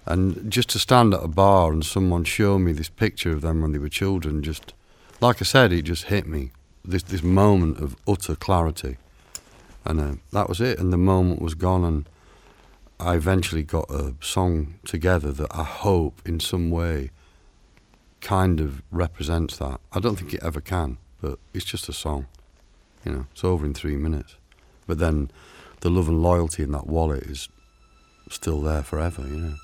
And 0.07 0.51
just 0.51 0.71
to 0.71 0.79
stand 0.79 1.13
at 1.13 1.23
a 1.23 1.29
bar 1.29 1.71
and 1.71 1.85
someone 1.85 2.25
show 2.25 2.59
me 2.59 2.73
this 2.73 2.89
picture 2.89 3.31
of 3.33 3.43
them 3.43 3.61
when 3.61 3.73
they 3.73 3.79
were 3.79 3.91
children, 3.91 4.43
just 4.43 4.73
like 5.21 5.43
I 5.43 5.45
said, 5.45 5.71
it 5.73 5.83
just 5.83 6.05
hit 6.05 6.27
me. 6.27 6.51
This 6.89 7.03
this 7.03 7.23
moment 7.23 7.81
of 7.81 7.97
utter 8.07 8.35
clarity, 8.35 8.97
and 9.85 10.01
uh, 10.01 10.15
that 10.33 10.49
was 10.49 10.59
it. 10.59 10.79
And 10.79 10.91
the 10.91 10.97
moment 10.97 11.43
was 11.43 11.55
gone, 11.55 11.85
and 11.85 12.09
I 12.99 13.15
eventually 13.15 13.63
got 13.63 13.91
a 13.91 14.15
song 14.23 14.77
together 14.87 15.31
that 15.33 15.55
I 15.55 15.65
hope 15.65 16.23
in 16.25 16.41
some 16.41 16.71
way 16.71 17.11
kind 18.23 18.59
of 18.59 18.83
represents 18.91 19.59
that. 19.59 19.81
I 19.93 20.01
don't 20.01 20.17
think 20.17 20.33
it 20.33 20.43
ever 20.43 20.63
can, 20.63 20.97
but 21.21 21.39
it's 21.53 21.67
just 21.67 21.91
a 21.91 21.93
song. 21.93 22.27
You 23.05 23.13
know, 23.13 23.27
it's 23.33 23.45
over 23.45 23.67
in 23.67 23.75
three 23.75 23.97
minutes. 23.97 24.37
But 24.87 24.99
then 24.99 25.31
the 25.81 25.91
love 25.91 26.09
and 26.09 26.23
loyalty 26.23 26.63
in 26.63 26.73
that 26.73 26.87
wallet 26.87 27.25
is 27.25 27.51
still 28.31 28.63
there 28.63 28.83
forever, 28.83 29.23
you 29.29 29.37
know. 29.37 29.55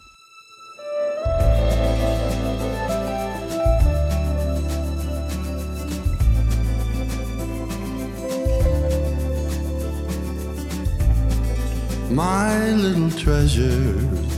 My 12.14 12.72
little 12.74 13.10
treasures 13.10 14.34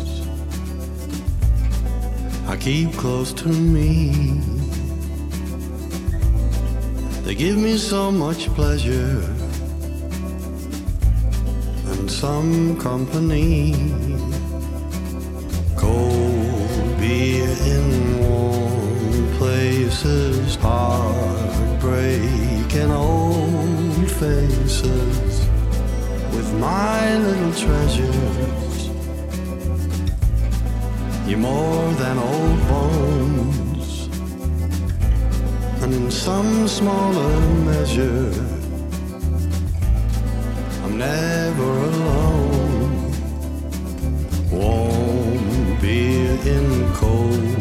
I 2.48 2.56
keep 2.56 2.92
close 2.92 3.32
to 3.34 3.48
me. 3.48 4.40
They 7.24 7.34
give 7.34 7.58
me 7.58 7.76
so 7.76 8.12
much 8.12 8.46
pleasure 8.54 9.20
and 11.90 12.08
some 12.10 12.78
company. 12.80 13.74
Cold 15.76 16.98
beer 16.98 17.50
in 17.74 18.20
warm 18.20 19.28
places, 19.38 20.54
heartbreak 20.54 22.20
and 22.74 22.92
old 22.92 24.10
faces 24.12 25.25
with 26.36 26.52
my 26.60 27.16
little 27.16 27.52
treasures. 27.52 28.88
You're 31.26 31.38
more 31.38 31.92
than 32.02 32.18
old 32.18 32.60
bones, 32.68 34.08
and 35.82 35.94
in 35.94 36.10
some 36.10 36.68
smaller 36.68 37.40
measure, 37.70 38.30
I'm 40.84 40.98
never 40.98 41.70
alone. 41.90 43.12
Warm 44.50 45.80
beer 45.80 46.32
in 46.54 46.92
cold 46.94 47.56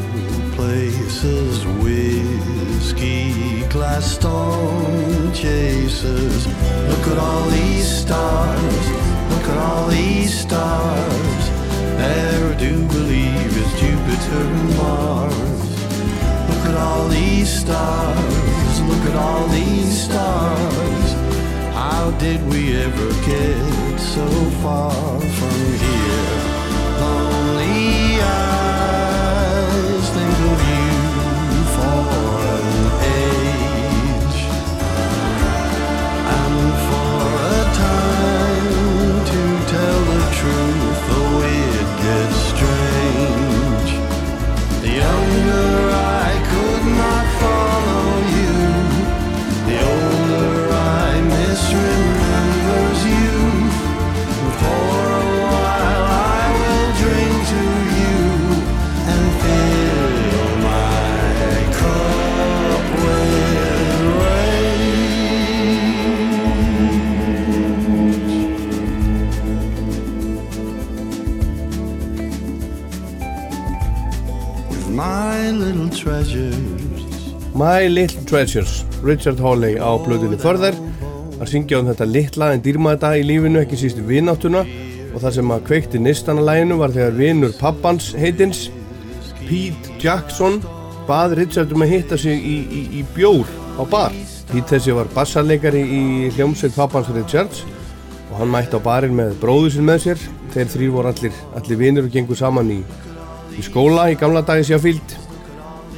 places, 0.55 1.65
whiskey 1.81 3.34
glass 3.75 4.15
storm 4.15 5.33
chasers. 5.33 6.47
Look 6.91 7.07
at 7.11 7.17
all 7.17 7.43
these 7.49 7.87
stars, 8.03 8.85
look 9.31 9.47
at 9.51 9.57
all 9.57 9.87
these 9.87 10.33
stars. 10.45 11.43
Never 11.99 12.55
do 12.55 12.87
believe 12.87 13.51
it's 13.61 13.73
Jupiter 13.81 14.43
and 14.59 14.77
Mars. 14.77 15.69
Look 16.49 16.65
at 16.71 16.75
all 16.85 17.07
these 17.09 17.49
stars, 17.61 18.81
look 18.89 19.03
at 19.11 19.15
all 19.17 19.45
these 19.49 20.05
stars. 20.05 21.07
How 21.73 22.11
did 22.11 22.41
we 22.47 22.77
ever 22.77 23.09
get 23.25 23.99
so 23.99 24.25
far 24.63 25.19
from 25.19 25.59
here? 25.83 26.44
My 77.55 77.87
Little 77.87 78.25
Treasures 78.25 78.83
Richard 79.01 79.39
Hawley 79.39 79.77
á 79.79 79.95
blöðinni 80.03 80.35
förðar 80.35 80.75
að 81.39 81.47
syngja 81.53 81.77
um 81.79 81.87
þetta 81.87 82.07
litla 82.09 82.49
en 82.51 82.63
dýrmaða 82.65 83.13
í 83.15 83.21
lífinu 83.23 83.61
ekki 83.61 83.79
síst 83.79 84.01
vináttuna. 84.03 84.65
Og 85.15 85.21
það 85.23 85.37
sem 85.37 85.53
að 85.55 85.63
kveikti 85.69 86.01
nistana 86.03 86.43
læginu 86.43 86.81
var 86.81 86.91
þegar 86.91 87.15
vinur 87.15 87.55
pappans 87.55 88.09
heitins 88.19 88.65
Pete 89.45 89.95
Jackson 90.03 90.59
bað 91.07 91.37
Richard 91.39 91.71
um 91.71 91.87
að 91.87 91.93
hitta 91.93 92.19
sig 92.19 92.35
í, 92.35 92.57
í, 92.67 92.81
í 92.99 93.07
bjór 93.15 93.47
á 93.79 93.87
bar. 93.87 94.19
Pete 94.51 94.75
þessi 94.75 94.99
var 94.99 95.15
bassarleikari 95.15 95.87
í 95.87 96.03
hljómsveit 96.35 96.75
pappans 96.75 97.07
Richards 97.15 97.63
og 98.33 98.41
hann 98.41 98.51
mætti 98.51 98.75
á 98.75 98.83
barinn 98.83 99.15
með 99.15 99.37
bróðu 99.39 99.77
sinn 99.77 99.87
með 99.87 100.09
sér. 100.09 100.31
Þeir 100.51 100.73
þrý 100.75 100.95
voru 100.97 101.15
allir, 101.15 101.43
allir 101.55 101.85
vinur 101.87 102.09
og 102.09 102.17
gengur 102.19 102.43
saman 102.43 102.81
í, 102.81 102.81
í 103.55 103.63
skóla 103.63 104.09
í 104.11 104.19
gamla 104.19 104.43
dagi 104.43 104.73
Sjáfíld 104.73 105.21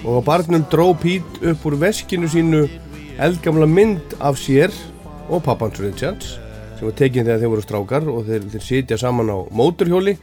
og 0.07 0.23
barnum 0.25 0.63
dró 0.71 0.93
Pete 0.95 1.51
upp 1.51 1.65
úr 1.67 1.75
veskinu 1.81 2.29
sínu 2.31 2.63
eldgamla 3.19 3.67
mynd 3.67 4.17
af 4.23 4.39
sér 4.39 4.71
og 5.27 5.43
pappans 5.43 5.81
Richards 5.83 6.37
sem 6.77 6.87
var 6.87 6.95
tekin 6.95 7.25
þegar 7.25 7.41
þeir 7.41 7.51
voru 7.51 7.65
strákar 7.65 8.09
og 8.11 8.27
þeir, 8.27 8.45
þeir 8.53 8.63
sitja 8.63 8.97
saman 9.01 9.31
á 9.33 9.37
móturhjóli 9.51 10.15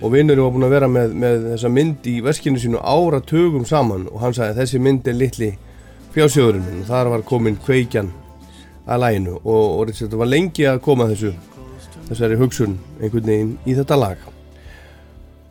og 0.00 0.12
vinnurinn 0.12 0.44
var 0.44 0.54
búinn 0.54 0.68
að 0.68 0.74
vera 0.76 0.90
með, 0.90 1.16
með 1.16 1.48
þessa 1.52 1.72
mynd 1.72 2.06
í 2.10 2.14
veskinu 2.24 2.60
sínu 2.62 2.82
ára 2.84 3.20
tögum 3.24 3.64
saman. 3.68 4.06
Og 4.12 4.20
hann 4.20 4.36
sagði 4.36 4.54
að 4.54 4.62
þessi 4.62 4.82
mynd 4.84 5.08
er 5.08 5.18
litli 5.18 5.50
fjársjóðurinn. 6.14 6.64
Minn 6.68 6.84
og 6.84 6.90
þar 6.90 7.12
var 7.14 7.26
komin 7.26 7.58
kveikjan 7.64 8.12
að 8.86 9.02
læginu 9.02 9.36
og, 9.40 9.66
og 9.80 9.84
Richard 9.90 10.16
var 10.20 10.30
lengi 10.30 10.68
að 10.68 10.82
koma 10.84 11.08
þessu 11.10 11.34
þessari 12.06 12.38
hugsun 12.38 12.78
einhvern 13.00 13.32
veginn 13.32 13.54
í 13.66 13.74
þetta 13.74 13.98
lag 13.98 14.35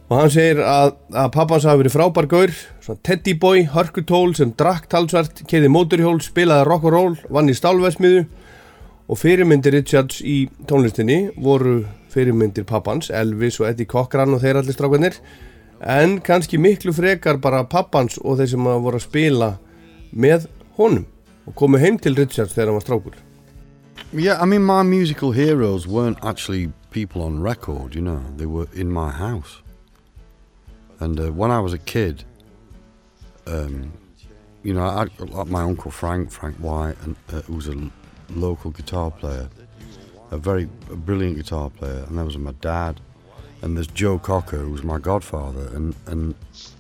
og 0.06 0.20
hann 0.20 0.32
segir 0.34 0.62
að, 0.62 0.96
að 1.18 1.32
pappans 1.34 1.66
hafi 1.66 1.82
verið 1.82 1.96
frábær 1.96 2.28
gaur 2.30 2.52
svona 2.84 3.02
teddy 3.08 3.34
boy, 3.42 3.64
hörkutól 3.74 4.36
sem 4.38 4.52
drakk 4.58 4.86
talsvert, 4.92 5.42
keði 5.50 5.72
móturhjól, 5.74 6.20
spilaði 6.22 6.68
rock 6.70 6.86
and 6.86 6.94
roll, 6.94 7.16
vann 7.34 7.50
í 7.50 7.58
stálvesmiðu 7.58 8.26
og 9.10 9.20
fyrirmyndir 9.22 9.74
Richards 9.74 10.22
í 10.26 10.46
tónlistinni 10.70 11.32
voru 11.42 11.84
fyrirmyndir 12.14 12.68
pappans, 12.70 13.10
Elvis 13.10 13.60
og 13.62 13.70
Eddie 13.72 13.90
Cochran 13.90 14.34
og 14.38 14.42
þeir 14.46 14.62
allir 14.62 14.78
strákanir 14.78 15.20
en 15.82 16.20
kannski 16.26 16.58
miklu 16.62 16.94
frekar 16.96 17.42
bara 17.42 17.66
pappans 17.70 18.20
og 18.22 18.40
þeir 18.40 18.54
sem 18.54 18.70
voru 18.70 19.02
að 19.02 19.08
spila 19.10 19.52
með 20.14 20.48
honum 20.78 21.06
og 21.46 21.58
komu 21.58 21.82
heim 21.82 22.00
til 22.02 22.18
Richards 22.18 22.54
þegar 22.54 22.72
hann 22.72 22.80
var 22.80 22.86
strákur. 22.86 23.22
Yeah, 24.14 24.42
I 24.42 24.46
mean, 24.46 24.64
my 24.64 24.84
musical 24.84 25.32
heroes 25.32 25.88
weren't 25.88 26.24
actually 26.24 26.72
people 26.92 27.22
on 27.22 27.42
record, 27.42 27.96
you 27.96 28.02
know, 28.02 28.22
they 28.38 28.46
were 28.46 28.68
in 28.74 28.92
my 28.92 29.10
house. 29.12 29.65
And 31.00 31.20
uh, 31.20 31.32
when 31.32 31.52
I 31.52 31.60
was 31.60 31.74
a 31.74 31.78
kid, 31.78 32.24
um, 33.48 33.92
you 34.64 34.74
know, 34.74 34.84
I, 34.84 35.08
like 35.20 35.48
my 35.48 35.62
uncle 35.62 35.92
Frank, 35.92 36.32
Frank 36.32 36.56
White, 36.58 36.96
and, 37.04 37.16
uh, 37.32 37.42
who 37.42 37.56
was 37.56 37.68
a 37.68 37.92
local 38.30 38.72
guitar 38.72 39.12
player, 39.12 39.50
a 40.32 40.38
very 40.38 40.64
a 40.90 40.96
brilliant 40.96 41.38
guitar 41.38 41.70
player, 41.70 42.04
and 42.08 42.18
there 42.18 42.26
was 42.26 42.38
my 42.38 42.54
dad, 42.62 43.00
and 43.62 43.78
there's 43.78 43.88
Joe 43.88 44.18
Cocker, 44.18 44.58
who 44.58 44.72
was 44.72 44.84
my 44.84 44.98
godfather, 44.98 45.68
and 45.76 45.96
and 46.08 46.36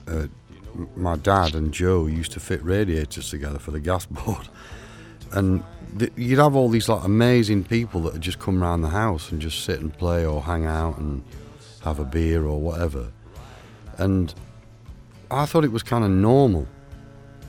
uh, 0.07 0.27
my 0.95 1.15
dad 1.15 1.53
and 1.53 1.71
Joe 1.71 2.07
used 2.07 2.31
to 2.33 2.39
fit 2.39 2.63
radiators 2.63 3.29
together 3.29 3.59
for 3.59 3.71
the 3.71 3.79
gas 3.79 4.05
board, 4.17 4.47
and 5.31 5.63
you'd 6.15 6.39
have 6.39 6.55
all 6.55 6.69
these 6.69 6.89
like 6.89 7.03
amazing 7.03 7.63
people 7.63 8.01
that 8.01 8.13
would 8.13 8.21
just 8.21 8.39
come 8.39 8.61
around 8.61 8.81
the 8.81 8.89
house 8.89 9.31
and 9.31 9.41
just 9.41 9.63
sit 9.63 9.79
and 9.79 9.95
play 9.95 10.25
or 10.25 10.41
hang 10.41 10.65
out 10.65 10.97
and 10.97 11.23
have 11.83 11.99
a 11.99 12.05
beer 12.05 12.45
or 12.45 12.59
whatever, 12.59 13.11
and 13.97 14.34
I 15.31 15.45
thought 15.45 15.63
it 15.63 15.72
was 15.72 15.84
kind 15.84 16.03
of 16.03 16.11
normal, 16.11 16.67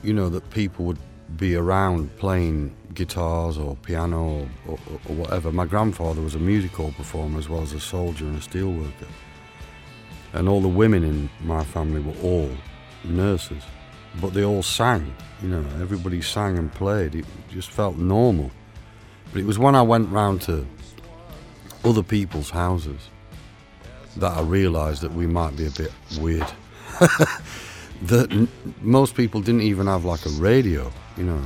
you 0.03 0.13
know, 0.13 0.29
that 0.29 0.49
people 0.49 0.85
would 0.85 0.99
be 1.35 1.55
around 1.55 2.15
playing 2.17 2.75
guitars 2.93 3.57
or 3.57 3.75
piano 3.77 4.47
or, 4.67 4.73
or, 4.73 4.79
or 5.09 5.15
whatever. 5.15 5.51
My 5.51 5.65
grandfather 5.65 6.21
was 6.21 6.35
a 6.35 6.39
music 6.39 6.71
hall 6.71 6.91
performer 6.95 7.37
as 7.37 7.49
well 7.49 7.61
as 7.61 7.73
a 7.73 7.79
soldier 7.79 8.25
and 8.25 8.37
a 8.37 8.39
steelworker. 8.39 9.07
And 10.33 10.49
all 10.49 10.61
the 10.61 10.67
women 10.67 11.03
in 11.03 11.29
my 11.41 11.63
family 11.63 12.01
were 12.01 12.19
all 12.23 12.49
nurses, 13.03 13.63
but 14.19 14.33
they 14.33 14.43
all 14.43 14.63
sang, 14.63 15.13
you 15.41 15.49
know, 15.49 15.65
everybody 15.81 16.21
sang 16.21 16.57
and 16.57 16.73
played. 16.73 17.15
It 17.15 17.25
just 17.49 17.71
felt 17.71 17.97
normal. 17.97 18.51
But 19.31 19.41
it 19.41 19.45
was 19.45 19.59
when 19.59 19.75
I 19.75 19.81
went 19.81 20.09
round 20.09 20.41
to 20.43 20.65
other 21.83 22.03
people's 22.03 22.49
houses 22.49 23.09
that 24.19 24.37
I 24.37 24.41
realised 24.41 25.01
that 25.01 25.13
we 25.13 25.27
might 25.27 25.55
be 25.55 25.67
a 25.67 25.71
bit 25.71 25.91
weird. 26.19 26.51
that 26.99 28.27
n- 28.31 28.47
most 28.81 29.15
people 29.15 29.41
didn't 29.41 29.61
even 29.61 29.87
have 29.87 30.05
like 30.05 30.25
a 30.25 30.29
radio, 30.29 30.91
you 31.15 31.23
know, 31.23 31.41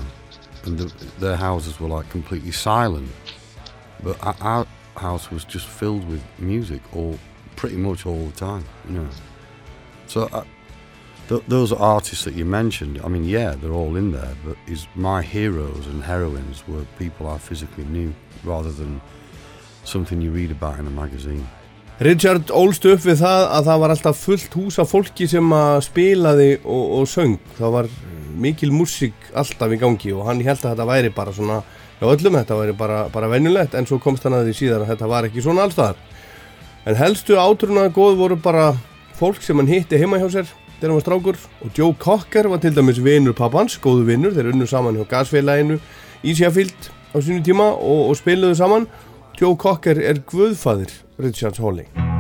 and 0.66 0.78
the, 0.78 0.94
their 1.20 1.36
houses 1.36 1.80
were 1.80 1.88
like 1.88 2.10
completely 2.10 2.52
silent. 2.52 3.10
But 4.04 4.22
our, 4.24 4.36
our 4.42 4.68
house 4.96 5.30
was 5.32 5.44
just 5.46 5.68
filled 5.68 6.08
with 6.08 6.24
music 6.40 6.82
all 6.96 7.18
pretty 7.56 7.78
much 7.78 8.06
all 8.06 8.26
the 8.26 8.32
time, 8.32 8.66
you 8.88 8.98
know. 8.98 9.10
So 10.08 10.24
uh, 10.32 10.44
th- 11.30 11.44
those 11.48 11.72
artists 11.72 12.24
that 12.26 12.34
you 12.34 12.46
mentioned, 12.46 13.02
I 13.04 13.08
mean, 13.08 13.24
yeah, 13.24 13.56
they're 13.56 13.72
all 13.72 13.96
in 13.96 14.12
there, 14.12 14.36
but 14.46 14.58
is 14.68 14.88
my 14.96 15.22
heroes 15.22 15.88
and 15.88 16.04
heroines 16.04 16.68
were 16.68 16.86
people 16.98 17.28
I 17.28 17.38
physically 17.38 17.86
knew 17.86 18.14
rather 18.44 18.72
than 18.72 19.02
something 19.84 20.22
you 20.22 20.32
read 20.32 20.52
about 20.52 20.80
in 20.80 20.88
a 20.88 20.92
magazine. 20.92 21.48
Richard 22.02 22.50
ólst 22.50 22.82
upp 22.90 23.04
við 23.06 23.20
það 23.20 23.44
að 23.54 23.68
það 23.68 23.82
var 23.84 23.92
alltaf 23.94 24.22
fullt 24.26 24.56
hús 24.58 24.80
af 24.82 24.90
fólki 24.90 25.28
sem 25.30 25.52
að 25.54 25.84
spilaði 25.86 26.48
og, 26.64 26.86
og 26.98 27.04
söng. 27.06 27.36
Það 27.60 27.74
var 27.76 27.90
mikil 28.42 28.72
músík 28.74 29.28
alltaf 29.38 29.76
í 29.76 29.78
gangi 29.78 30.10
og 30.16 30.24
hann 30.26 30.42
held 30.42 30.64
að 30.64 30.72
þetta 30.72 30.88
væri 30.90 31.12
bara 31.14 31.34
svona, 31.36 31.60
já 32.00 32.06
öllum 32.10 32.40
þetta 32.40 32.58
væri 32.58 32.74
bara, 32.80 33.04
bara 33.14 33.30
venjulegt 33.30 33.78
en 33.78 33.86
svo 33.86 34.00
komst 34.02 34.26
hann 34.26 34.34
að 34.34 34.50
því 34.50 34.56
síðan 34.58 34.86
að 34.88 34.90
þetta 34.96 35.10
var 35.12 35.28
ekki 35.30 35.44
svona 35.46 35.68
allstaðar. 35.68 36.00
En 36.90 36.98
helstu 36.98 37.38
átrúnaði 37.38 37.94
góð 38.00 38.18
voru 38.24 38.40
bara 38.50 38.66
fólk 39.20 39.46
sem 39.46 39.62
hann 39.62 39.70
hitti 39.70 40.02
heima 40.02 40.18
hjá 40.18 40.26
sér 40.40 40.50
þegar 40.80 40.88
hann 40.88 40.98
var 40.98 41.06
strákur 41.06 41.40
og 41.62 41.78
Joe 41.78 41.94
Cocker 42.02 42.50
var 42.50 42.64
til 42.66 42.74
dæmis 42.74 43.04
vinur 43.06 43.38
pappans, 43.38 43.78
góðu 43.78 44.10
vinur, 44.10 44.34
þeir 44.34 44.50
unnu 44.56 44.66
saman 44.66 44.98
hjá 44.98 45.06
gasfélaginu 45.14 45.78
í 46.26 46.34
Sheffield 46.34 46.90
á 47.14 47.22
sínu 47.22 47.46
tíma 47.46 47.70
og, 47.78 48.08
og 48.10 48.18
spiluðu 48.18 48.58
saman. 48.58 48.90
Joe 49.42 49.56
Cocker 49.58 49.98
er 49.98 50.20
guðfaðir 50.30 50.92
Richards 51.18 51.58
Hawley. 51.58 52.11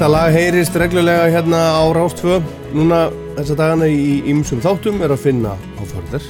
Þetta 0.00 0.14
lag 0.16 0.32
heyrist 0.32 0.76
reglulega 0.80 1.26
hérna 1.28 1.58
á 1.76 1.84
Rástfö 1.92 2.38
Núna 2.72 3.10
þessa 3.36 3.52
dagana 3.58 3.84
í 3.84 4.22
ymsum 4.32 4.62
þáttum 4.64 5.02
er 5.04 5.12
að 5.12 5.26
finna 5.26 5.50
á 5.52 5.82
förður 5.90 6.24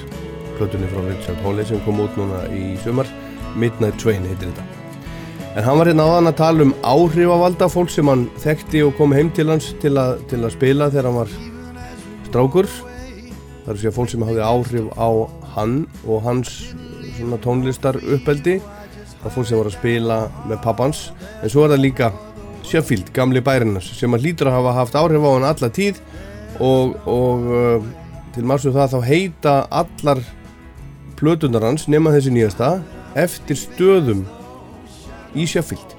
Plötunni 0.57 0.89
frá 0.91 1.05
Richard 1.05 1.39
Hawley 1.45 1.69
sem 1.69 1.79
kom 1.85 2.01
út 2.03 2.17
núna 2.19 2.41
í 2.51 2.73
sumar. 2.83 3.07
Midnight 3.55 3.95
Train 4.03 4.27
heitir 4.27 4.51
þetta. 4.51 4.65
En 5.55 5.69
hann 5.69 5.79
var 5.79 5.87
hérna 5.87 6.09
áðan 6.09 6.31
að 6.33 6.41
tala 6.41 6.67
um 6.67 6.73
áhrifavalda 6.83 7.69
fólk 7.71 7.93
sem 7.95 8.11
hann 8.11 8.25
þekkti 8.43 8.83
og 8.89 8.97
kom 8.99 9.15
heim 9.15 9.31
til 9.39 9.47
hans 9.53 9.69
til 9.79 9.95
að, 10.03 10.17
til 10.33 10.41
að 10.43 10.57
spila 10.57 10.91
þegar 10.91 11.09
hann 11.13 11.21
var 11.21 11.37
strákur. 12.27 12.73
Það 12.75 13.71
er 13.77 13.81
segja 13.85 13.95
fólk 14.01 14.11
sem 14.11 14.27
hafði 14.27 14.49
áhrif 14.49 14.91
á 14.99 15.09
hann 15.55 15.77
og 16.09 16.27
hans 16.27 16.57
tónlistar 17.47 18.03
uppeldi 18.03 18.59
Það 19.21 19.31
er 19.31 19.35
fólk 19.35 19.47
sem 19.47 19.59
var 19.63 19.69
að 19.69 19.75
spila 19.79 20.19
með 20.49 20.61
pappans. 20.65 21.01
En 21.39 21.55
svo 21.55 21.69
er 21.69 21.75
það 21.77 21.83
líka 21.85 22.11
Sheffield, 22.71 23.09
gamli 23.17 23.41
bærinnars 23.43 23.89
sem 23.99 24.13
að 24.15 24.27
hlýtur 24.27 24.47
að 24.47 24.61
hafa 24.61 24.75
haft 24.77 24.99
áhrif 24.99 25.25
á 25.27 25.31
hann 25.35 25.47
alla 25.49 25.71
tíð 25.75 25.97
og, 26.63 26.93
og 27.11 27.49
uh, 27.51 27.89
til 28.35 28.47
margum 28.47 28.77
það 28.77 28.93
þá 28.95 29.01
heita 29.09 29.55
allar 29.75 30.21
plötunar 31.19 31.67
hans 31.67 31.89
nema 31.91 32.13
þessi 32.15 32.35
nýjasta 32.37 32.69
eftir 33.19 33.59
stöðum 33.59 34.23
í 35.35 35.49
Sheffield 35.51 35.97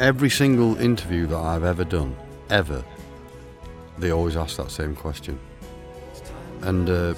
Every 0.00 0.30
single 0.30 0.78
interview 0.80 1.26
that 1.26 1.36
I've 1.36 1.64
ever 1.64 1.84
done, 1.84 2.16
ever, 2.48 2.82
they 3.98 4.10
always 4.10 4.34
ask 4.34 4.56
that 4.56 4.70
same 4.70 4.96
question. 4.96 5.38
And 6.62 6.88
uh, 6.88 7.14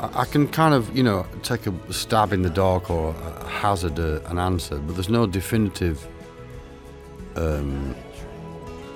I, 0.00 0.22
I 0.22 0.24
can 0.24 0.48
kind 0.48 0.72
of, 0.72 0.96
you 0.96 1.02
know, 1.02 1.26
take 1.42 1.66
a 1.66 1.74
stab 1.92 2.32
in 2.32 2.40
the 2.40 2.48
dark 2.48 2.88
or 2.90 3.12
hazard 3.60 3.98
a, 3.98 4.26
an 4.30 4.38
answer, 4.38 4.78
but 4.78 4.94
there's 4.94 5.10
no 5.10 5.26
definitive 5.26 6.08
um, 7.36 7.94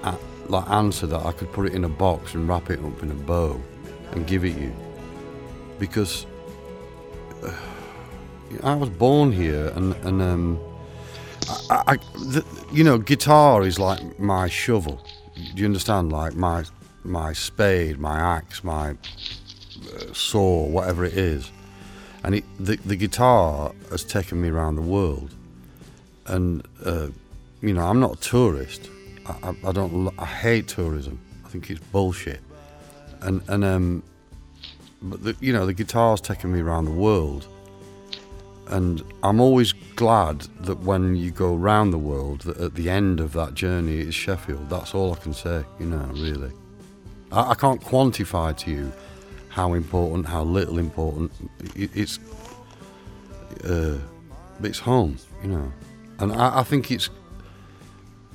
a- 0.05 0.19
like 0.49 0.69
answer 0.71 1.07
that 1.07 1.25
I 1.25 1.33
could 1.33 1.53
put 1.53 1.67
it 1.67 1.75
in 1.75 1.85
a 1.85 1.89
box 1.89 2.35
and 2.35 2.49
wrap 2.49 2.71
it 2.71 2.81
up 2.85 3.03
in 3.03 3.11
a 3.11 3.15
bow 3.15 3.61
and 4.13 4.27
give 4.27 4.45
it 4.45 4.57
you 4.57 4.75
because 5.79 6.27
uh, 7.43 7.53
I 8.63 8.75
was 8.75 8.89
born 8.91 9.33
here 9.33 9.69
and 9.77 9.95
and 10.05 10.23
um, 10.23 10.61
I, 11.71 11.83
I 11.87 11.97
the, 12.15 12.45
you 12.73 12.85
know 12.85 12.99
guitar 12.99 13.63
is 13.63 13.79
like 13.79 14.19
my 14.19 14.49
shovel. 14.49 15.01
Do 15.35 15.61
you 15.61 15.67
understand? 15.67 16.13
Like 16.13 16.35
my 16.35 16.65
my 17.05 17.33
spade, 17.33 17.99
my 17.99 18.19
axe, 18.19 18.63
my 18.63 18.91
uh, 18.91 20.13
saw, 20.13 20.67
whatever 20.67 21.05
it 21.05 21.15
is, 21.15 21.51
and 22.25 22.35
it, 22.35 22.45
the 22.59 22.77
the 22.77 22.97
guitar 22.97 23.73
has 23.91 24.05
taken 24.05 24.41
me 24.43 24.49
around 24.49 24.77
the 24.77 24.83
world, 24.83 25.35
and 26.27 26.67
uh, 26.85 27.09
you 27.63 27.73
know 27.75 27.87
I'm 27.87 28.01
not 28.01 28.17
a 28.17 28.21
tourist. 28.21 28.89
I, 29.27 29.51
I, 29.51 29.69
I 29.69 29.73
don't. 29.73 30.13
I 30.19 30.25
hate 30.25 30.69
tourism. 30.69 31.21
I 31.45 31.49
think 31.49 31.71
it's 31.71 31.81
bullshit, 31.81 32.41
and 33.21 33.43
and 33.49 33.65
um, 33.65 34.03
but 35.03 35.23
the, 35.25 35.37
you 35.41 35.53
know 35.53 35.67
the 35.67 35.75
guitar's 35.75 36.21
taken 36.21 36.53
me 36.53 36.61
around 36.61 36.85
the 36.85 36.93
world, 36.93 37.47
and 38.69 39.03
I'm 39.23 39.41
always 39.41 39.73
glad 39.97 40.41
that 40.61 40.81
when 40.81 41.17
you 41.17 41.31
go 41.31 41.55
round 41.55 41.93
the 41.93 41.99
world, 41.99 42.43
that 42.43 42.59
at 42.59 42.75
the 42.75 42.89
end 42.89 43.21
of 43.21 43.33
that 43.33 43.55
journey 43.55 44.01
is 44.01 44.15
Sheffield. 44.15 44.71
That's 44.71 44.95
all 44.95 45.13
I 45.13 45.17
can 45.17 45.35
say. 45.35 45.65
You 45.79 45.87
know, 45.87 46.09
really. 46.15 46.53
I, 47.33 47.51
I 47.51 47.55
can't 47.55 47.81
quantify 47.81 48.57
to 48.59 48.71
you 48.71 48.93
how 49.49 49.75
important, 49.75 50.27
how 50.27 50.43
little 50.45 50.79
important. 50.79 51.33
It, 51.75 51.91
it's, 51.95 52.19
uh, 53.65 53.99
it's 54.63 54.79
home. 54.79 55.17
You 55.43 55.49
know, 55.49 55.73
and 56.21 56.33
I, 56.33 56.61
I 56.61 56.63
think 56.63 56.91
it's 56.91 57.11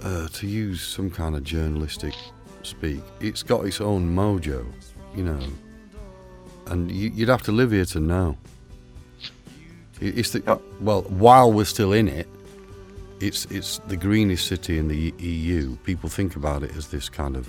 uh, 0.03 0.27
to 0.27 0.47
use 0.47 0.81
some 0.81 1.09
kind 1.09 1.35
of 1.35 1.43
journalistic 1.43 2.13
speak. 2.63 3.01
It's 3.19 3.43
got 3.43 3.65
its 3.65 3.81
own 3.81 4.15
mojo. 4.15 4.65
You 5.15 5.23
know, 5.23 5.39
and 6.67 6.91
you, 6.91 7.09
you'd 7.09 7.30
have 7.30 7.43
to 7.43 7.51
live 7.51 7.72
here 7.72 7.85
to 7.85 7.99
know. 7.99 8.38
It's 10.01 10.31
the 10.31 10.59
well, 10.81 11.03
while 11.03 11.51
we're 11.53 11.63
still 11.63 11.93
in 11.93 12.09
it, 12.09 12.27
it's 13.22 13.45
it's 13.45 13.80
the 13.88 13.95
greenest 13.95 14.47
city 14.47 14.77
in 14.77 14.89
the 14.89 15.13
EU. 15.17 15.77
People 15.77 16.09
think 16.09 16.35
about 16.35 16.63
it 16.63 16.76
as 16.76 16.89
this 16.89 17.07
kind 17.07 17.38
of, 17.38 17.47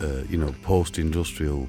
uh, 0.00 0.22
you 0.28 0.36
know, 0.36 0.52
post-industrial 0.62 1.68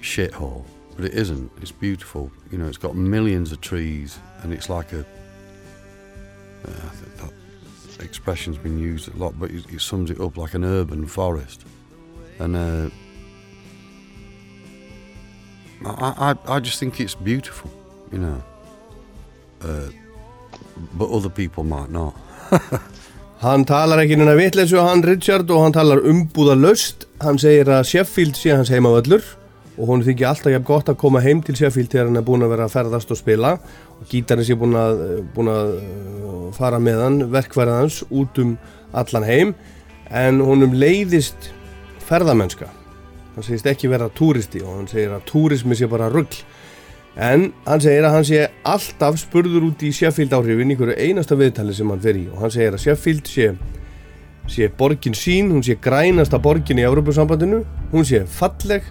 shithole, 0.00 0.64
but 0.94 1.06
it 1.06 1.14
isn't. 1.14 1.50
It's 1.60 1.72
beautiful. 1.72 2.30
You 2.52 2.58
know, 2.58 2.68
it's 2.68 2.78
got 2.78 2.94
millions 2.94 3.50
of 3.50 3.60
trees, 3.60 4.18
and 4.42 4.52
it's 4.52 4.68
like 4.68 4.92
a. 4.92 5.00
Uh, 6.64 6.90
that 7.16 7.32
expression's 8.00 8.58
been 8.58 8.78
used 8.78 9.12
a 9.14 9.16
lot, 9.16 9.38
but 9.38 9.50
it, 9.50 9.64
it 9.72 9.80
sums 9.80 10.10
it 10.10 10.20
up 10.20 10.36
like 10.36 10.54
an 10.54 10.64
urban 10.64 11.06
forest, 11.06 11.64
and. 12.38 12.56
Uh, 12.56 12.90
I, 15.86 16.34
I, 16.48 16.56
I 16.56 16.60
just 16.60 16.78
think 16.80 17.00
it's 17.00 17.14
beautiful, 17.14 17.70
you 18.10 18.18
know. 18.18 18.42
Uh, 19.62 19.88
but 20.94 21.10
other 21.10 21.28
people 21.28 21.64
might 21.64 21.90
not. 21.90 22.14
Hann 23.44 23.66
talar 23.68 24.00
ekki 24.00 24.16
neina 24.16 24.32
vitleysu 24.38 24.78
hann 24.80 25.02
Richard 25.04 25.50
og 25.52 25.64
hann 25.66 25.74
talar 25.74 26.00
umbúða 26.00 26.54
löst 26.56 27.02
hann 27.20 27.36
segir 27.36 27.68
að 27.68 27.90
Sheffield 27.90 28.38
sé 28.38 28.54
hans 28.54 28.70
heimavöllur 28.72 29.26
og 29.74 29.90
hún 29.90 30.04
þykir 30.06 30.30
alltaf 30.30 30.54
jafn 30.54 30.64
gott 30.64 30.88
að 30.88 30.96
koma 31.02 31.20
heim 31.20 31.42
til 31.44 31.58
Sheffield 31.58 31.90
þegar 31.92 32.08
hann 32.08 32.20
er 32.22 32.24
búin 32.24 32.46
að 32.46 32.54
vera 32.54 32.68
að 32.70 32.76
ferðast 32.78 33.12
og 33.12 33.20
spila 33.20 33.50
og 34.04 34.10
gítarinn 34.12 34.44
sé 34.44 34.56
búin 34.58 34.76
að, 34.76 35.02
búin 35.34 35.48
að 35.48 35.70
uh, 35.80 36.48
fara 36.52 36.80
með 36.82 37.00
hann 37.00 37.20
verkverðans 37.32 38.02
út 38.12 38.36
um 38.42 38.56
allan 38.92 39.24
heim 39.24 39.54
en 40.12 40.42
honum 40.44 40.74
leiðist 40.76 41.50
ferðamennska. 42.04 42.68
Hann 43.34 43.46
segist 43.46 43.66
ekki 43.66 43.88
vera 43.90 44.10
túristi 44.12 44.60
og 44.62 44.76
hann 44.76 44.90
segir 44.90 45.14
að 45.14 45.24
túrismi 45.30 45.76
sé 45.78 45.88
bara 45.90 46.10
rugl. 46.12 46.36
En 47.14 47.48
hann 47.64 47.82
segir 47.82 48.04
að 48.04 48.16
hann 48.18 48.26
sé 48.28 48.42
alltaf 48.66 49.16
spurður 49.22 49.70
út 49.70 49.86
í 49.86 49.92
Sheffield 49.94 50.34
áhrifin 50.36 50.74
í 50.74 50.76
hverju 50.78 50.98
einasta 50.98 51.38
viðtali 51.38 51.74
sem 51.74 51.90
hann 51.90 52.02
fer 52.04 52.18
í 52.20 52.26
og 52.28 52.44
hann 52.44 52.52
segir 52.52 52.76
að 52.76 52.84
Sheffield 52.84 53.30
sé, 53.30 53.48
sé 54.50 54.68
borgin 54.68 55.16
sín, 55.16 55.52
hún 55.54 55.64
sé 55.64 55.78
grænasta 55.80 56.42
borgin 56.42 56.82
í 56.82 56.86
Európusambandinu, 56.86 57.62
hún 57.94 58.06
sé 58.06 58.24
falleg 58.28 58.90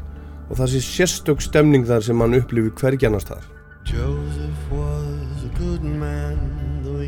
og 0.50 0.58
það 0.58 0.74
sé 0.74 0.84
sérstök 0.88 1.44
stemning 1.44 1.86
þar 1.88 2.08
sem 2.08 2.24
hann 2.24 2.40
upplifi 2.40 2.74
hverjanast 2.80 3.32
þar 3.36 3.52
Joseph 3.84 4.43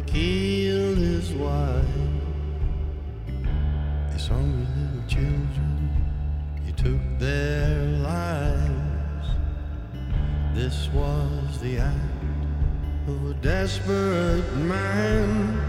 killed 0.07 0.98
his 0.98 1.34
wife. 1.34 1.86
His 4.14 4.27
hungry 4.27 4.68
little 4.77 5.07
children, 5.07 5.90
he 6.65 6.72
took 6.72 7.02
their 7.19 7.84
lives. 7.99 9.27
This 10.53 10.90
was 10.94 11.60
the 11.60 11.80
act 11.80 11.95
of 13.07 13.30
a 13.30 13.34
desperate 13.36 14.56
man, 14.56 15.60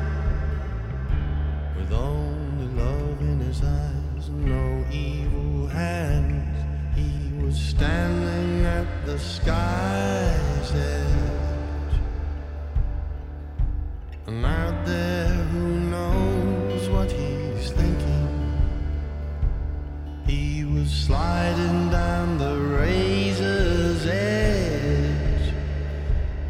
with 1.76 1.92
only 1.92 2.66
love 2.80 3.20
in 3.20 3.40
his 3.40 3.62
eyes 3.62 4.28
and 4.28 4.44
no 4.44 4.84
evil 4.90 5.66
hands. 5.66 6.56
He 6.94 7.44
was 7.44 7.56
standing 7.58 8.64
at 8.64 8.86
the 9.04 9.18
sky's 9.18 10.72
edge. 10.72 11.25
And 14.26 14.44
out 14.44 14.84
there, 14.84 15.28
who 15.28 15.68
knows 15.88 16.88
what 16.88 17.12
he's 17.12 17.70
thinking? 17.70 18.58
He 20.26 20.64
was 20.64 20.90
sliding 20.90 21.90
down 21.90 22.36
the 22.36 22.56
razor's 22.58 24.04
edge 24.04 25.54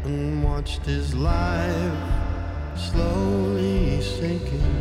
and 0.05 0.43
watched 0.43 0.85
his 0.87 1.13
life 1.13 1.99
slowly 2.75 4.01
sinking 4.01 4.76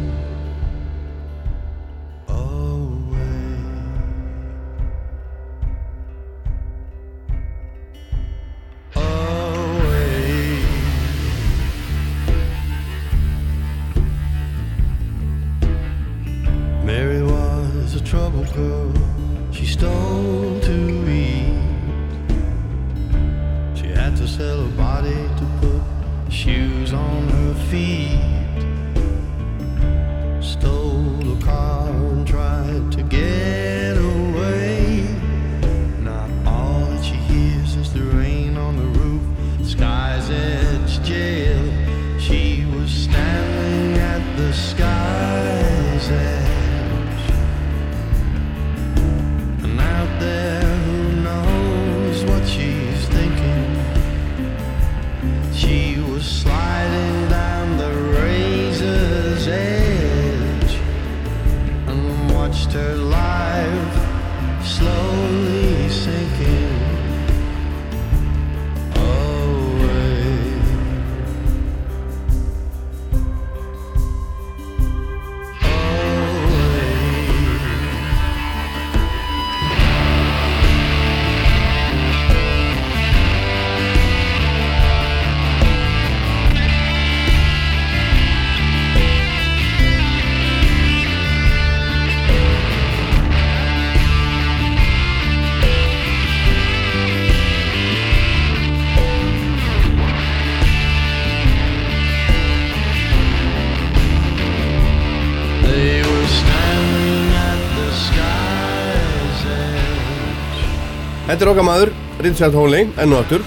Þetta 111.36 111.44
er 111.44 111.50
okkar 111.50 111.64
maður, 111.66 111.90
Richard 112.24 112.54
Hawley, 112.56 112.84
enn 112.96 113.10
og 113.12 113.18
aftur. 113.18 113.42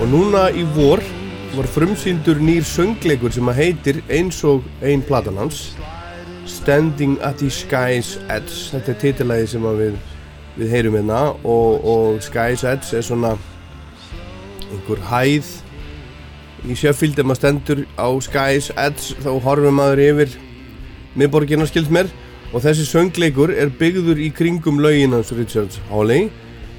Og 0.00 0.08
núna 0.08 0.46
í 0.56 0.62
vor 0.72 1.02
var 1.52 1.66
frumsýndur 1.68 2.38
nýr 2.40 2.64
söngleikur 2.64 3.34
sem 3.34 3.50
að 3.52 3.58
heitir 3.58 3.98
eins 4.08 4.38
og 4.48 4.64
ein 4.80 5.02
platan 5.04 5.36
hans 5.36 5.74
Standing 6.48 7.18
at 7.20 7.36
the 7.36 7.50
Sky's 7.52 8.14
Edge. 8.32 8.70
Þetta 8.70 8.94
er 8.94 8.96
titilæði 9.02 9.50
sem 9.52 9.66
við 9.76 9.98
við 10.56 10.72
heyrum 10.72 10.96
hérna 10.96 11.18
og, 11.34 11.84
og 11.84 12.24
Sky's 12.24 12.64
Edge 12.64 12.96
er 12.96 13.04
svona 13.04 13.34
einhver 14.70 15.04
hæð 15.10 15.52
í 16.64 16.72
Sheffield. 16.72 17.20
Ef 17.20 17.28
maður 17.28 17.42
stendur 17.42 17.84
á 18.00 18.08
Sky's 18.30 18.70
Edge 18.80 19.12
þá 19.20 19.28
horfum 19.44 19.76
maður 19.82 20.04
yfir 20.06 20.40
miðborgina 21.20 21.68
skilt 21.68 21.92
mér. 21.92 22.08
Og 22.56 22.64
þessi 22.64 22.88
söngleikur 22.88 23.52
er 23.52 23.68
byggður 23.76 24.24
í 24.24 24.32
kringum 24.32 24.80
lögin 24.80 25.20
hans 25.20 25.36
Richard 25.36 25.76
Hawley 25.92 26.30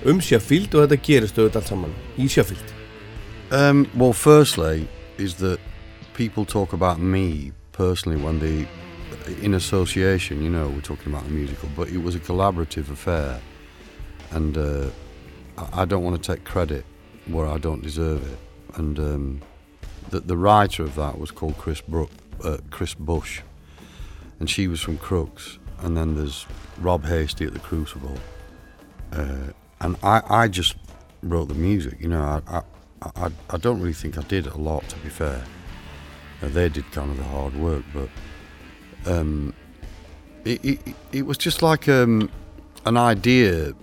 um 0.07 0.19
Sheffield 0.23 0.73
og 0.75 0.87
þetta 0.87 1.03
gerist 1.03 1.37
auðvitað 1.37 1.61
allt 1.61 1.71
saman 1.73 1.95
í 2.17 2.27
Sheffield 2.31 2.73
Um, 3.49 3.89
well, 3.95 4.11
firstly, 4.11 4.89
is 5.17 5.35
that 5.35 5.57
people 6.15 6.43
talk 6.43 6.73
about 6.73 6.99
me 6.99 7.53
personally 7.71 8.21
when 8.21 8.39
they, 8.39 8.67
in 9.41 9.53
association, 9.53 10.43
you 10.43 10.49
know, 10.49 10.67
we're 10.67 10.81
talking 10.81 11.13
about 11.13 11.25
a 11.25 11.29
musical, 11.29 11.69
but 11.73 11.87
it 11.87 12.03
was 12.03 12.13
a 12.13 12.19
collaborative 12.19 12.91
affair, 12.91 13.39
and 14.31 14.57
uh, 14.57 14.89
I 15.57 15.83
I 15.83 15.85
don't 15.85 16.03
want 16.03 16.21
to 16.21 16.35
take 16.35 16.43
credit 16.43 16.83
where 17.25 17.47
I 17.47 17.57
don't 17.57 17.81
deserve 17.81 18.21
it. 18.29 18.39
And 18.77 18.99
um, 18.99 19.41
the, 20.09 20.19
the 20.19 20.35
writer 20.35 20.83
of 20.83 20.95
that 20.95 21.17
was 21.17 21.31
called 21.31 21.57
Chris, 21.57 21.79
Brook, 21.79 22.11
uh, 22.43 22.57
Chris 22.69 22.93
Bush, 22.93 23.41
and 24.41 24.49
she 24.49 24.67
was 24.67 24.81
from 24.81 24.97
Crooks. 24.97 25.57
And 25.79 25.95
then 25.95 26.15
there's 26.15 26.45
Rob 26.79 27.05
Hasty 27.05 27.45
at 27.45 27.53
the 27.53 27.59
Crucible, 27.59 28.17
uh, 29.13 29.53
and 29.79 29.95
I, 30.03 30.21
I 30.29 30.47
just 30.47 30.75
wrote 31.21 31.47
the 31.47 31.55
music. 31.55 31.99
You 31.99 32.09
know, 32.09 32.41
I, 32.47 32.57
I, 32.57 33.11
I, 33.15 33.31
I 33.49 33.57
don't 33.57 33.79
really 33.79 33.93
think 33.93 34.17
I 34.17 34.21
did 34.23 34.47
a 34.47 34.57
lot, 34.57 34.87
to 34.89 34.95
be 34.97 35.09
fair. 35.09 35.43
Uh, 36.41 36.47
they 36.49 36.69
did 36.69 36.89
kind 36.91 37.11
of 37.11 37.17
the 37.17 37.23
hard 37.23 37.55
work, 37.55 37.83
but 37.93 38.09
um, 39.11 39.53
it, 40.45 40.63
it, 40.63 40.95
it 41.11 41.25
was 41.25 41.37
just 41.37 41.61
like 41.61 41.89
um, 41.89 42.29
an 42.85 42.97
idea 42.97 43.73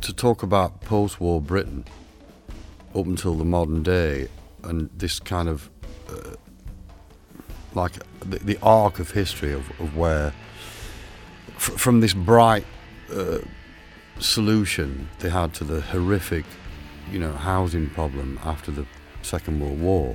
to 0.00 0.12
talk 0.12 0.42
about 0.42 0.80
post-war 0.80 1.40
Britain 1.40 1.84
up 2.94 3.06
until 3.06 3.34
the 3.34 3.44
modern 3.44 3.82
day, 3.82 4.28
and 4.64 4.90
this 4.96 5.20
kind 5.20 5.48
of 5.48 5.70
uh, 6.08 6.34
like 7.74 7.92
the, 8.20 8.38
the 8.38 8.58
arc 8.62 8.98
of 8.98 9.10
history 9.10 9.52
of, 9.52 9.68
of 9.80 9.96
where 9.96 10.32
from 11.56 12.00
this 12.00 12.14
bright 12.14 12.64
uh, 13.12 13.38
solution 14.20 15.08
they 15.18 15.30
had 15.30 15.54
to 15.54 15.64
the 15.64 15.80
horrific, 15.80 16.44
you 17.10 17.18
know, 17.18 17.32
housing 17.32 17.88
problem 17.90 18.38
after 18.44 18.70
the 18.70 18.86
Second 19.22 19.60
World 19.60 19.80
War, 19.80 20.14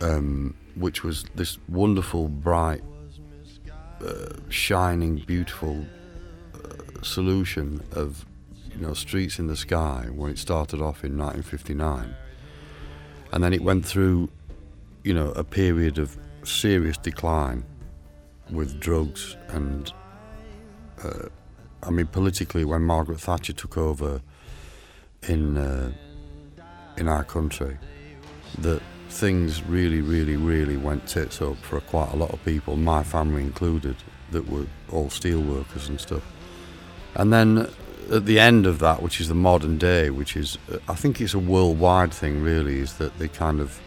um, 0.00 0.54
which 0.74 1.02
was 1.02 1.24
this 1.34 1.58
wonderful, 1.68 2.28
bright, 2.28 2.82
uh, 4.04 4.34
shining, 4.48 5.16
beautiful 5.26 5.84
uh, 6.54 7.02
solution 7.02 7.82
of, 7.92 8.24
you 8.70 8.78
know, 8.78 8.94
streets 8.94 9.38
in 9.38 9.46
the 9.46 9.56
sky 9.56 10.08
when 10.14 10.30
it 10.30 10.38
started 10.38 10.80
off 10.80 11.04
in 11.04 11.16
1959, 11.16 12.14
and 13.32 13.44
then 13.44 13.52
it 13.52 13.62
went 13.62 13.84
through, 13.84 14.28
you 15.02 15.14
know, 15.14 15.30
a 15.32 15.44
period 15.44 15.98
of 15.98 16.16
serious 16.44 16.96
decline 16.98 17.64
with 18.50 18.78
drugs 18.78 19.36
and 19.48 19.92
uh, 21.02 21.28
I 21.86 21.90
mean 21.90 22.06
politically 22.06 22.64
when 22.64 22.82
Margaret 22.82 23.20
Thatcher 23.20 23.52
took 23.52 23.76
over 23.76 24.20
in 25.22 25.56
uh, 25.56 25.92
in 26.96 27.08
our 27.08 27.24
country 27.24 27.78
that 28.58 28.82
things 29.08 29.62
really 29.62 30.00
really 30.00 30.36
really 30.36 30.76
went 30.76 31.06
tits 31.06 31.40
up 31.40 31.56
for 31.58 31.80
quite 31.80 32.12
a 32.12 32.16
lot 32.16 32.32
of 32.32 32.44
people 32.44 32.76
my 32.76 33.02
family 33.02 33.42
included 33.42 33.96
that 34.30 34.48
were 34.48 34.66
all 34.90 35.10
steel 35.10 35.40
workers 35.40 35.88
and 35.88 36.00
stuff. 36.00 36.24
And 37.14 37.32
then 37.32 37.70
at 38.10 38.26
the 38.26 38.38
end 38.38 38.66
of 38.66 38.78
that 38.80 39.02
which 39.02 39.20
is 39.20 39.28
the 39.28 39.34
modern 39.34 39.78
day 39.78 40.10
which 40.10 40.36
is 40.36 40.58
I 40.88 40.94
think 40.94 41.20
it's 41.20 41.34
a 41.34 41.38
worldwide 41.38 42.12
thing 42.12 42.42
really 42.42 42.80
is 42.80 42.94
that 42.94 43.18
they 43.18 43.28
kind 43.28 43.60
of 43.60 43.80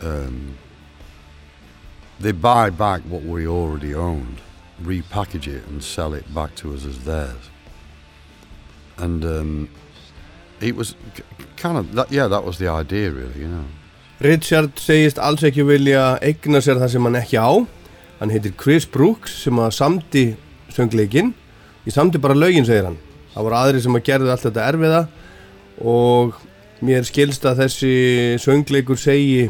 um, 0.00 0.58
they 2.22 2.32
buy 2.32 2.70
back 2.70 3.02
what 3.02 3.22
we 3.22 3.46
already 3.46 3.94
owned, 3.94 4.40
repackage 4.84 5.48
it, 5.48 5.66
and 5.68 5.82
sell 5.82 6.14
it 6.14 6.34
back 6.34 6.54
to 6.56 6.74
us 6.74 6.84
as 6.84 7.04
theirs. 7.04 7.50
And 8.98 9.24
um, 9.24 9.68
it 10.60 10.76
was 10.76 10.94
kind 11.56 11.78
of 11.78 11.94
that. 11.94 12.10
Yeah, 12.12 12.28
that 12.28 12.44
was 12.44 12.58
the 12.58 12.68
idea, 12.68 13.10
really. 13.10 13.40
You 13.40 13.48
know. 13.48 13.64
Richard 14.22 14.78
segist 14.78 15.18
alls 15.18 15.42
ekki 15.42 15.64
vilja 15.66 16.02
eigna 16.22 16.60
sér 16.62 16.78
það 16.78 16.92
sem 16.92 17.06
hann 17.08 17.18
ekki 17.18 17.40
á 17.42 17.50
hann 18.20 18.30
heitir 18.30 18.52
Chris 18.54 18.84
Brooks 18.86 19.32
sem 19.42 19.58
að 19.58 19.72
samdi 19.74 20.22
söngleikin 20.70 21.32
ég 21.82 21.94
samdi 21.96 22.20
bara 22.22 22.36
lögin 22.38 22.68
segir 22.68 22.86
hann 22.86 23.00
það 23.32 23.48
voru 23.48 23.58
aðri 23.58 23.80
sem 23.82 23.98
að 23.98 24.04
gerðu 24.06 24.30
allt 24.30 24.44
þetta 24.46 24.68
erfiða 24.68 25.00
og 25.82 26.38
mér 26.86 27.08
skilst 27.08 27.48
að 27.50 27.64
þessi 27.64 27.94
söngleikur 28.44 29.00
segi 29.02 29.48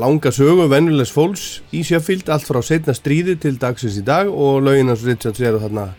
langa 0.00 0.32
sögu 0.32 0.64
venjulegs 0.72 1.12
fólks 1.12 1.44
í 1.76 1.82
Sheffield 1.84 2.30
allt 2.32 2.48
frá 2.48 2.62
setna 2.64 2.94
stríði 2.96 3.36
til 3.40 3.58
dagsins 3.60 3.98
í 4.00 4.04
dag 4.04 4.30
og 4.32 4.62
lögin 4.64 4.88
hans 4.88 5.04
Richard 5.04 5.40
eru 5.40 5.60
þarna 5.60 5.90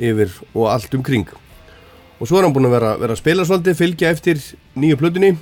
yfir 0.00 0.32
og 0.54 0.70
allt 0.72 0.94
um 0.96 1.04
kring 1.04 1.28
og 1.28 2.24
svo 2.28 2.38
er 2.38 2.46
hann 2.46 2.54
búin 2.56 2.70
að 2.70 2.76
vera, 2.78 2.94
vera 3.00 3.16
að 3.16 3.20
spila 3.20 3.44
svolítið 3.44 3.78
fylgja 3.82 4.14
eftir 4.14 4.40
nýju 4.80 5.00
plötunni 5.00 5.34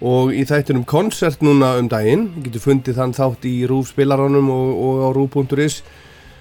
og 0.00 0.30
í 0.32 0.46
þættunum 0.48 0.86
koncert 0.88 1.42
núna 1.44 1.74
um 1.80 1.90
daginn 1.90 2.28
getur 2.44 2.62
fundið 2.68 3.02
þann 3.02 3.18
þátt 3.18 3.50
í 3.50 3.56
rúf 3.68 3.90
spilaranum 3.90 4.48
og, 4.54 4.70
og 4.86 5.04
á 5.04 5.08
rúf.is 5.16 5.82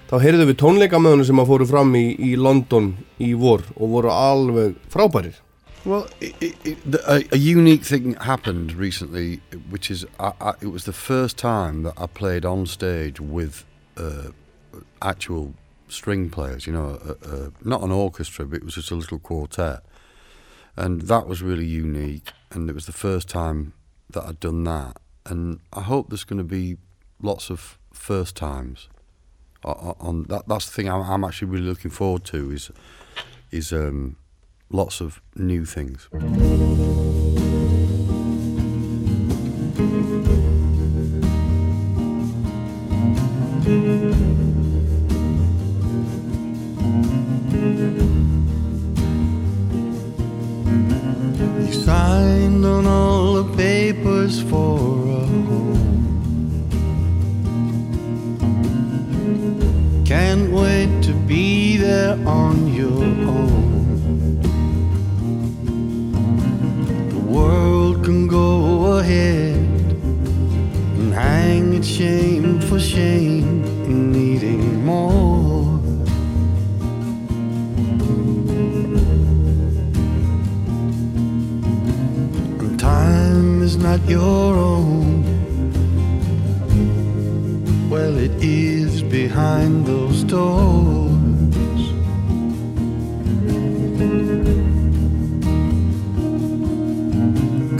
þá 0.09 0.15
heyrðum 0.23 0.53
við 0.53 0.61
tónleika 0.61 1.01
með 1.01 1.17
honum 1.17 1.29
sem 1.33 1.41
að 1.41 1.51
fóru 1.51 1.69
fram 1.73 1.93
í, 1.97 2.05
í 2.15 2.35
London 2.37 2.93
í 3.17 3.33
vor 3.33 3.65
og 3.75 3.97
voru 3.97 4.13
alveg 4.13 4.77
frábærir 4.93 5.41
Well, 5.89 6.07
it, 6.21 6.35
it, 6.39 6.55
it, 6.63 6.95
a, 7.07 7.27
a 7.33 7.37
unique 7.37 7.83
thing 7.83 8.13
happened 8.13 8.73
recently, 8.73 9.37
which 9.71 9.89
is 9.89 10.05
I, 10.19 10.33
I, 10.39 10.53
it 10.61 10.67
was 10.67 10.83
the 10.85 10.93
first 10.93 11.35
time 11.35 11.81
that 11.81 11.95
I 11.97 12.05
played 12.05 12.45
on 12.45 12.67
stage 12.67 13.19
with 13.19 13.65
uh, 13.97 14.27
actual 15.01 15.55
string 15.87 16.29
players. 16.29 16.67
You 16.67 16.73
know, 16.73 17.51
not 17.63 17.81
an 17.81 17.91
orchestra, 17.91 18.45
but 18.45 18.57
it 18.57 18.63
was 18.63 18.75
just 18.75 18.91
a 18.91 18.95
little 18.95 19.17
quartet, 19.17 19.79
and 20.77 21.01
that 21.13 21.25
was 21.25 21.41
really 21.41 21.65
unique. 21.65 22.33
And 22.51 22.69
it 22.69 22.73
was 22.73 22.85
the 22.85 22.91
first 22.91 23.27
time 23.27 23.73
that 24.11 24.23
I'd 24.25 24.39
done 24.39 24.63
that, 24.65 24.97
and 25.25 25.59
I 25.73 25.81
hope 25.81 26.09
there's 26.09 26.23
going 26.23 26.37
to 26.37 26.43
be 26.43 26.77
lots 27.19 27.49
of 27.49 27.79
first 27.93 28.35
times. 28.35 28.89
o- 29.65 29.71
o- 29.71 29.97
On 29.99 30.23
that, 30.25 30.47
that's 30.47 30.67
the 30.67 30.71
thing 30.71 30.87
I'm, 30.87 31.01
I'm 31.01 31.23
actually 31.23 31.47
really 31.49 31.65
looking 31.65 31.89
forward 31.89 32.25
to 32.25 32.51
is 32.51 32.69
is 33.49 33.73
um, 33.73 34.17
lots 34.69 35.01
of 35.01 35.21
new 35.35 35.65
things. 35.65 36.09
Go 69.09 69.15
ahead 69.15 69.55
and 70.99 71.13
hang 71.13 71.73
its 71.73 71.87
shame 71.87 72.61
for 72.61 72.79
shame 72.79 73.63
in 73.89 74.11
needing 74.11 74.85
more. 74.85 75.79
and 82.59 82.79
time 82.79 83.63
is 83.63 83.77
not 83.77 83.99
your 84.07 84.55
own. 84.73 85.23
Well, 87.89 88.15
it 88.17 88.35
is 88.43 89.01
behind 89.01 89.87
those 89.87 90.23
doors. 90.23 91.09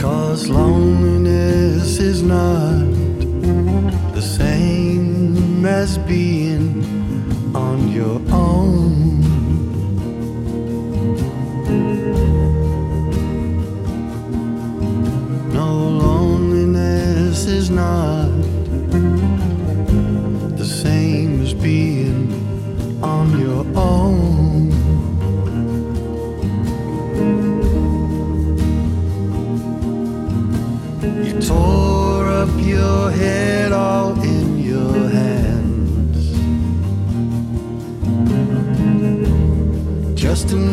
Cause 0.02 0.48
loneliness 0.48 0.79
is 2.10 2.22
not 2.24 2.90
the 4.14 4.20
same 4.20 5.64
as 5.64 5.96
being 5.98 6.89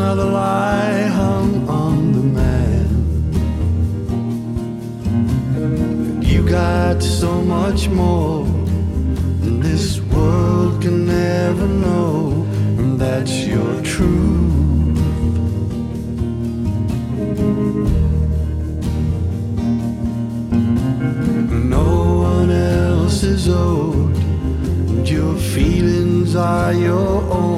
another 0.09 0.31
lie 0.31 1.01
hung 1.19 1.67
on 1.67 2.13
the 2.13 2.23
man. 2.39 2.87
You 6.23 6.47
got 6.47 7.03
so 7.03 7.41
much 7.41 7.89
more 7.89 8.45
than 9.41 9.59
this 9.59 9.99
world 9.99 10.81
can 10.81 11.09
ever 11.09 11.67
know, 11.67 12.45
and 12.79 12.97
that's 12.97 13.35
your 13.45 13.81
truth. 13.81 14.95
No 21.77 21.89
one 22.31 22.49
else 22.49 23.23
is 23.23 23.49
owed, 23.49 24.15
and 24.15 25.09
your 25.09 25.35
feelings 25.35 26.33
are 26.33 26.71
your 26.71 27.23
own 27.29 27.56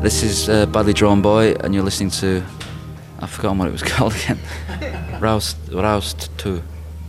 This 0.00 0.22
is 0.22 0.48
uh, 0.48 0.64
Badly 0.64 0.94
Drawn 0.94 1.20
Boy, 1.20 1.52
and 1.60 1.74
you're 1.74 1.84
listening 1.84 2.08
to. 2.10 2.42
I've 3.18 3.28
forgotten 3.28 3.58
what 3.58 3.68
it 3.68 3.72
was 3.72 3.82
called 3.92 4.14
again. 4.14 4.38
Roused, 5.20 5.58
Roused 5.70 6.30
2. 6.38 6.62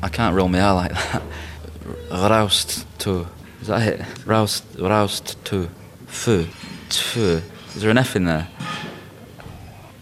I 0.03 0.09
can't 0.09 0.35
roll 0.35 0.49
my 0.49 0.59
R 0.59 0.75
like 0.75 0.91
that. 0.91 1.23
Roused 2.11 2.85
2. 2.99 3.27
Is 3.61 3.67
that 3.67 3.87
it? 3.87 4.05
Roused, 4.25 4.65
Roused 4.77 5.37
2. 5.45 5.69
Fu. 6.07 6.45
Tfu. 6.89 7.41
Is 7.75 7.81
there 7.81 7.91
an 7.91 7.97
F 7.97 8.17
in 8.17 8.25
there? 8.25 8.49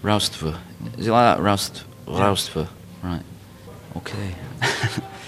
Roused 0.02 0.34
Fu. 0.34 0.56
Is 0.98 1.06
it 1.06 1.12
like 1.12 1.38
that? 1.38 1.44
Roused, 1.44 1.84
Roused 2.08 2.50
Fu. 2.50 2.66
Right. 3.04 3.24
Okay. 3.98 4.34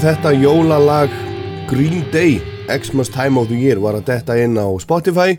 þetta 0.00 0.30
jólalag 0.32 1.12
Green 1.68 2.06
Day, 2.08 2.38
Xmas 2.72 3.10
Time 3.12 3.36
of 3.36 3.50
the 3.50 3.56
Year 3.58 3.76
var 3.82 3.98
að 3.98 4.06
detta 4.08 4.36
inn 4.40 4.54
á 4.56 4.64
Spotify 4.80 5.34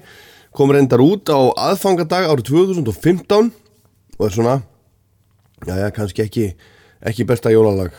kom 0.53 0.69
reyndar 0.69 1.01
út 1.01 1.31
á 1.33 1.49
aðfangadag 1.71 2.27
árið 2.29 2.51
2015 2.51 3.47
og 4.19 4.27
er 4.27 4.35
svona 4.35 4.53
já 5.65 5.73
já, 5.79 5.87
kannski 5.95 6.21
ekki 6.25 6.45
ekki 7.01 7.25
besta 7.25 7.49
jólalag 7.49 7.95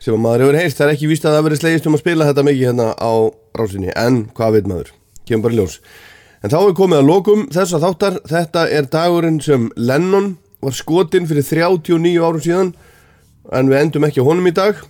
sem 0.00 0.16
að 0.16 0.22
maður 0.24 0.44
hefur 0.46 0.58
heist, 0.62 0.78
það 0.78 0.86
er 0.86 0.94
ekki 0.94 1.10
víst 1.10 1.26
að 1.28 1.36
það 1.36 1.44
verið 1.48 1.60
slegist 1.60 1.90
um 1.90 1.98
að 1.98 2.02
spila 2.06 2.28
þetta 2.30 2.46
mikið 2.48 2.64
hérna 2.70 2.86
á 2.96 3.12
rásinni 3.60 3.92
en 3.92 4.16
hvað 4.32 4.56
veit 4.56 4.70
maður, 4.70 4.94
kemur 5.28 5.44
bara 5.44 5.58
ljós. 5.60 5.76
En 6.42 6.54
þá 6.54 6.58
er 6.62 6.78
komið 6.78 7.02
að 7.02 7.10
lokum 7.10 7.44
þessa 7.54 7.78
þáttar. 7.84 8.16
Þetta 8.32 8.64
er 8.74 8.88
dagurinn 8.90 9.38
sem 9.44 9.68
Lennon 9.76 10.32
var 10.64 10.74
skotinn 10.74 11.28
fyrir 11.30 11.46
39 11.46 12.16
árum 12.18 12.42
síðan 12.42 12.72
en 13.52 13.70
við 13.70 13.78
endum 13.84 14.08
ekki 14.08 14.24
honum 14.26 14.50
í 14.50 14.54
dag 14.56 14.80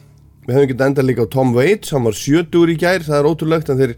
við 0.46 0.56
hefum 0.56 0.68
getið 0.72 0.86
enda 0.88 1.04
líka 1.06 1.26
á 1.28 1.32
Tom 1.32 1.52
Waits 1.56 1.92
hann 1.94 2.04
var 2.08 2.16
70 2.18 2.72
í 2.74 2.76
gær, 2.80 3.04
það 3.06 3.18
er 3.20 3.28
ótrúlegt 3.30 3.70
en 3.72 3.78
þeir 3.80 3.94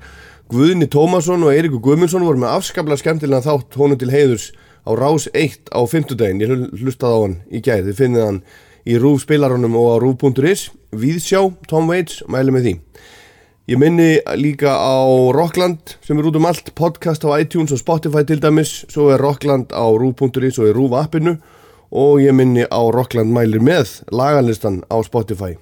Guðni 0.53 0.87
Tómasson 0.93 1.43
og 1.47 1.55
Eiríkur 1.55 1.81
Guðmundsson 1.87 2.27
voru 2.27 2.43
með 2.43 2.53
afskaplega 2.59 3.01
skemmtilega 3.01 3.47
þátt 3.47 3.79
honum 3.81 3.99
til 4.01 4.11
heiðurs 4.13 4.51
á 4.85 4.93
Rás 4.93 5.25
1 5.33 5.71
á 5.73 5.81
50 5.89 6.19
daginn, 6.21 6.43
ég 6.45 6.51
hl- 6.53 6.69
hlustaði 6.83 7.17
á 7.17 7.21
hann 7.25 7.37
í 7.49 7.63
gær. 7.65 7.81
Þið 7.87 7.97
finnið 8.03 8.27
hann 8.27 8.41
í 8.85 8.99
rúf 9.01 9.23
spilarunum 9.25 9.79
og 9.81 9.89
á 9.89 9.97
rúf.is 10.05 10.67
Víðsjá, 10.93 11.41
Tom 11.67 11.89
Waits, 11.89 12.21
mæli 12.29 12.53
með 12.53 12.67
því. 12.69 12.75
Ég 13.73 13.81
minni 13.81 14.11
líka 14.37 14.77
á 14.77 15.01
Rockland 15.33 15.97
sem 16.05 16.21
er 16.21 16.29
út 16.29 16.37
um 16.37 16.45
allt, 16.51 16.69
podcast 16.77 17.25
á 17.25 17.33
iTunes 17.41 17.73
og 17.73 17.81
Spotify 17.81 18.21
til 18.29 18.43
dæmis, 18.45 18.83
svo 18.93 19.09
er 19.17 19.25
Rockland 19.25 19.73
á 19.73 19.89
rúf.is 19.89 20.61
og 20.61 20.69
í 20.69 20.77
rúf 20.77 20.93
appinu. 21.01 21.39
Og 21.89 22.21
ég 22.21 22.37
minni 22.37 22.69
á 22.69 22.81
Rockland 22.93 23.33
mælir 23.33 23.65
með 23.65 24.03
laganlistan 24.13 24.83
á 24.93 25.01
Spotify 25.01 25.57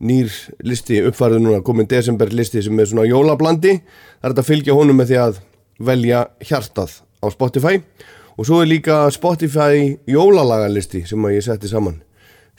nýr 0.00 0.30
listi 0.64 1.00
uppfærið 1.04 1.42
núna 1.44 1.62
komin 1.64 1.88
desember 1.88 2.30
listi 2.32 2.62
sem 2.64 2.78
er 2.80 2.88
svona 2.88 3.06
jólablandi. 3.08 3.76
Það 4.20 4.26
er 4.26 4.32
þetta 4.32 4.44
að 4.44 4.50
fylgja 4.50 4.76
honum 4.76 5.00
með 5.00 5.10
því 5.10 5.18
að 5.24 5.40
velja 5.90 6.22
hjartað 6.48 6.94
á 7.20 7.26
Spotify. 7.32 7.80
Og 8.40 8.48
svo 8.48 8.62
er 8.62 8.70
líka 8.70 9.02
Spotify 9.12 9.96
jólalagalisti 10.08 11.04
sem 11.08 11.26
að 11.26 11.36
ég 11.36 11.44
setti 11.44 11.68
saman 11.68 12.00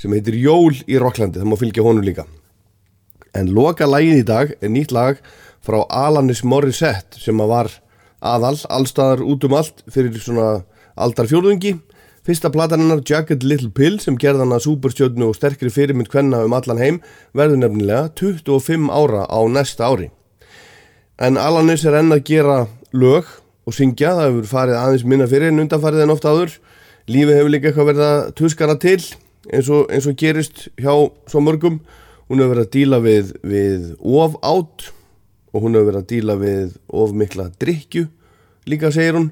sem 0.01 0.13
heitir 0.13 0.37
Jól 0.37 0.73
í 0.89 0.97
Rocklandi. 1.01 1.41
Það 1.41 1.49
má 1.49 1.57
fylgja 1.59 1.85
honum 1.85 2.05
líka. 2.05 2.25
En 3.37 3.51
loka 3.53 3.87
lagið 3.87 4.21
í 4.21 4.27
dag 4.27 4.53
er 4.59 4.73
nýtt 4.73 4.93
lag 4.93 5.21
frá 5.65 5.83
Alanis 5.87 6.43
Morissette 6.43 7.21
sem 7.21 7.37
að 7.41 7.53
var 7.53 7.71
aðal 8.21 8.57
allstaðar 8.69 9.23
út 9.25 9.45
um 9.47 9.55
allt 9.57 9.83
fyrir 9.89 10.17
svona 10.21 10.63
aldarfjórðungi 11.01 11.77
Fyrsta 12.21 12.51
platan 12.53 12.83
hennar 12.83 12.99
Jagged 13.01 13.41
Little 13.41 13.71
Pill 13.73 13.95
sem 13.97 14.13
gerði 14.21 14.43
hann 14.43 14.53
að 14.53 14.67
superstjörnu 14.67 15.31
og 15.31 15.37
sterkri 15.39 15.71
fyrirmynd 15.73 16.09
kvenna 16.11 16.43
um 16.45 16.53
allan 16.53 16.77
heim 16.77 16.99
verður 17.33 17.63
nefnilega 17.63 18.11
25 18.19 18.91
ára 18.93 19.23
á 19.25 19.39
næsta 19.49 19.87
ári. 19.89 20.11
En 21.17 21.39
Alanis 21.41 21.81
er 21.89 21.97
enn 21.97 22.13
að 22.13 22.21
gera 22.29 22.59
lög 22.93 23.25
og 23.65 23.73
syngja, 23.73 24.13
það 24.13 24.27
hefur 24.27 24.51
farið 24.51 24.77
aðeins 24.83 25.07
minna 25.09 25.29
fyrir 25.31 25.49
en 25.49 25.63
undanfarið 25.65 26.05
en 26.05 26.13
ofta 26.13 26.29
áður. 26.29 26.53
Lífi 27.09 27.39
hefur 27.39 27.53
líka 27.55 27.71
eitthvað 27.71 27.89
verið 27.89 28.05
að 28.11 28.23
tuskana 28.37 28.77
til 28.85 29.01
eins 29.49 29.73
og, 29.73 29.89
eins 29.89 30.05
og 30.05 30.17
gerist 30.21 30.67
hjá 30.77 30.93
svo 31.25 31.41
mörgum. 31.41 31.81
Hún 32.29 32.45
hefur 32.45 32.53
verið 32.53 32.67
að 32.67 32.73
díla 32.77 33.01
við, 33.01 33.35
við 33.41 33.91
of 34.05 34.37
átt 34.45 34.91
og 35.51 35.65
hún 35.65 35.73
hefur 35.73 35.89
verið 35.89 36.03
að 36.03 36.09
díla 36.13 36.37
við 36.37 36.81
of 36.93 37.17
mikla 37.17 37.49
drikju 37.57 38.11
líka 38.69 38.91
segir 38.93 39.17
hún 39.17 39.31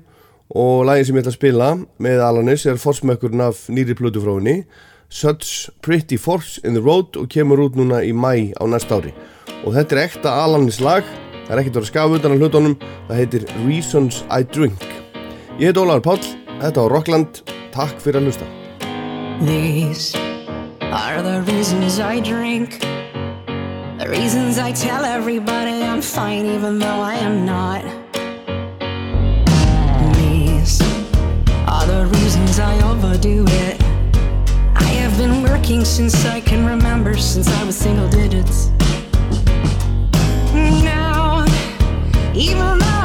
og 0.55 0.85
lagið 0.89 1.09
sem 1.09 1.17
ég 1.17 1.25
ætla 1.25 1.33
að 1.33 1.39
spila 1.39 1.71
með 2.01 2.23
Alanis 2.25 2.65
er 2.69 2.81
forsmökkurinn 2.81 3.45
af 3.45 3.65
nýri 3.69 3.97
plötu 3.97 4.23
frá 4.23 4.35
henni 4.37 4.63
Such 5.09 5.69
Pretty 5.81 6.17
Force 6.21 6.61
in 6.63 6.77
the 6.77 6.83
Road 6.85 7.17
og 7.17 7.29
kemur 7.33 7.65
út 7.65 7.77
núna 7.77 8.03
í 8.05 8.13
mæ 8.13 8.53
á 8.57 8.63
næsta 8.69 9.01
ári 9.01 9.13
og 9.65 9.73
þetta 9.75 9.95
er 9.95 10.03
ekta 10.05 10.37
Alanis 10.45 10.79
lag 10.81 11.03
það 11.47 11.53
er 11.53 11.61
ekkert 11.63 11.75
að 11.75 11.81
vera 11.81 11.91
skaf 11.91 12.17
utan 12.19 12.35
að 12.35 12.43
hlutunum 12.45 12.79
það 13.09 13.21
heitir 13.21 13.49
Reasons 13.65 14.23
I 14.29 14.41
Drink 14.45 14.87
Ég 15.59 15.73
heit 15.73 15.81
Ólaður 15.81 16.05
Páll, 16.05 16.33
þetta 16.61 16.87
á 16.87 16.91
Rockland 16.93 17.43
Takk 17.75 17.99
fyrir 17.99 18.21
að 18.21 18.29
hlusta 18.29 18.49
These 19.39 20.15
are 20.91 21.21
the 21.21 21.41
reasons 21.43 21.99
I 21.99 22.19
drink. 22.19 22.81
The 23.99 24.09
reasons 24.09 24.57
I 24.57 24.73
tell 24.73 25.05
everybody 25.05 25.83
I'm 25.83 26.01
fine 26.01 26.45
even 26.45 26.79
though 26.79 26.99
I 26.99 27.15
am 27.15 27.45
not. 27.45 27.98
I 32.61 32.81
overdo 32.89 33.45
it. 33.47 33.81
I 34.75 34.83
have 34.83 35.17
been 35.17 35.43
working 35.43 35.85
since 35.85 36.25
I 36.25 36.41
can 36.41 36.65
remember, 36.65 37.15
since 37.17 37.47
I 37.47 37.63
was 37.63 37.77
single 37.77 38.09
digits. 38.09 38.71
Now, 40.53 41.45
even 42.33 42.79
though 42.79 42.98